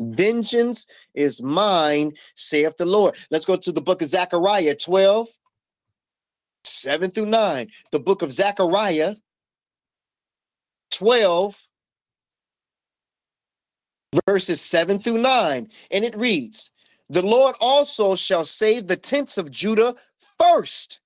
Vengeance 0.00 0.88
is 1.14 1.40
mine, 1.40 2.12
saith 2.34 2.76
the 2.76 2.84
Lord. 2.84 3.16
Let's 3.30 3.44
go 3.44 3.56
to 3.56 3.70
the 3.70 3.80
book 3.80 4.02
of 4.02 4.08
Zechariah 4.08 4.74
12, 4.74 5.28
7 6.64 7.10
through 7.12 7.26
9. 7.26 7.70
The 7.92 8.00
book 8.00 8.22
of 8.22 8.32
Zechariah 8.32 9.14
12, 10.90 11.56
verses 14.26 14.60
7 14.60 14.98
through 14.98 15.18
9. 15.18 15.68
And 15.92 16.04
it 16.04 16.16
reads, 16.16 16.72
The 17.10 17.22
Lord 17.22 17.54
also 17.60 18.16
shall 18.16 18.44
save 18.44 18.88
the 18.88 18.96
tents 18.96 19.38
of 19.38 19.52
Judah 19.52 19.94
first, 20.38 21.00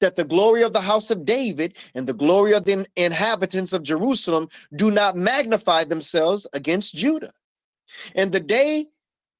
that 0.00 0.16
the 0.16 0.24
glory 0.24 0.62
of 0.62 0.72
the 0.72 0.80
house 0.80 1.10
of 1.10 1.24
David 1.24 1.76
and 1.94 2.06
the 2.06 2.14
glory 2.14 2.52
of 2.52 2.64
the 2.64 2.86
inhabitants 2.96 3.72
of 3.72 3.82
Jerusalem 3.82 4.48
do 4.74 4.90
not 4.90 5.16
magnify 5.16 5.84
themselves 5.84 6.46
against 6.52 6.94
Judah. 6.94 7.32
And 8.14 8.32
the 8.32 8.40
day 8.40 8.86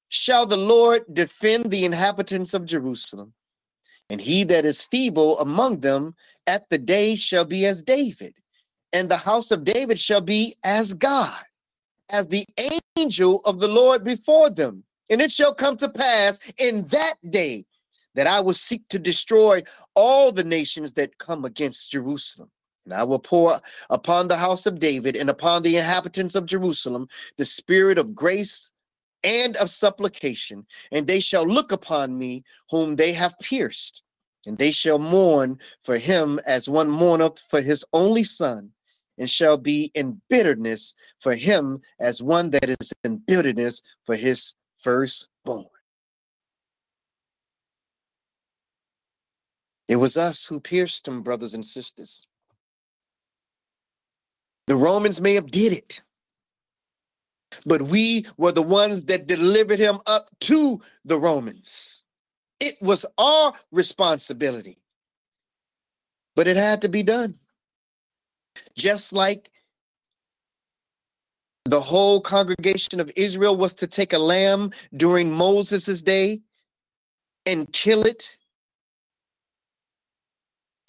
shall 0.09 0.45
the 0.45 0.57
Lord 0.57 1.03
defend 1.13 1.71
the 1.71 1.85
inhabitants 1.85 2.53
of 2.53 2.65
Jerusalem. 2.65 3.33
And 4.09 4.21
he 4.21 4.45
that 4.45 4.65
is 4.65 4.85
feeble 4.85 5.39
among 5.39 5.81
them 5.81 6.15
at 6.47 6.69
the 6.69 6.77
day 6.77 7.15
shall 7.15 7.43
be 7.43 7.65
as 7.65 7.83
David, 7.83 8.33
and 8.93 9.09
the 9.09 9.17
house 9.17 9.51
of 9.51 9.65
David 9.65 9.99
shall 9.99 10.21
be 10.21 10.55
as 10.63 10.93
God, 10.93 11.43
as 12.09 12.27
the 12.27 12.45
angel 12.97 13.41
of 13.45 13.59
the 13.59 13.67
Lord 13.67 14.05
before 14.05 14.49
them. 14.49 14.83
And 15.09 15.21
it 15.21 15.31
shall 15.31 15.53
come 15.53 15.75
to 15.77 15.89
pass 15.89 16.39
in 16.57 16.87
that 16.87 17.15
day 17.29 17.65
that 18.17 18.25
I 18.25 18.39
will 18.39 18.55
seek 18.55 18.87
to 18.89 18.97
destroy 18.97 19.61
all 19.93 20.31
the 20.31 20.43
nations 20.43 20.91
that 20.93 21.19
come 21.19 21.45
against 21.45 21.91
Jerusalem. 21.91 22.49
And 22.85 22.93
I 22.95 23.03
will 23.03 23.19
pour 23.19 23.61
upon 23.91 24.27
the 24.27 24.35
house 24.35 24.65
of 24.65 24.79
David 24.79 25.15
and 25.15 25.29
upon 25.29 25.61
the 25.61 25.77
inhabitants 25.77 26.33
of 26.33 26.47
Jerusalem 26.47 27.07
the 27.37 27.45
spirit 27.45 27.99
of 27.99 28.15
grace 28.15 28.71
and 29.23 29.55
of 29.57 29.69
supplication, 29.69 30.65
and 30.91 31.05
they 31.05 31.19
shall 31.19 31.45
look 31.45 31.71
upon 31.71 32.17
me 32.17 32.43
whom 32.71 32.95
they 32.95 33.13
have 33.13 33.37
pierced, 33.39 34.01
and 34.47 34.57
they 34.57 34.71
shall 34.71 34.97
mourn 34.97 35.59
for 35.83 35.99
him 35.99 36.39
as 36.47 36.67
one 36.67 36.89
mourneth 36.89 37.37
for 37.49 37.61
his 37.61 37.85
only 37.93 38.23
son, 38.23 38.71
and 39.19 39.29
shall 39.29 39.57
be 39.57 39.91
in 39.93 40.19
bitterness 40.27 40.95
for 41.19 41.35
him 41.35 41.81
as 41.99 42.23
one 42.23 42.49
that 42.49 42.67
is 42.67 42.93
in 43.03 43.17
bitterness 43.17 43.83
for 44.05 44.15
his 44.15 44.55
firstborn. 44.79 45.67
It 49.87 49.95
was 49.95 50.17
us 50.17 50.45
who 50.45 50.59
pierced 50.59 51.07
him, 51.07 51.21
brothers 51.21 51.53
and 51.53 51.65
sisters. 51.65 52.27
The 54.67 54.75
Romans 54.75 55.21
may 55.21 55.35
have 55.35 55.47
did 55.49 55.71
it, 55.73 56.01
but 57.65 57.81
we 57.81 58.25
were 58.37 58.51
the 58.51 58.61
ones 58.61 59.05
that 59.05 59.27
delivered 59.27 59.79
him 59.79 59.99
up 60.05 60.27
to 60.41 60.81
the 61.05 61.17
Romans. 61.17 62.05
It 62.59 62.75
was 62.81 63.05
our 63.17 63.53
responsibility, 63.71 64.79
but 66.35 66.47
it 66.47 66.57
had 66.57 66.81
to 66.81 66.89
be 66.89 67.03
done. 67.03 67.39
Just 68.75 69.13
like 69.13 69.51
the 71.65 71.81
whole 71.81 72.21
congregation 72.21 72.99
of 72.99 73.11
Israel 73.15 73.55
was 73.55 73.73
to 73.75 73.87
take 73.87 74.13
a 74.13 74.19
lamb 74.19 74.71
during 74.95 75.31
Moses' 75.31 76.01
day 76.01 76.41
and 77.45 77.71
kill 77.71 78.03
it 78.03 78.37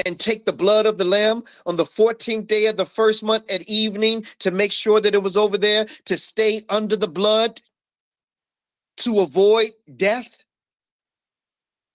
and 0.07 0.19
take 0.19 0.45
the 0.45 0.53
blood 0.53 0.87
of 0.87 0.99
the 0.99 1.05
lamb 1.05 1.45
on 1.67 1.77
the 1.77 1.85
14th 1.85 2.47
day 2.47 2.67
of 2.67 2.77
the 2.77 2.87
first 2.87 3.23
month 3.23 3.51
at 3.51 3.69
evening 3.69 4.25
to 4.39 4.51
make 4.51 4.73
sure 4.73 5.01
that 5.01 5.15
it 5.15 5.23
was 5.23 5.37
over 5.37 5.59
there 5.59 5.87
to 6.05 6.17
stay 6.17 6.63
under 6.69 6.97
the 6.97 7.09
blood 7.09 7.61
to 8.99 9.21
avoid 9.21 9.71
death. 9.97 10.45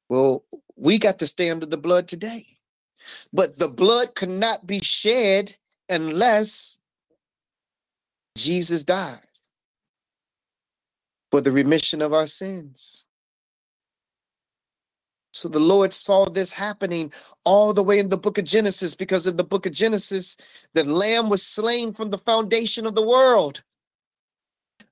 Well, 0.10 0.44
we 0.76 0.98
got 0.98 1.20
to 1.20 1.28
stay 1.28 1.50
under 1.50 1.66
the 1.66 1.78
blood 1.78 2.08
today. 2.08 2.46
But 3.32 3.58
the 3.58 3.68
blood 3.68 4.16
could 4.16 4.30
not 4.30 4.66
be 4.66 4.80
shed 4.80 5.56
unless 5.90 6.78
Jesus 8.38 8.84
died 8.84 9.20
for 11.32 11.42
the 11.42 11.52
remission 11.52 12.02
of 12.02 12.14
our 12.14 12.28
sins. 12.28 13.06
So 15.34 15.50
the 15.50 15.60
Lord 15.60 15.94
saw 15.94 16.30
this 16.30 16.54
happening 16.54 17.12
all 17.44 17.74
the 17.74 17.84
way 17.84 17.98
in 17.98 18.10
the 18.10 18.18
book 18.18 18.38
of 18.38 18.46
Genesis 18.46 18.94
because 18.94 19.26
in 19.26 19.36
the 19.36 19.44
book 19.44 19.66
of 19.66 19.72
Genesis, 19.72 20.38
the 20.74 20.84
lamb 20.84 21.28
was 21.28 21.44
slain 21.44 21.92
from 21.92 22.12
the 22.12 22.20
foundation 22.20 22.86
of 22.86 22.94
the 22.94 23.06
world. 23.06 23.64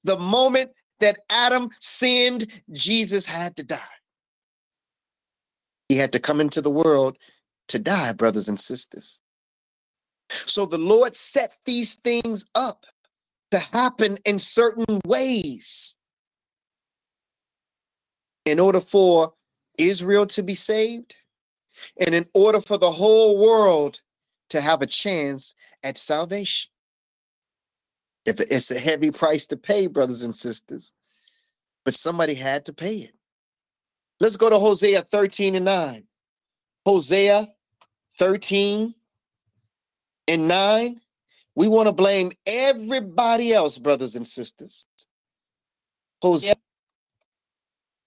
The 0.03 0.17
moment 0.17 0.71
that 0.99 1.19
Adam 1.29 1.69
sinned, 1.79 2.51
Jesus 2.71 3.25
had 3.25 3.55
to 3.57 3.63
die. 3.63 3.79
He 5.89 5.95
had 5.95 6.11
to 6.13 6.19
come 6.19 6.41
into 6.41 6.61
the 6.61 6.71
world 6.71 7.19
to 7.67 7.77
die, 7.77 8.13
brothers 8.13 8.49
and 8.49 8.59
sisters. 8.59 9.21
So 10.29 10.65
the 10.65 10.77
Lord 10.77 11.15
set 11.15 11.53
these 11.65 11.95
things 11.95 12.47
up 12.55 12.85
to 13.51 13.59
happen 13.59 14.17
in 14.25 14.39
certain 14.39 15.01
ways 15.05 15.95
in 18.45 18.59
order 18.59 18.81
for 18.81 19.33
Israel 19.77 20.25
to 20.27 20.43
be 20.43 20.55
saved, 20.55 21.15
and 21.99 22.13
in 22.13 22.27
order 22.33 22.61
for 22.61 22.77
the 22.77 22.91
whole 22.91 23.37
world 23.37 24.01
to 24.49 24.61
have 24.61 24.81
a 24.81 24.87
chance 24.87 25.55
at 25.83 25.97
salvation. 25.97 26.69
If 28.25 28.39
it's 28.39 28.69
a 28.69 28.79
heavy 28.79 29.09
price 29.11 29.47
to 29.47 29.57
pay, 29.57 29.87
brothers 29.87 30.23
and 30.23 30.35
sisters, 30.35 30.93
but 31.85 31.95
somebody 31.95 32.35
had 32.35 32.65
to 32.65 32.73
pay 32.73 32.97
it. 32.97 33.13
Let's 34.19 34.37
go 34.37 34.49
to 34.49 34.59
Hosea 34.59 35.01
13 35.03 35.55
and 35.55 35.65
9. 35.65 36.03
Hosea 36.85 37.47
13 38.19 38.93
and 40.27 40.47
9. 40.47 41.01
We 41.55 41.67
want 41.67 41.87
to 41.87 41.93
blame 41.93 42.31
everybody 42.45 43.53
else, 43.53 43.77
brothers 43.77 44.15
and 44.15 44.27
sisters. 44.27 44.85
Hosea 46.21 46.55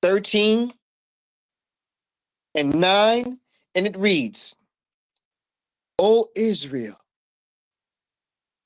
13 0.02 0.72
and 2.54 2.74
9, 2.74 3.38
and 3.74 3.86
it 3.86 3.96
reads, 3.96 4.56
O 5.98 6.26
Israel, 6.34 6.96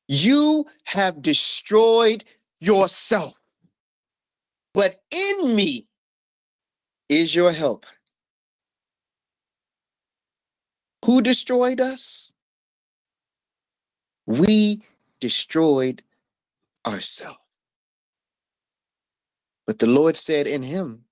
you 0.09 0.67
have 0.85 1.23
destroyed 1.23 2.25
yourself, 2.61 3.35
but 4.75 4.97
in 5.11 5.55
me 5.55 5.87
is 7.09 7.35
your 7.35 7.53
help. 7.53 7.87
Who 11.05 11.23
destroyed 11.23 11.81
us? 11.81 12.33
We 14.27 14.83
destroyed 15.21 16.03
ourselves. 16.87 17.39
But 19.67 19.79
the 19.79 19.87
Lord 19.87 20.17
said, 20.17 20.47
In 20.47 20.63
him 20.63 21.05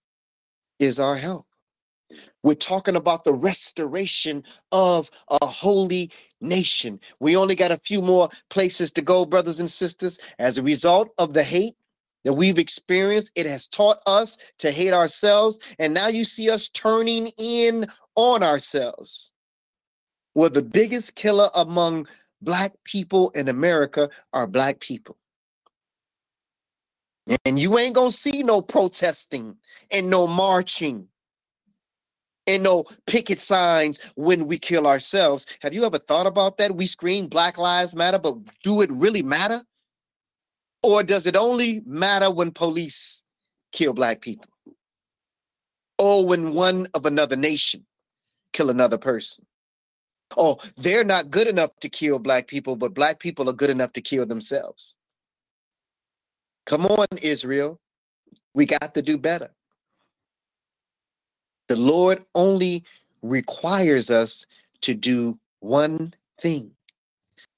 is 0.79 0.99
our 0.99 1.17
help. 1.17 1.47
We're 2.43 2.55
talking 2.55 2.97
about 2.97 3.25
the 3.25 3.33
restoration 3.33 4.45
of 4.73 5.11
a 5.29 5.47
holy 5.47 6.11
nation. 6.41 7.01
We 7.21 7.37
only 7.37 7.55
got 7.55 7.73
a 7.73 7.79
few 7.79 8.03
more 8.03 8.29
places 8.51 8.93
to 8.93 9.03
go, 9.03 9.25
brothers 9.25 9.61
and 9.61 9.71
sisters. 9.71 10.19
As 10.39 10.59
a 10.59 10.63
result 10.63 11.11
of 11.19 11.33
the 11.33 11.43
hate 11.43 11.77
that 12.25 12.33
we've 12.33 12.59
experienced, 12.59 13.33
it 13.35 13.47
has 13.47 13.69
taught 13.69 13.99
us 14.07 14.39
to 14.59 14.71
hate 14.71 14.93
ourselves. 14.93 15.59
And 15.79 15.95
now 15.95 16.09
you 16.09 16.25
see 16.25 16.51
us 16.51 16.69
turning 16.69 17.29
in 17.39 17.87
on 18.15 18.43
ourselves. 18.43 19.33
Well, 20.35 20.51
the 20.51 20.63
biggest 20.63 21.15
killer 21.15 21.51
among 21.55 22.07
black 22.43 22.73
people 22.85 23.31
in 23.31 23.49
America 23.49 24.11
are 24.33 24.47
black 24.47 24.81
people. 24.81 25.17
And 27.45 27.59
you 27.59 27.79
ain't 27.79 27.95
gonna 27.95 28.13
see 28.13 28.43
no 28.45 28.61
protesting 28.63 29.57
and 29.91 30.11
no 30.11 30.27
marching 30.29 31.09
and 32.47 32.63
no 32.63 32.85
picket 33.07 33.41
signs 33.41 33.99
when 34.15 34.47
we 34.47 34.59
kill 34.59 34.87
ourselves. 34.87 35.47
Have 35.61 35.75
you 35.75 35.85
ever 35.85 35.99
thought 35.99 36.27
about 36.27 36.59
that? 36.59 36.75
We 36.75 36.87
scream 36.87 37.27
Black 37.27 37.59
Lives 37.59 37.95
Matter, 37.95 38.19
but 38.19 38.37
do 38.63 38.83
it 38.83 38.91
really 38.93 39.23
matter? 39.23 39.63
Or 40.83 41.03
does 41.03 41.27
it 41.27 41.37
only 41.37 41.83
matter 41.85 42.31
when 42.31 42.53
police 42.53 43.23
kill 43.73 43.93
black 43.93 44.21
people? 44.21 44.51
Or 45.99 46.27
when 46.27 46.53
one 46.55 46.87
of 46.95 47.07
another 47.07 47.37
nation 47.37 47.85
kill 48.53 48.71
another 48.71 48.99
person? 48.99 49.45
Oh, 50.37 50.59
they're 50.77 51.05
not 51.05 51.31
good 51.31 51.49
enough 51.49 51.71
to 51.81 51.89
kill 51.89 52.19
black 52.19 52.47
people, 52.47 52.77
but 52.77 52.95
black 52.95 53.19
people 53.19 53.49
are 53.49 53.55
good 53.55 53.71
enough 53.71 53.93
to 53.95 54.01
kill 54.01 54.27
themselves. 54.27 54.97
Come 56.67 56.85
on, 56.87 57.07
Israel. 57.23 57.81
We 58.55 58.67
got 58.67 58.95
to 58.95 59.03
do 59.03 59.19
better. 59.19 59.51
The 61.69 61.77
Lord 61.77 62.25
only 62.35 62.85
requires 63.23 64.11
us 64.11 64.47
to 64.83 64.95
do 64.95 65.39
one 65.61 66.15
thing. 66.41 66.73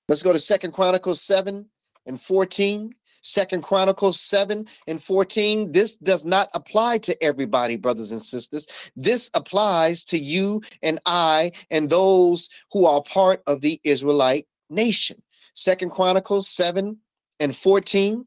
Let's 0.09 0.23
go 0.23 0.33
to 0.33 0.39
Second 0.39 0.73
Chronicles 0.73 1.21
7 1.21 1.67
and 2.07 2.21
14. 2.21 2.95
Second 3.21 3.63
Chronicles 3.63 4.21
7 4.21 4.67
and 4.87 5.03
14. 5.03 5.73
This 5.73 5.97
does 5.97 6.25
not 6.25 6.49
apply 6.55 6.99
to 6.99 7.23
everybody, 7.23 7.77
brothers 7.77 8.13
and 8.13 8.23
sisters. 8.23 8.67
This 8.97 9.31
applies 9.35 10.05
to 10.05 10.19
you 10.19 10.63
and 10.83 10.99
I 11.05 11.53
and 11.71 11.91
those 11.91 12.49
who 12.73 12.87
are 12.87 13.03
part 13.03 13.43
of 13.47 13.61
the 13.61 13.81
Israelite 13.85 14.47
nation. 14.71 15.21
Second 15.55 15.91
Chronicles 15.91 16.49
7 16.49 16.97
and 17.41 17.55
14. 17.57 18.25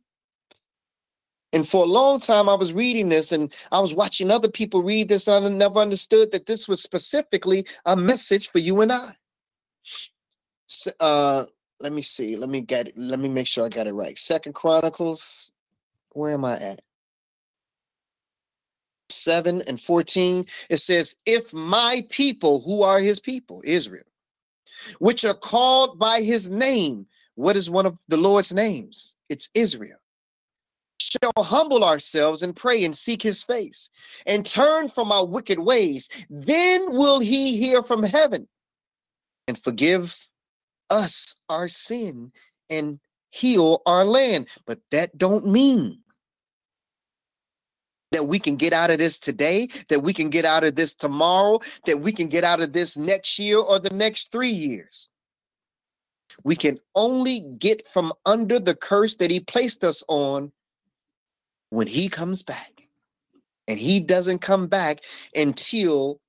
And 1.53 1.67
for 1.67 1.83
a 1.83 1.87
long 1.87 2.19
time, 2.19 2.47
I 2.47 2.53
was 2.55 2.73
reading 2.73 3.09
this 3.09 3.31
and 3.31 3.53
I 3.71 3.79
was 3.79 3.93
watching 3.93 4.31
other 4.31 4.49
people 4.49 4.83
read 4.83 5.09
this, 5.09 5.27
and 5.27 5.45
I 5.45 5.49
never 5.49 5.79
understood 5.79 6.31
that 6.31 6.45
this 6.45 6.67
was 6.67 6.81
specifically 6.81 7.65
a 7.85 7.95
message 7.95 8.49
for 8.51 8.59
you 8.59 8.81
and 8.81 8.91
I. 8.91 9.15
So, 10.67 10.91
Uh, 10.99 11.45
let 11.79 11.91
me 11.93 12.01
see. 12.01 12.35
Let 12.35 12.49
me 12.49 12.61
get 12.61 12.89
it. 12.89 12.97
Let 12.97 13.19
me 13.19 13.27
make 13.27 13.47
sure 13.47 13.65
I 13.65 13.69
got 13.69 13.87
it 13.87 13.93
right. 13.93 14.17
Second 14.17 14.53
Chronicles. 14.53 15.51
Where 16.13 16.33
am 16.33 16.45
I 16.45 16.59
at? 16.59 16.81
7 19.09 19.61
and 19.63 19.81
14. 19.81 20.45
It 20.69 20.77
says, 20.77 21.17
If 21.25 21.53
my 21.53 22.05
people, 22.09 22.61
who 22.61 22.83
are 22.83 22.99
his 22.99 23.19
people, 23.19 23.61
Israel, 23.65 24.05
which 24.99 25.25
are 25.25 25.33
called 25.35 25.99
by 25.99 26.21
his 26.21 26.49
name, 26.49 27.07
what 27.35 27.57
is 27.57 27.69
one 27.69 27.85
of 27.85 27.97
the 28.07 28.17
Lord's 28.17 28.53
names? 28.53 29.15
It's 29.29 29.49
Israel 29.53 29.97
shall 31.01 31.43
humble 31.43 31.83
ourselves 31.83 32.43
and 32.43 32.55
pray 32.55 32.83
and 32.83 32.95
seek 32.95 33.21
his 33.21 33.43
face 33.43 33.89
and 34.25 34.45
turn 34.45 34.87
from 34.89 35.11
our 35.11 35.25
wicked 35.25 35.59
ways, 35.59 36.09
then 36.29 36.91
will 36.91 37.19
he 37.19 37.57
hear 37.57 37.83
from 37.83 38.03
heaven 38.03 38.47
and 39.47 39.57
forgive 39.57 40.17
us 40.89 41.35
our 41.49 41.67
sin 41.67 42.31
and 42.69 42.99
heal 43.31 43.81
our 43.85 44.05
land. 44.05 44.47
But 44.65 44.79
that 44.91 45.17
don't 45.17 45.47
mean 45.47 45.99
that 48.11 48.27
we 48.27 48.39
can 48.39 48.57
get 48.57 48.73
out 48.73 48.91
of 48.91 48.99
this 48.99 49.17
today, 49.19 49.67
that 49.87 50.01
we 50.01 50.13
can 50.13 50.29
get 50.29 50.45
out 50.45 50.63
of 50.63 50.75
this 50.75 50.93
tomorrow, 50.93 51.59
that 51.85 51.99
we 51.99 52.11
can 52.11 52.27
get 52.27 52.43
out 52.43 52.59
of 52.59 52.73
this 52.73 52.97
next 52.97 53.39
year 53.39 53.57
or 53.57 53.79
the 53.79 53.89
next 53.89 54.31
three 54.31 54.49
years. 54.49 55.09
We 56.43 56.55
can 56.55 56.79
only 56.95 57.41
get 57.57 57.87
from 57.87 58.13
under 58.25 58.59
the 58.59 58.75
curse 58.75 59.15
that 59.15 59.31
he 59.31 59.39
placed 59.39 59.83
us 59.83 60.03
on 60.07 60.51
when 61.71 61.87
he 61.87 62.07
comes 62.07 62.43
back. 62.43 62.87
And 63.67 63.79
he 63.79 63.99
doesn't 63.99 64.39
come 64.39 64.67
back 64.67 64.99
until, 65.33 66.19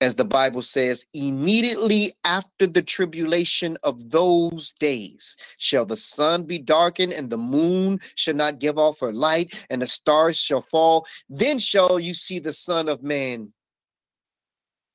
as 0.00 0.16
the 0.16 0.24
Bible 0.24 0.62
says, 0.62 1.06
immediately 1.12 2.14
after 2.24 2.66
the 2.66 2.82
tribulation 2.82 3.76
of 3.82 4.10
those 4.10 4.72
days 4.80 5.36
shall 5.58 5.84
the 5.84 5.96
sun 5.96 6.44
be 6.44 6.58
darkened, 6.58 7.12
and 7.12 7.28
the 7.28 7.38
moon 7.38 8.00
shall 8.14 8.34
not 8.34 8.58
give 8.58 8.78
off 8.78 9.00
her 9.00 9.12
light, 9.12 9.66
and 9.70 9.82
the 9.82 9.86
stars 9.86 10.38
shall 10.38 10.62
fall. 10.62 11.06
Then 11.28 11.58
shall 11.58 12.00
you 12.00 12.14
see 12.14 12.38
the 12.38 12.54
Son 12.54 12.88
of 12.88 13.02
Man 13.02 13.52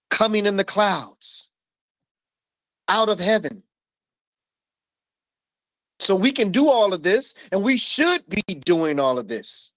coming 0.09 0.45
in 0.45 0.57
the 0.57 0.63
clouds 0.63 1.51
out 2.87 3.09
of 3.09 3.19
heaven 3.19 3.61
so 5.99 6.15
we 6.15 6.31
can 6.31 6.51
do 6.51 6.67
all 6.67 6.93
of 6.93 7.03
this, 7.03 7.33
and 7.51 7.63
we 7.63 7.77
should 7.77 8.27
be 8.29 8.41
doing 8.53 8.99
all 8.99 9.17
of 9.17 9.27
this. 9.27 9.73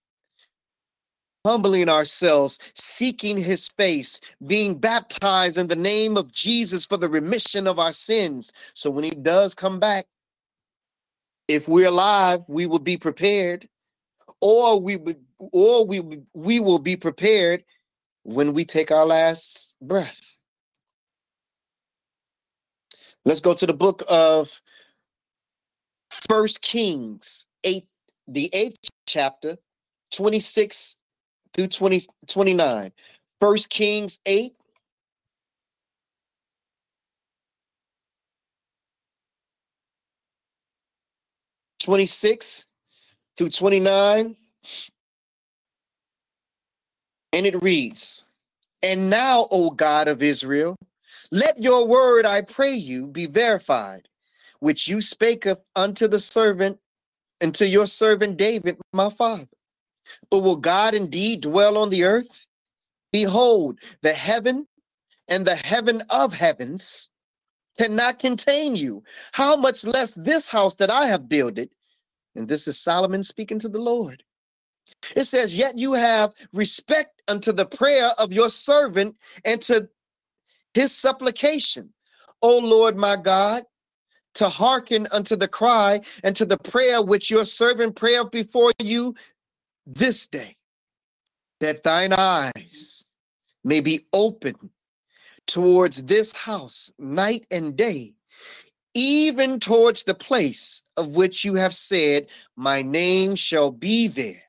Humbling 1.46 1.88
ourselves, 1.88 2.58
seeking 2.74 3.38
his 3.38 3.68
face, 3.68 4.20
being 4.46 4.76
baptized 4.78 5.56
in 5.56 5.68
the 5.68 5.76
name 5.76 6.18
of 6.18 6.30
Jesus 6.30 6.84
for 6.84 6.98
the 6.98 7.08
remission 7.08 7.66
of 7.66 7.78
our 7.78 7.92
sins. 7.92 8.52
So 8.74 8.90
when 8.90 9.04
he 9.04 9.10
does 9.10 9.54
come 9.54 9.80
back, 9.80 10.06
if 11.48 11.66
we're 11.66 11.88
alive, 11.88 12.44
we 12.46 12.66
will 12.66 12.78
be 12.78 12.98
prepared, 12.98 13.66
or 14.42 14.80
we 14.80 14.96
would, 14.96 15.24
or 15.52 15.86
we 15.86 16.00
we 16.34 16.60
will 16.60 16.78
be 16.78 16.96
prepared 16.96 17.64
when 18.22 18.52
we 18.52 18.64
take 18.64 18.90
our 18.90 19.06
last 19.06 19.74
breath. 19.80 20.36
Let's 23.24 23.40
go 23.40 23.54
to 23.54 23.66
the 23.66 23.74
book 23.74 24.02
of 24.08 24.60
First 26.10 26.62
Kings 26.62 27.46
8, 27.64 27.84
the 28.28 28.50
eighth 28.52 28.78
chapter, 29.06 29.56
26 30.12 30.96
through 31.54 31.68
20, 31.68 32.00
29. 32.28 32.92
First 33.40 33.70
Kings 33.70 34.20
8. 34.26 34.52
Twenty-six 41.80 42.66
through 43.38 43.50
twenty-nine, 43.50 44.36
and 47.32 47.46
it 47.46 47.62
reads, 47.62 48.24
"And 48.82 49.10
now, 49.10 49.48
O 49.50 49.70
God 49.70 50.08
of 50.08 50.22
Israel, 50.22 50.76
let 51.32 51.58
your 51.58 51.86
word, 51.88 52.26
I 52.26 52.42
pray 52.42 52.74
you, 52.74 53.08
be 53.08 53.26
verified, 53.26 54.08
which 54.60 54.88
you 54.88 55.00
spake 55.00 55.46
of 55.46 55.60
unto 55.76 56.08
the 56.08 56.20
servant, 56.20 56.78
unto 57.42 57.64
your 57.64 57.86
servant 57.86 58.36
David, 58.36 58.78
my 58.92 59.10
father. 59.10 59.48
But 60.30 60.40
will 60.40 60.56
God 60.56 60.94
indeed 60.94 61.42
dwell 61.42 61.76
on 61.78 61.90
the 61.90 62.04
earth? 62.04 62.46
Behold, 63.12 63.80
the 64.02 64.12
heaven 64.12 64.66
and 65.28 65.46
the 65.46 65.54
heaven 65.56 66.02
of 66.10 66.32
heavens 66.32 67.10
cannot 67.78 68.18
contain 68.18 68.76
you. 68.76 69.02
How 69.32 69.56
much 69.56 69.84
less 69.84 70.12
this 70.14 70.48
house 70.48 70.74
that 70.76 70.90
I 70.90 71.06
have 71.06 71.28
builded? 71.28 71.74
And 72.34 72.48
this 72.48 72.68
is 72.68 72.78
Solomon 72.78 73.22
speaking 73.22 73.58
to 73.60 73.68
the 73.68 73.80
Lord. 73.80 74.22
It 75.16 75.24
says, 75.24 75.56
Yet 75.56 75.78
you 75.78 75.92
have 75.94 76.34
respect 76.52 77.22
unto 77.28 77.52
the 77.52 77.66
prayer 77.66 78.10
of 78.18 78.32
your 78.32 78.50
servant 78.50 79.16
and 79.44 79.60
to 79.62 79.88
his 80.74 80.94
supplication. 80.94 81.92
O 82.42 82.58
Lord 82.58 82.96
my 82.96 83.16
God, 83.16 83.64
to 84.34 84.48
hearken 84.48 85.06
unto 85.12 85.36
the 85.36 85.48
cry 85.48 86.00
and 86.22 86.34
to 86.36 86.44
the 86.44 86.58
prayer 86.58 87.02
which 87.02 87.30
your 87.30 87.44
servant 87.44 87.96
prayeth 87.96 88.30
before 88.30 88.72
you 88.78 89.14
this 89.86 90.26
day, 90.28 90.56
that 91.60 91.82
thine 91.82 92.12
eyes 92.12 93.04
may 93.64 93.80
be 93.80 94.06
open 94.12 94.54
towards 95.46 96.02
this 96.04 96.32
house 96.36 96.92
night 96.98 97.46
and 97.50 97.76
day, 97.76 98.14
even 98.94 99.60
towards 99.60 100.04
the 100.04 100.14
place 100.14 100.82
of 100.96 101.16
which 101.16 101.44
you 101.44 101.54
have 101.54 101.74
said, 101.74 102.28
My 102.56 102.82
name 102.82 103.34
shall 103.34 103.70
be 103.70 104.08
there, 104.08 104.42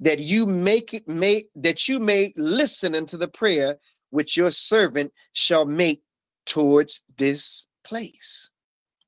that 0.00 0.18
you 0.18 0.46
make 0.46 0.94
it 0.94 1.08
may 1.08 1.44
that 1.56 1.88
you 1.88 2.00
may 2.00 2.32
listen 2.36 2.94
unto 2.94 3.16
the 3.16 3.28
prayer 3.28 3.78
which 4.10 4.36
your 4.36 4.50
servant 4.50 5.12
shall 5.32 5.64
make 5.64 6.02
towards 6.44 7.02
this 7.16 7.66
place. 7.84 8.51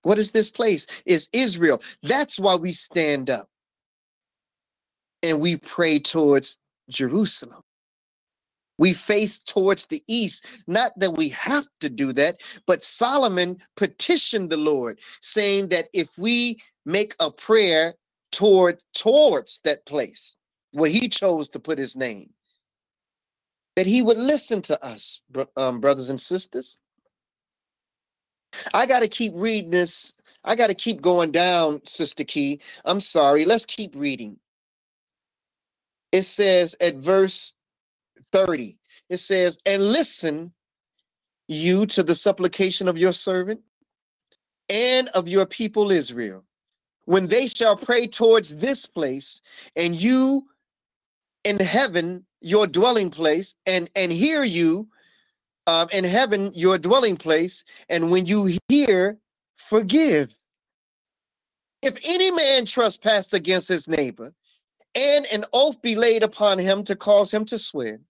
What 0.05 0.19
is 0.21 0.33
this 0.33 0.51
place? 0.51 0.89
Is 1.07 1.31
Israel. 1.35 1.83
That's 2.03 2.41
why 2.41 2.57
we 2.57 2.75
stand 2.75 3.31
up 3.31 3.49
and 5.23 5.41
we 5.41 5.59
pray 5.59 6.01
towards 6.01 6.59
Jerusalem. 6.91 7.63
We 8.79 8.93
face 8.93 9.41
towards 9.41 9.87
the 9.87 10.03
east. 10.09 10.47
Not 10.67 10.93
that 10.99 11.13
we 11.13 11.29
have 11.31 11.67
to 11.81 11.89
do 11.89 12.13
that, 12.15 12.41
but 12.67 12.83
Solomon 12.83 13.59
petitioned 13.77 14.51
the 14.51 14.57
Lord, 14.57 14.99
saying 15.21 15.69
that 15.69 15.87
if 15.93 16.09
we 16.19 16.59
make 16.85 17.15
a 17.21 17.31
prayer 17.31 17.95
toward 18.33 18.83
towards 18.95 19.61
that 19.65 19.87
place 19.87 20.37
where 20.73 20.91
he 20.91 21.09
chose 21.09 21.49
to 21.51 21.61
put 21.61 21.79
his 21.79 21.97
name, 21.97 22.31
that 23.77 23.87
he 23.87 24.03
would 24.03 24.19
listen 24.19 24.63
to 24.63 24.85
us, 24.85 25.23
um, 25.57 25.81
brothers 25.81 26.11
and 26.11 26.21
sisters. 26.21 26.79
I 28.73 28.87
got 28.87 29.01
to 29.01 29.09
keep 29.09 29.33
reading 29.37 29.71
this. 29.71 30.15
I 30.45 30.57
got 30.57 30.69
to 30.69 30.75
keep 30.75 31.01
going 31.01 31.33
down, 31.33 31.81
Sister 31.85 32.25
Key. 32.25 32.61
I'm 32.85 33.01
sorry. 33.01 33.45
Let's 33.45 33.67
keep 33.67 33.95
reading. 33.97 34.39
It 36.13 36.23
says 36.23 36.77
at 36.81 36.97
verse 36.97 37.55
30, 38.33 38.79
it 39.11 39.19
says, 39.19 39.59
And 39.67 39.83
listen 39.83 40.53
you 41.49 41.87
to 41.87 42.03
the 42.03 42.15
supplication 42.15 42.89
of 42.89 42.99
your 42.99 43.13
servant 43.13 43.61
and 44.69 45.09
of 45.09 45.29
your 45.29 45.47
people 45.47 45.91
Israel, 45.91 46.45
when 47.05 47.27
they 47.27 47.47
shall 47.47 47.77
pray 47.77 48.07
towards 48.07 48.57
this 48.57 48.87
place, 48.87 49.43
and 49.77 49.95
you 49.95 50.47
in 51.45 51.59
heaven, 51.59 52.25
your 52.41 52.67
dwelling 52.67 53.11
place, 53.11 53.55
and 53.67 53.91
and 53.95 54.11
hear 54.11 54.43
you 54.43 54.89
um, 55.67 55.89
in 55.93 56.05
heaven, 56.05 56.51
your 56.55 56.79
dwelling 56.79 57.17
place, 57.17 57.65
and 57.89 58.11
when 58.11 58.27
you 58.27 58.59
hear, 58.69 59.19
forgive. 59.57 60.35
If 61.83 61.99
any 62.07 62.31
man 62.31 62.67
trespass 62.67 63.33
against 63.33 63.69
his 63.69 63.89
neighbor, 63.89 64.33
and 64.95 65.27
an 65.33 65.45
oath 65.53 65.81
be 65.83 65.97
laid 65.97 66.23
upon 66.23 66.59
him 66.59 66.85
to 66.85 66.97
cause 66.97 67.33
him 67.33 67.45
to 67.47 67.59
swear, 67.59 68.01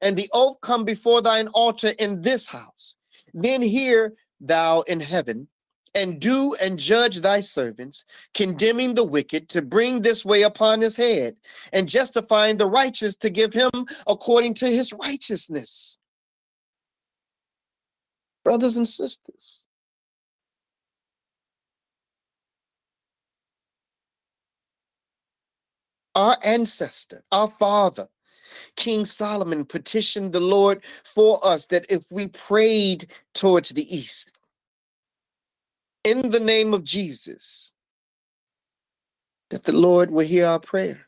and 0.00 0.16
the 0.16 0.28
oath 0.32 0.60
come 0.60 0.84
before 0.84 1.22
thine 1.22 1.48
altar 1.48 1.92
in 1.98 2.22
this 2.22 2.48
house, 2.48 2.96
then 3.32 3.62
hear 3.62 4.14
thou 4.40 4.80
in 4.82 5.00
heaven, 5.00 5.48
and 5.94 6.20
do 6.20 6.54
and 6.60 6.78
judge 6.78 7.20
thy 7.20 7.40
servants, 7.40 8.04
condemning 8.34 8.94
the 8.94 9.04
wicked 9.04 9.48
to 9.50 9.62
bring 9.62 10.00
this 10.02 10.24
way 10.24 10.42
upon 10.42 10.80
his 10.80 10.96
head, 10.96 11.36
and 11.72 11.88
justifying 11.88 12.56
the 12.56 12.68
righteous 12.68 13.16
to 13.16 13.30
give 13.30 13.52
him 13.52 13.70
according 14.06 14.54
to 14.54 14.66
his 14.66 14.92
righteousness. 14.92 15.98
Brothers 18.44 18.76
and 18.76 18.88
sisters, 18.88 19.66
our 26.14 26.36
ancestor, 26.44 27.22
our 27.32 27.48
father, 27.48 28.08
King 28.76 29.04
Solomon 29.04 29.64
petitioned 29.64 30.32
the 30.32 30.40
Lord 30.40 30.82
for 31.04 31.44
us 31.46 31.66
that 31.66 31.86
if 31.90 32.10
we 32.10 32.28
prayed 32.28 33.06
towards 33.34 33.70
the 33.70 33.96
east, 33.96 34.38
in 36.04 36.30
the 36.30 36.40
name 36.40 36.74
of 36.74 36.84
Jesus, 36.84 37.72
that 39.50 39.64
the 39.64 39.72
Lord 39.72 40.10
will 40.10 40.26
hear 40.26 40.46
our 40.46 40.60
prayer. 40.60 41.06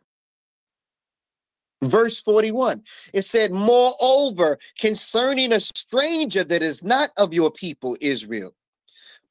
Verse 1.84 2.20
41, 2.20 2.82
it 3.12 3.22
said, 3.22 3.52
Moreover, 3.52 4.58
concerning 4.78 5.52
a 5.52 5.60
stranger 5.60 6.44
that 6.44 6.62
is 6.62 6.82
not 6.84 7.10
of 7.16 7.34
your 7.34 7.50
people, 7.50 7.96
Israel, 8.00 8.54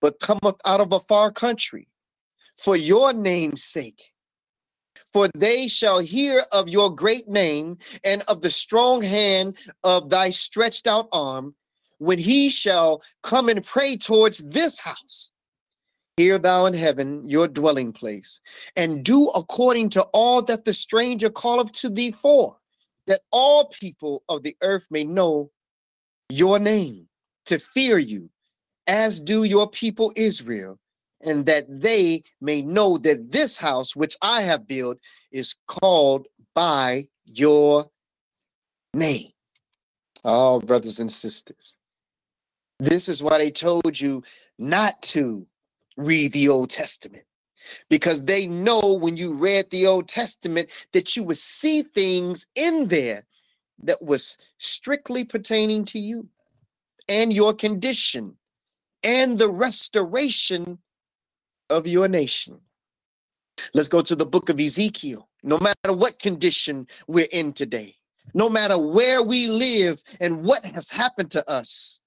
but 0.01 0.19
cometh 0.19 0.55
out 0.65 0.81
of 0.81 0.91
a 0.93 0.99
far 1.01 1.31
country, 1.31 1.87
for 2.57 2.75
your 2.75 3.13
name's 3.13 3.63
sake, 3.63 4.11
for 5.11 5.29
they 5.35 5.67
shall 5.67 5.99
hear 5.99 6.45
of 6.51 6.69
your 6.69 6.93
great 6.95 7.27
name 7.27 7.77
and 8.03 8.23
of 8.27 8.41
the 8.41 8.51
strong 8.51 9.01
hand 9.01 9.57
of 9.83 10.09
thy 10.09 10.29
stretched 10.29 10.87
out 10.87 11.07
arm, 11.11 11.55
when 11.99 12.19
he 12.19 12.49
shall 12.49 13.01
come 13.23 13.49
and 13.49 13.63
pray 13.65 13.97
towards 13.97 14.39
this 14.39 14.79
house. 14.79 15.31
Hear 16.17 16.37
thou 16.37 16.67
in 16.67 16.75
heaven 16.75 17.25
your 17.25 17.47
dwelling 17.47 17.91
place, 17.91 18.39
and 18.75 19.03
do 19.03 19.29
according 19.29 19.89
to 19.91 20.03
all 20.13 20.43
that 20.43 20.63
the 20.63 20.73
stranger 20.73 21.31
calleth 21.31 21.71
to 21.73 21.89
thee 21.89 22.11
for, 22.11 22.57
that 23.07 23.21
all 23.31 23.69
people 23.69 24.23
of 24.29 24.43
the 24.43 24.55
earth 24.61 24.87
may 24.91 25.05
know 25.05 25.49
your 26.29 26.59
name, 26.59 27.07
to 27.45 27.57
fear 27.57 27.97
you, 27.97 28.29
as 28.85 29.19
do 29.19 29.43
your 29.43 29.67
people 29.69 30.13
Israel, 30.15 30.79
and 31.21 31.47
that 31.47 31.65
they 31.67 32.23
may 32.41 32.61
know 32.61 32.97
that 32.99 33.31
this 33.31 33.57
house 33.57 33.95
which 33.95 34.15
I 34.21 34.41
have 34.41 34.67
built 34.67 34.99
is 35.31 35.55
called 35.67 36.27
by 36.53 37.07
your 37.25 37.89
name. 38.93 39.29
Oh, 40.23 40.59
brothers 40.59 40.99
and 40.99 41.11
sisters, 41.11 41.75
this 42.79 43.09
is 43.09 43.23
why 43.23 43.39
they 43.39 43.51
told 43.51 43.99
you 43.99 44.23
not 44.59 45.01
to 45.03 45.47
read 45.97 46.33
the 46.33 46.49
Old 46.49 46.69
Testament 46.69 47.25
because 47.89 48.23
they 48.25 48.47
know 48.47 48.97
when 48.99 49.17
you 49.17 49.33
read 49.33 49.69
the 49.69 49.87
Old 49.87 50.07
Testament 50.07 50.69
that 50.91 51.15
you 51.15 51.23
would 51.23 51.37
see 51.37 51.81
things 51.83 52.47
in 52.55 52.87
there 52.87 53.25
that 53.83 54.01
was 54.01 54.37
strictly 54.57 55.23
pertaining 55.23 55.85
to 55.85 55.99
you 55.99 56.27
and 57.07 57.33
your 57.33 57.53
condition 57.53 58.37
and 59.03 59.37
the 59.37 59.49
restoration 59.49 60.79
of 61.69 61.87
your 61.87 62.07
nation. 62.07 62.59
Let's 63.73 63.89
go 63.89 64.01
to 64.01 64.15
the 64.15 64.25
book 64.25 64.49
of 64.49 64.59
Ezekiel. 64.59 65.27
No 65.43 65.59
matter 65.59 65.93
what 65.93 66.19
condition 66.19 66.87
we're 67.07 67.27
in 67.31 67.53
today, 67.53 67.95
no 68.33 68.49
matter 68.49 68.77
where 68.77 69.21
we 69.21 69.47
live 69.47 70.01
and 70.19 70.43
what 70.43 70.63
has 70.63 70.89
happened 70.89 71.31
to 71.31 71.49
us, 71.49 71.99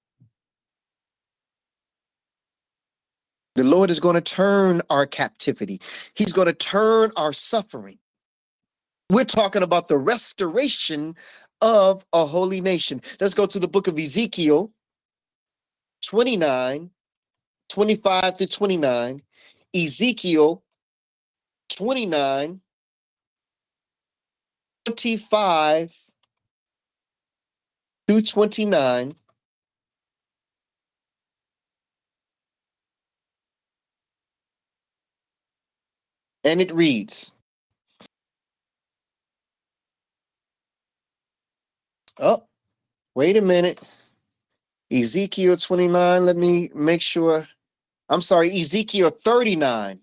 the 3.57 3.63
Lord 3.63 3.89
is 3.89 3.99
going 3.99 4.15
to 4.15 4.21
turn 4.21 4.81
our 4.89 5.05
captivity, 5.05 5.81
He's 6.13 6.31
going 6.31 6.47
to 6.47 6.53
turn 6.53 7.11
our 7.15 7.33
suffering. 7.33 7.97
We're 9.09 9.25
talking 9.25 9.63
about 9.63 9.87
the 9.87 9.97
restoration 9.97 11.15
of 11.61 12.05
a 12.13 12.25
holy 12.25 12.61
nation. 12.61 13.01
Let's 13.19 13.33
go 13.33 13.45
to 13.45 13.59
the 13.59 13.67
book 13.67 13.87
of 13.87 13.97
Ezekiel 13.97 14.71
29, 16.05 16.89
25 17.69 18.37
to 18.37 18.47
29. 18.47 19.21
Ezekiel 19.73 20.63
29, 21.69 22.61
25 24.85 25.93
to 28.07 28.21
29. 28.21 29.15
And 36.47 36.61
it 36.61 36.73
reads, 36.73 37.33
Oh, 42.21 42.45
wait 43.15 43.35
a 43.35 43.41
minute. 43.41 43.81
Ezekiel 44.89 45.57
29, 45.57 46.25
let 46.25 46.37
me 46.37 46.71
make 46.73 47.01
sure. 47.01 47.45
I'm 48.07 48.21
sorry, 48.21 48.49
Ezekiel 48.61 49.09
39, 49.09 49.99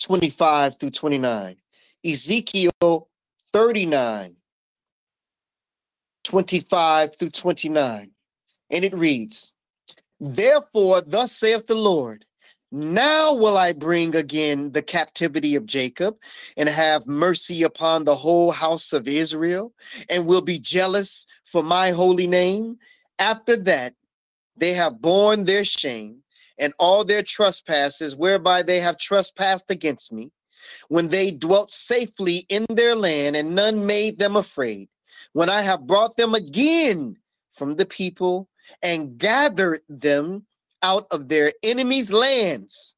25 0.00 0.76
through 0.76 0.90
29. 0.90 1.56
Ezekiel 2.02 3.10
39, 3.52 4.36
25 6.24 7.16
through 7.16 7.28
29. 7.28 8.10
And 8.70 8.84
it 8.86 8.94
reads, 8.94 9.52
Therefore, 10.18 11.02
thus 11.02 11.32
saith 11.32 11.66
the 11.66 11.74
Lord, 11.74 12.24
Now 12.74 13.34
will 13.34 13.58
I 13.58 13.72
bring 13.72 14.16
again 14.16 14.72
the 14.72 14.82
captivity 14.82 15.56
of 15.56 15.66
Jacob 15.66 16.16
and 16.56 16.70
have 16.70 17.06
mercy 17.06 17.64
upon 17.64 18.04
the 18.04 18.16
whole 18.16 18.50
house 18.50 18.94
of 18.94 19.06
Israel 19.06 19.74
and 20.08 20.24
will 20.24 20.40
be 20.40 20.58
jealous 20.58 21.26
for 21.44 21.62
my 21.62 21.90
holy 21.90 22.26
name. 22.26 22.78
After 23.18 23.56
that, 23.64 23.94
they 24.56 24.72
have 24.72 25.02
borne 25.02 25.44
their 25.44 25.66
shame 25.66 26.22
and 26.58 26.72
all 26.78 27.04
their 27.04 27.22
trespasses 27.22 28.16
whereby 28.16 28.62
they 28.62 28.80
have 28.80 28.96
trespassed 28.96 29.70
against 29.70 30.10
me. 30.10 30.32
When 30.88 31.08
they 31.08 31.30
dwelt 31.30 31.72
safely 31.72 32.46
in 32.48 32.64
their 32.70 32.94
land 32.94 33.36
and 33.36 33.54
none 33.54 33.84
made 33.84 34.18
them 34.18 34.34
afraid, 34.34 34.88
when 35.34 35.50
I 35.50 35.60
have 35.60 35.86
brought 35.86 36.16
them 36.16 36.34
again 36.34 37.18
from 37.52 37.76
the 37.76 37.84
people 37.84 38.48
and 38.82 39.18
gathered 39.18 39.80
them 39.90 40.46
out 40.82 41.06
of 41.10 41.28
their 41.28 41.52
enemies' 41.62 42.12
lands 42.12 42.94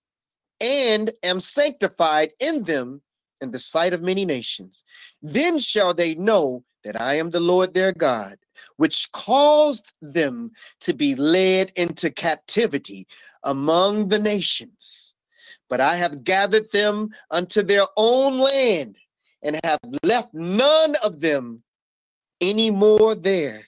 and 0.60 1.10
am 1.22 1.40
sanctified 1.40 2.32
in 2.40 2.62
them 2.64 3.02
in 3.40 3.50
the 3.50 3.58
sight 3.58 3.92
of 3.92 4.02
many 4.02 4.24
nations. 4.24 4.84
Then 5.22 5.58
shall 5.58 5.94
they 5.94 6.14
know 6.14 6.64
that 6.84 7.00
I 7.00 7.14
am 7.14 7.30
the 7.30 7.40
Lord 7.40 7.74
their 7.74 7.92
God, 7.92 8.36
which 8.76 9.10
caused 9.12 9.92
them 10.00 10.52
to 10.80 10.92
be 10.92 11.14
led 11.14 11.72
into 11.76 12.10
captivity 12.10 13.06
among 13.42 14.08
the 14.08 14.18
nations. 14.18 15.14
But 15.68 15.80
I 15.80 15.96
have 15.96 16.24
gathered 16.24 16.70
them 16.72 17.10
unto 17.30 17.62
their 17.62 17.86
own 17.96 18.38
land 18.38 18.96
and 19.42 19.58
have 19.64 19.80
left 20.02 20.32
none 20.32 20.94
of 21.02 21.20
them 21.20 21.62
any 22.40 22.70
more 22.70 23.14
there 23.14 23.66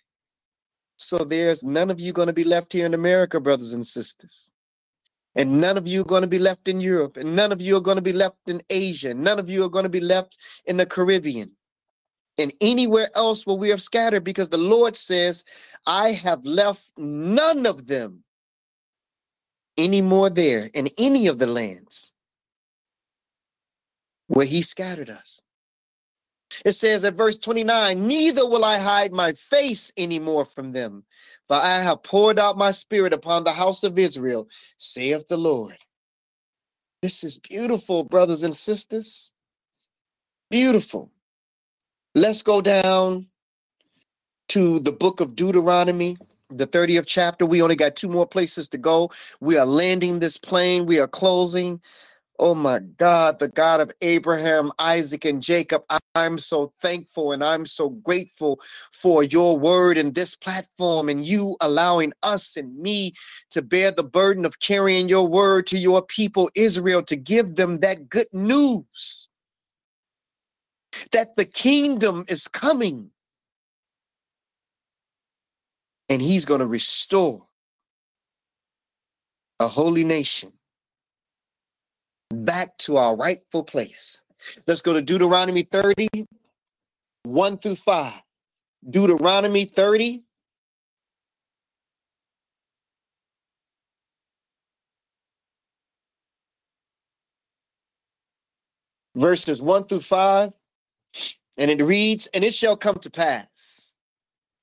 so 0.97 1.19
there's 1.19 1.63
none 1.63 1.91
of 1.91 2.01
you 2.01 2.13
going 2.13 2.29
to 2.29 2.33
be 2.33 2.45
left 2.45 2.73
here 2.73 2.87
in 2.87 2.95
America, 2.95 3.41
brothers 3.41 3.75
and 3.75 3.87
sisters. 3.87 4.51
And 5.35 5.61
none 5.61 5.77
of 5.77 5.87
you 5.87 6.01
are 6.01 6.05
going 6.05 6.23
to 6.23 6.29
be 6.29 6.39
left 6.39 6.67
in 6.67 6.81
Europe. 6.81 7.19
And 7.19 7.37
none 7.37 7.53
of 7.53 7.61
you 7.61 7.77
are 7.77 7.81
going 7.81 7.97
to 7.97 8.03
be 8.03 8.15
left 8.15 8.39
in 8.49 8.63
Asia. 8.71 9.11
And 9.11 9.23
None 9.23 9.39
of 9.39 9.51
you 9.51 9.65
are 9.65 9.69
going 9.69 9.83
to 9.83 9.91
be 9.91 10.01
left 10.01 10.39
in 10.67 10.79
the 10.79 10.87
Caribbean 10.87 11.55
and 12.39 12.53
anywhere 12.61 13.09
else 13.15 13.47
where 13.47 13.57
we 13.57 13.73
are 13.73 13.79
scattered 13.79 14.25
because 14.25 14.49
the 14.49 14.59
Lord 14.59 14.97
says, 14.97 15.45
I 15.87 16.13
have 16.13 16.45
left 16.45 16.85
none 16.97 17.67
of 17.67 17.87
them 17.87 18.25
anymore 19.79 20.31
there 20.31 20.71
in 20.75 20.89
any 20.99 21.29
of 21.29 21.39
the 21.39 21.47
lands 21.47 22.13
where 24.29 24.47
He 24.47 24.63
scattered 24.63 25.11
us. 25.11 25.41
It 26.65 26.73
says 26.73 27.05
at 27.05 27.15
verse 27.15 27.37
29 27.39 28.07
Neither 28.07 28.47
will 28.47 28.65
I 28.65 28.79
hide 28.79 29.13
my 29.13 29.33
face 29.33 29.93
anymore 29.97 30.45
from 30.45 30.73
them, 30.73 31.05
for 31.49 31.57
I 31.57 31.79
have 31.81 32.03
poured 32.03 32.39
out 32.39 32.59
my 32.59 32.71
spirit 32.71 33.13
upon 33.13 33.45
the 33.45 33.53
house 33.53 33.85
of 33.85 33.99
Israel, 33.99 34.49
saith 34.79 35.29
the 35.29 35.37
Lord. 35.37 35.77
This 37.03 37.25
is 37.25 37.39
beautiful, 37.39 38.05
brothers 38.05 38.43
and 38.43 38.55
sisters. 38.55 39.33
Beautiful. 40.51 41.11
Let's 42.15 42.43
go 42.43 42.61
down 42.61 43.29
to 44.49 44.79
the 44.79 44.93
book 44.93 45.21
of 45.21 45.37
Deuteronomy, 45.37 46.17
the 46.51 46.67
30th 46.67 47.07
chapter. 47.07 47.45
We 47.45 47.63
only 47.63 47.77
got 47.77 47.97
two 47.97 48.09
more 48.09 48.27
places 48.27 48.69
to 48.71 48.79
go. 48.79 49.11
We 49.41 49.59
are 49.59 49.67
landing 49.67 50.19
this 50.19 50.39
plane. 50.39 50.87
We 50.87 50.99
are 51.01 51.09
closing. 51.09 51.81
Oh 52.39 52.55
my 52.55 52.81
God, 52.81 53.39
the 53.39 53.49
God 53.49 53.81
of 53.81 53.93
Abraham, 54.03 54.73
Isaac, 54.79 55.25
and 55.25 55.43
Jacob, 55.43 55.85
I'm 56.15 56.39
so 56.39 56.73
thankful 56.81 57.33
and 57.33 57.43
I'm 57.43 57.67
so 57.67 57.91
grateful 57.91 58.61
for 58.93 59.23
your 59.23 59.59
word 59.59 59.99
and 59.99 60.15
this 60.15 60.35
platform 60.35 61.09
and 61.09 61.25
you 61.25 61.57
allowing 61.61 62.13
us 62.23 62.57
and 62.57 62.77
me 62.79 63.15
to 63.51 63.63
bear 63.63 63.91
the 63.91 64.03
burden 64.03 64.45
of 64.45 64.61
carrying 64.61 65.09
your 65.09 65.27
word 65.27 65.67
to 65.69 65.79
your 65.79 66.03
people, 66.03 66.51
Israel, 66.55 67.03
to 67.05 67.17
give 67.17 67.55
them 67.57 67.81
that 67.81 68.09
good 68.09 68.29
news 68.33 69.29
that 71.13 71.37
the 71.37 71.45
kingdom 71.45 72.25
is 72.29 72.49
coming 72.49 73.11
and 76.09 76.23
he's 76.23 76.45
going 76.45 76.61
to 76.61 76.67
restore 76.67 77.47
a 79.61 79.69
holy 79.69 80.05
nation 80.05 80.53
back 82.47 82.79
to 82.79 82.97
our 82.97 83.15
rightful 83.15 83.65
place. 83.65 84.23
Let's 84.67 84.81
go 84.81 84.95
to 84.95 85.03
Deuteronomy 85.03 85.63
30, 85.65 86.09
1 87.25 87.59
through 87.59 87.77
5. 87.77 88.15
Deuteronomy 88.89 89.67
30. 89.67 90.23
Verses 99.17 99.61
1 99.61 99.85
through 99.87 100.01
5. 100.01 100.53
And 101.59 101.71
it 101.71 101.83
reads, 101.83 102.29
And 102.29 102.45
it 102.45 102.55
shall 102.55 102.77
come 102.77 102.99
to 103.01 103.11
pass 103.11 103.97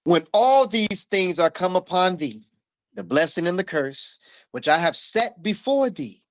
when 0.05 0.23
all 0.33 0.67
these 0.67 1.07
things 1.09 1.39
are 1.39 1.49
come 1.49 1.75
upon 1.75 2.17
thee, 2.17 2.47
the 2.93 3.03
blessing 3.03 3.47
and 3.47 3.57
the 3.57 3.63
curse, 3.63 4.19
which 4.51 4.67
I 4.67 4.77
have 4.77 4.95
set 4.95 5.41
before 5.41 5.89
thee, 5.89 6.22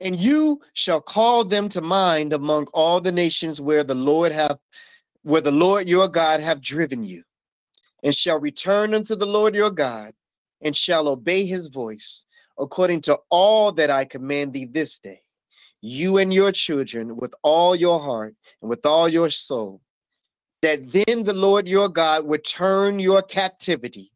and 0.00 0.16
you 0.16 0.60
shall 0.72 1.00
call 1.00 1.44
them 1.44 1.68
to 1.70 1.80
mind 1.80 2.32
among 2.32 2.66
all 2.74 3.00
the 3.00 3.12
nations 3.12 3.60
where 3.60 3.84
the 3.84 3.94
Lord 3.94 4.32
have 4.32 4.58
where 5.22 5.40
the 5.40 5.50
Lord 5.50 5.88
your 5.88 6.06
God 6.06 6.40
have 6.40 6.60
driven 6.60 7.02
you, 7.02 7.24
and 8.04 8.14
shall 8.14 8.38
return 8.38 8.94
unto 8.94 9.16
the 9.16 9.26
Lord 9.26 9.56
your 9.56 9.70
God, 9.70 10.12
and 10.60 10.76
shall 10.76 11.08
obey 11.08 11.44
his 11.44 11.66
voice, 11.66 12.26
according 12.58 13.00
to 13.02 13.18
all 13.28 13.72
that 13.72 13.90
I 13.90 14.04
command 14.04 14.52
thee 14.52 14.66
this 14.66 15.00
day, 15.00 15.20
you 15.80 16.18
and 16.18 16.32
your 16.32 16.52
children 16.52 17.16
with 17.16 17.34
all 17.42 17.74
your 17.74 17.98
heart 17.98 18.36
and 18.60 18.70
with 18.70 18.86
all 18.86 19.08
your 19.08 19.30
soul, 19.30 19.80
that 20.62 20.92
then 20.92 21.24
the 21.24 21.34
Lord 21.34 21.66
your 21.66 21.88
God 21.88 22.24
would 22.24 22.44
turn 22.44 23.00
your 23.00 23.22
captivity 23.22 24.12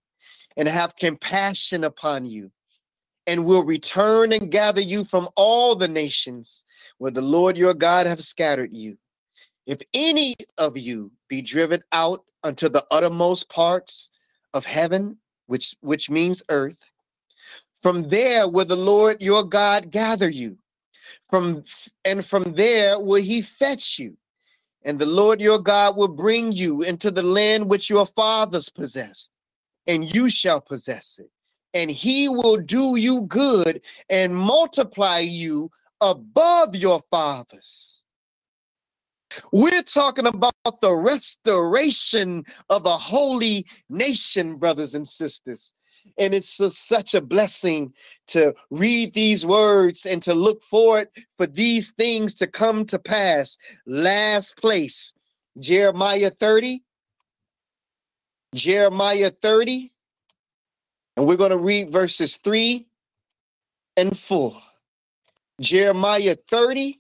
and 0.57 0.69
have 0.69 0.95
compassion 0.95 1.83
upon 1.83 2.25
you 2.25 2.53
and 3.31 3.45
will 3.45 3.63
return 3.63 4.33
and 4.33 4.51
gather 4.51 4.81
you 4.81 5.05
from 5.05 5.29
all 5.37 5.77
the 5.77 5.87
nations 5.87 6.65
where 6.99 7.13
the 7.13 7.23
Lord 7.23 7.57
your 7.57 7.75
God 7.75 8.09
have 8.09 8.25
scattered 8.25 8.75
you. 8.75 8.99
If 9.67 9.81
any 9.95 10.35
of 10.59 10.77
you 10.77 11.13
be 11.29 11.41
driven 11.41 11.81
out 11.93 12.25
unto 12.43 12.69
the 12.69 12.85
uttermost 12.91 13.49
parts 13.49 14.11
of 14.53 14.65
heaven, 14.65 15.17
which 15.47 15.77
which 15.81 16.11
means 16.11 16.43
earth, 16.49 16.91
from 17.83 18.09
there 18.09 18.49
will 18.49 18.65
the 18.65 18.75
Lord 18.75 19.23
your 19.23 19.45
God 19.45 19.93
gather 19.93 20.29
you. 20.29 20.59
From 21.31 21.63
and 22.05 22.27
from 22.27 22.55
there 22.55 22.99
will 22.99 23.23
he 23.23 23.43
fetch 23.43 24.01
you. 24.01 24.17
And 24.83 24.99
the 24.99 25.07
Lord 25.07 25.41
your 25.41 25.61
God 25.61 25.97
will 25.97 26.09
bring 26.09 26.51
you 26.51 26.83
into 26.83 27.13
the 27.13 27.23
land 27.23 27.71
which 27.71 27.91
your 27.91 28.07
fathers 28.07 28.69
possessed, 28.71 29.31
and 29.87 30.13
you 30.17 30.29
shall 30.29 30.61
possess 30.61 31.21
it 31.21 31.31
and 31.75 31.91
he 31.91 32.29
will 32.29 32.57
do 32.57 32.97
you 32.97 33.23
good 33.23 33.81
and 34.09 34.35
multiply 34.35 35.19
you 35.19 35.71
above 36.01 36.75
your 36.75 37.03
fathers. 37.11 38.05
We're 39.53 39.83
talking 39.83 40.27
about 40.27 40.81
the 40.81 40.93
restoration 40.93 42.45
of 42.69 42.87
a 42.87 42.97
holy 42.97 43.67
nation, 43.89 44.57
brothers 44.57 44.95
and 44.95 45.07
sisters. 45.07 45.73
And 46.19 46.35
it's 46.35 46.59
a, 46.59 46.71
such 46.71 47.15
a 47.15 47.21
blessing 47.21 47.93
to 48.29 48.55
read 48.71 49.15
these 49.15 49.47
words 49.47 50.07
and 50.07 50.21
to 50.23 50.35
look 50.35 50.65
forward 50.65 51.09
for 51.37 51.47
these 51.47 51.93
things 51.93 52.35
to 52.37 52.47
come 52.47 52.87
to 52.87 52.99
pass. 52.99 53.59
Last 53.87 54.57
place, 54.57 55.15
Jeremiah 55.59 56.31
30. 56.31 56.83
Jeremiah 58.55 59.31
30 59.31 59.93
and 61.17 61.27
we're 61.27 61.37
going 61.37 61.51
to 61.51 61.59
read 61.59 61.91
verses 61.91 62.37
3 62.39 62.87
and 63.97 64.19
4. 64.19 64.57
Jeremiah 65.61 66.37
30. 66.49 66.99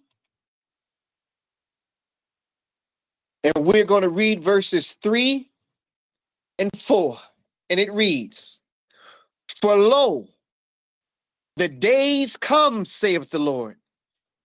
And 3.44 3.54
we're 3.64 3.84
going 3.86 4.02
to 4.02 4.10
read 4.10 4.42
verses 4.42 4.96
3 5.02 5.48
and 6.58 6.70
4. 6.78 7.18
And 7.70 7.80
it 7.80 7.92
reads 7.92 8.60
For 9.60 9.76
lo, 9.76 10.28
the 11.56 11.68
days 11.68 12.36
come, 12.36 12.84
saith 12.84 13.30
the 13.30 13.38
Lord, 13.38 13.76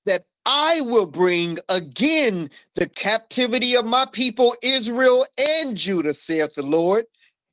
that 0.06 0.26
I 0.46 0.82
will 0.82 1.08
bring 1.08 1.58
again 1.70 2.50
the 2.76 2.88
captivity 2.88 3.76
of 3.76 3.86
my 3.86 4.06
people 4.12 4.56
Israel 4.64 5.26
and 5.38 5.76
Judah, 5.76 6.14
saith 6.14 6.54
the 6.56 6.64
Lord, 6.64 7.06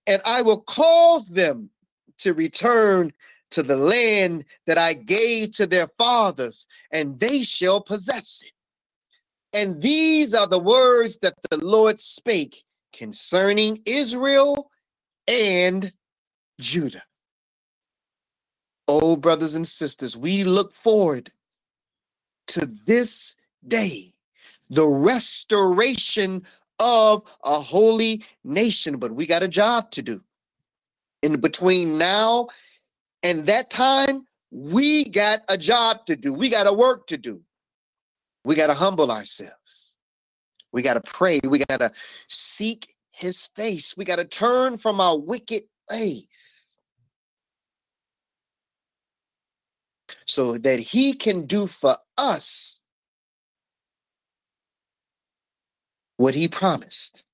and 0.06 0.22
I 0.24 0.42
will 0.42 0.60
cause 0.60 1.26
them 1.26 1.70
to 2.22 2.34
return 2.34 3.12
to 3.50 3.62
the 3.62 3.76
land 3.76 4.44
that 4.66 4.78
I 4.78 4.94
gave 4.94 5.52
to 5.52 5.66
their 5.66 5.88
fathers, 5.98 6.66
and 6.92 7.20
they 7.20 7.42
shall 7.42 7.80
possess 7.80 8.44
it. 8.46 8.52
And 9.52 9.82
these 9.82 10.34
are 10.34 10.48
the 10.48 10.58
words 10.58 11.18
that 11.22 11.34
the 11.50 11.58
Lord 11.58 12.00
spake 12.00 12.64
concerning 12.92 13.80
Israel 13.86 14.70
and 15.28 15.92
Judah. 16.60 17.02
Oh, 18.88 19.16
brothers 19.16 19.54
and 19.54 19.66
sisters, 19.66 20.16
we 20.16 20.44
look 20.44 20.72
forward 20.72 21.30
to 22.48 22.66
this 22.86 23.36
day 23.68 24.12
the 24.70 24.86
restoration 24.86 26.42
of 26.78 27.22
a 27.44 27.60
holy 27.60 28.24
nation. 28.44 28.98
But 28.98 29.12
we 29.12 29.26
got 29.26 29.42
a 29.42 29.48
job 29.48 29.90
to 29.92 30.02
do. 30.02 30.22
In 31.22 31.40
between 31.40 31.98
now 31.98 32.48
and 33.22 33.46
that 33.46 33.70
time, 33.70 34.26
we 34.50 35.08
got 35.08 35.40
a 35.48 35.56
job 35.56 36.06
to 36.06 36.16
do. 36.16 36.32
We 36.32 36.50
got 36.50 36.66
a 36.66 36.72
work 36.72 37.06
to 37.08 37.16
do. 37.16 37.42
We 38.44 38.54
got 38.54 38.66
to 38.66 38.74
humble 38.74 39.10
ourselves. 39.10 39.96
We 40.72 40.82
got 40.82 40.94
to 40.94 41.00
pray. 41.00 41.40
We 41.44 41.60
got 41.68 41.78
to 41.78 41.92
seek 42.28 42.94
his 43.12 43.46
face. 43.54 43.96
We 43.96 44.04
got 44.04 44.16
to 44.16 44.24
turn 44.24 44.78
from 44.78 45.00
our 45.00 45.18
wicked 45.18 45.62
ways 45.90 46.78
so 50.26 50.58
that 50.58 50.78
he 50.80 51.12
can 51.14 51.46
do 51.46 51.66
for 51.66 51.96
us 52.16 52.80
what 56.16 56.34
he 56.34 56.48
promised. 56.48 57.24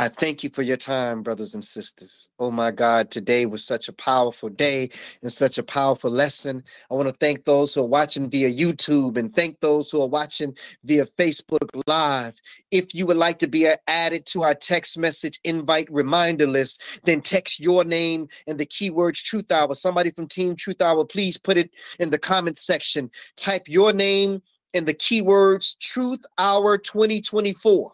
I 0.00 0.08
thank 0.08 0.42
you 0.42 0.48
for 0.48 0.62
your 0.62 0.78
time, 0.78 1.22
brothers 1.22 1.52
and 1.52 1.62
sisters. 1.62 2.30
Oh 2.38 2.50
my 2.50 2.70
God, 2.70 3.10
today 3.10 3.44
was 3.44 3.62
such 3.62 3.86
a 3.86 3.92
powerful 3.92 4.48
day 4.48 4.88
and 5.20 5.30
such 5.30 5.58
a 5.58 5.62
powerful 5.62 6.10
lesson. 6.10 6.64
I 6.90 6.94
want 6.94 7.10
to 7.10 7.14
thank 7.14 7.44
those 7.44 7.74
who 7.74 7.82
are 7.82 7.86
watching 7.86 8.30
via 8.30 8.50
YouTube 8.50 9.18
and 9.18 9.36
thank 9.36 9.60
those 9.60 9.90
who 9.90 10.00
are 10.00 10.08
watching 10.08 10.56
via 10.84 11.04
Facebook 11.04 11.68
Live. 11.86 12.32
If 12.70 12.94
you 12.94 13.04
would 13.08 13.18
like 13.18 13.38
to 13.40 13.46
be 13.46 13.68
added 13.88 14.24
to 14.28 14.42
our 14.42 14.54
text 14.54 14.96
message 14.96 15.38
invite 15.44 15.92
reminder 15.92 16.46
list, 16.46 16.82
then 17.04 17.20
text 17.20 17.60
your 17.60 17.84
name 17.84 18.26
and 18.46 18.58
the 18.58 18.64
keywords 18.64 19.22
Truth 19.22 19.52
Hour. 19.52 19.74
Somebody 19.74 20.12
from 20.12 20.28
Team 20.28 20.56
Truth 20.56 20.80
Hour, 20.80 21.04
please 21.04 21.36
put 21.36 21.58
it 21.58 21.72
in 21.98 22.08
the 22.08 22.18
comment 22.18 22.56
section. 22.56 23.10
Type 23.36 23.64
your 23.66 23.92
name 23.92 24.40
and 24.72 24.86
the 24.86 24.94
keywords 24.94 25.76
Truth 25.78 26.24
Hour 26.38 26.78
2024 26.78 27.92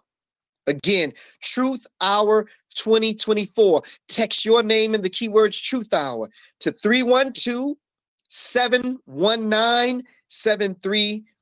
Again, 0.66 1.12
Truth 1.40 1.86
Hour 2.00 2.46
2024. 2.74 3.82
Text 4.08 4.44
your 4.44 4.62
name 4.62 4.94
and 4.94 5.04
the 5.04 5.10
keywords 5.10 5.60
Truth 5.62 5.92
Hour 5.94 6.28
to 6.60 6.72
312 6.72 7.76
719 8.28 10.04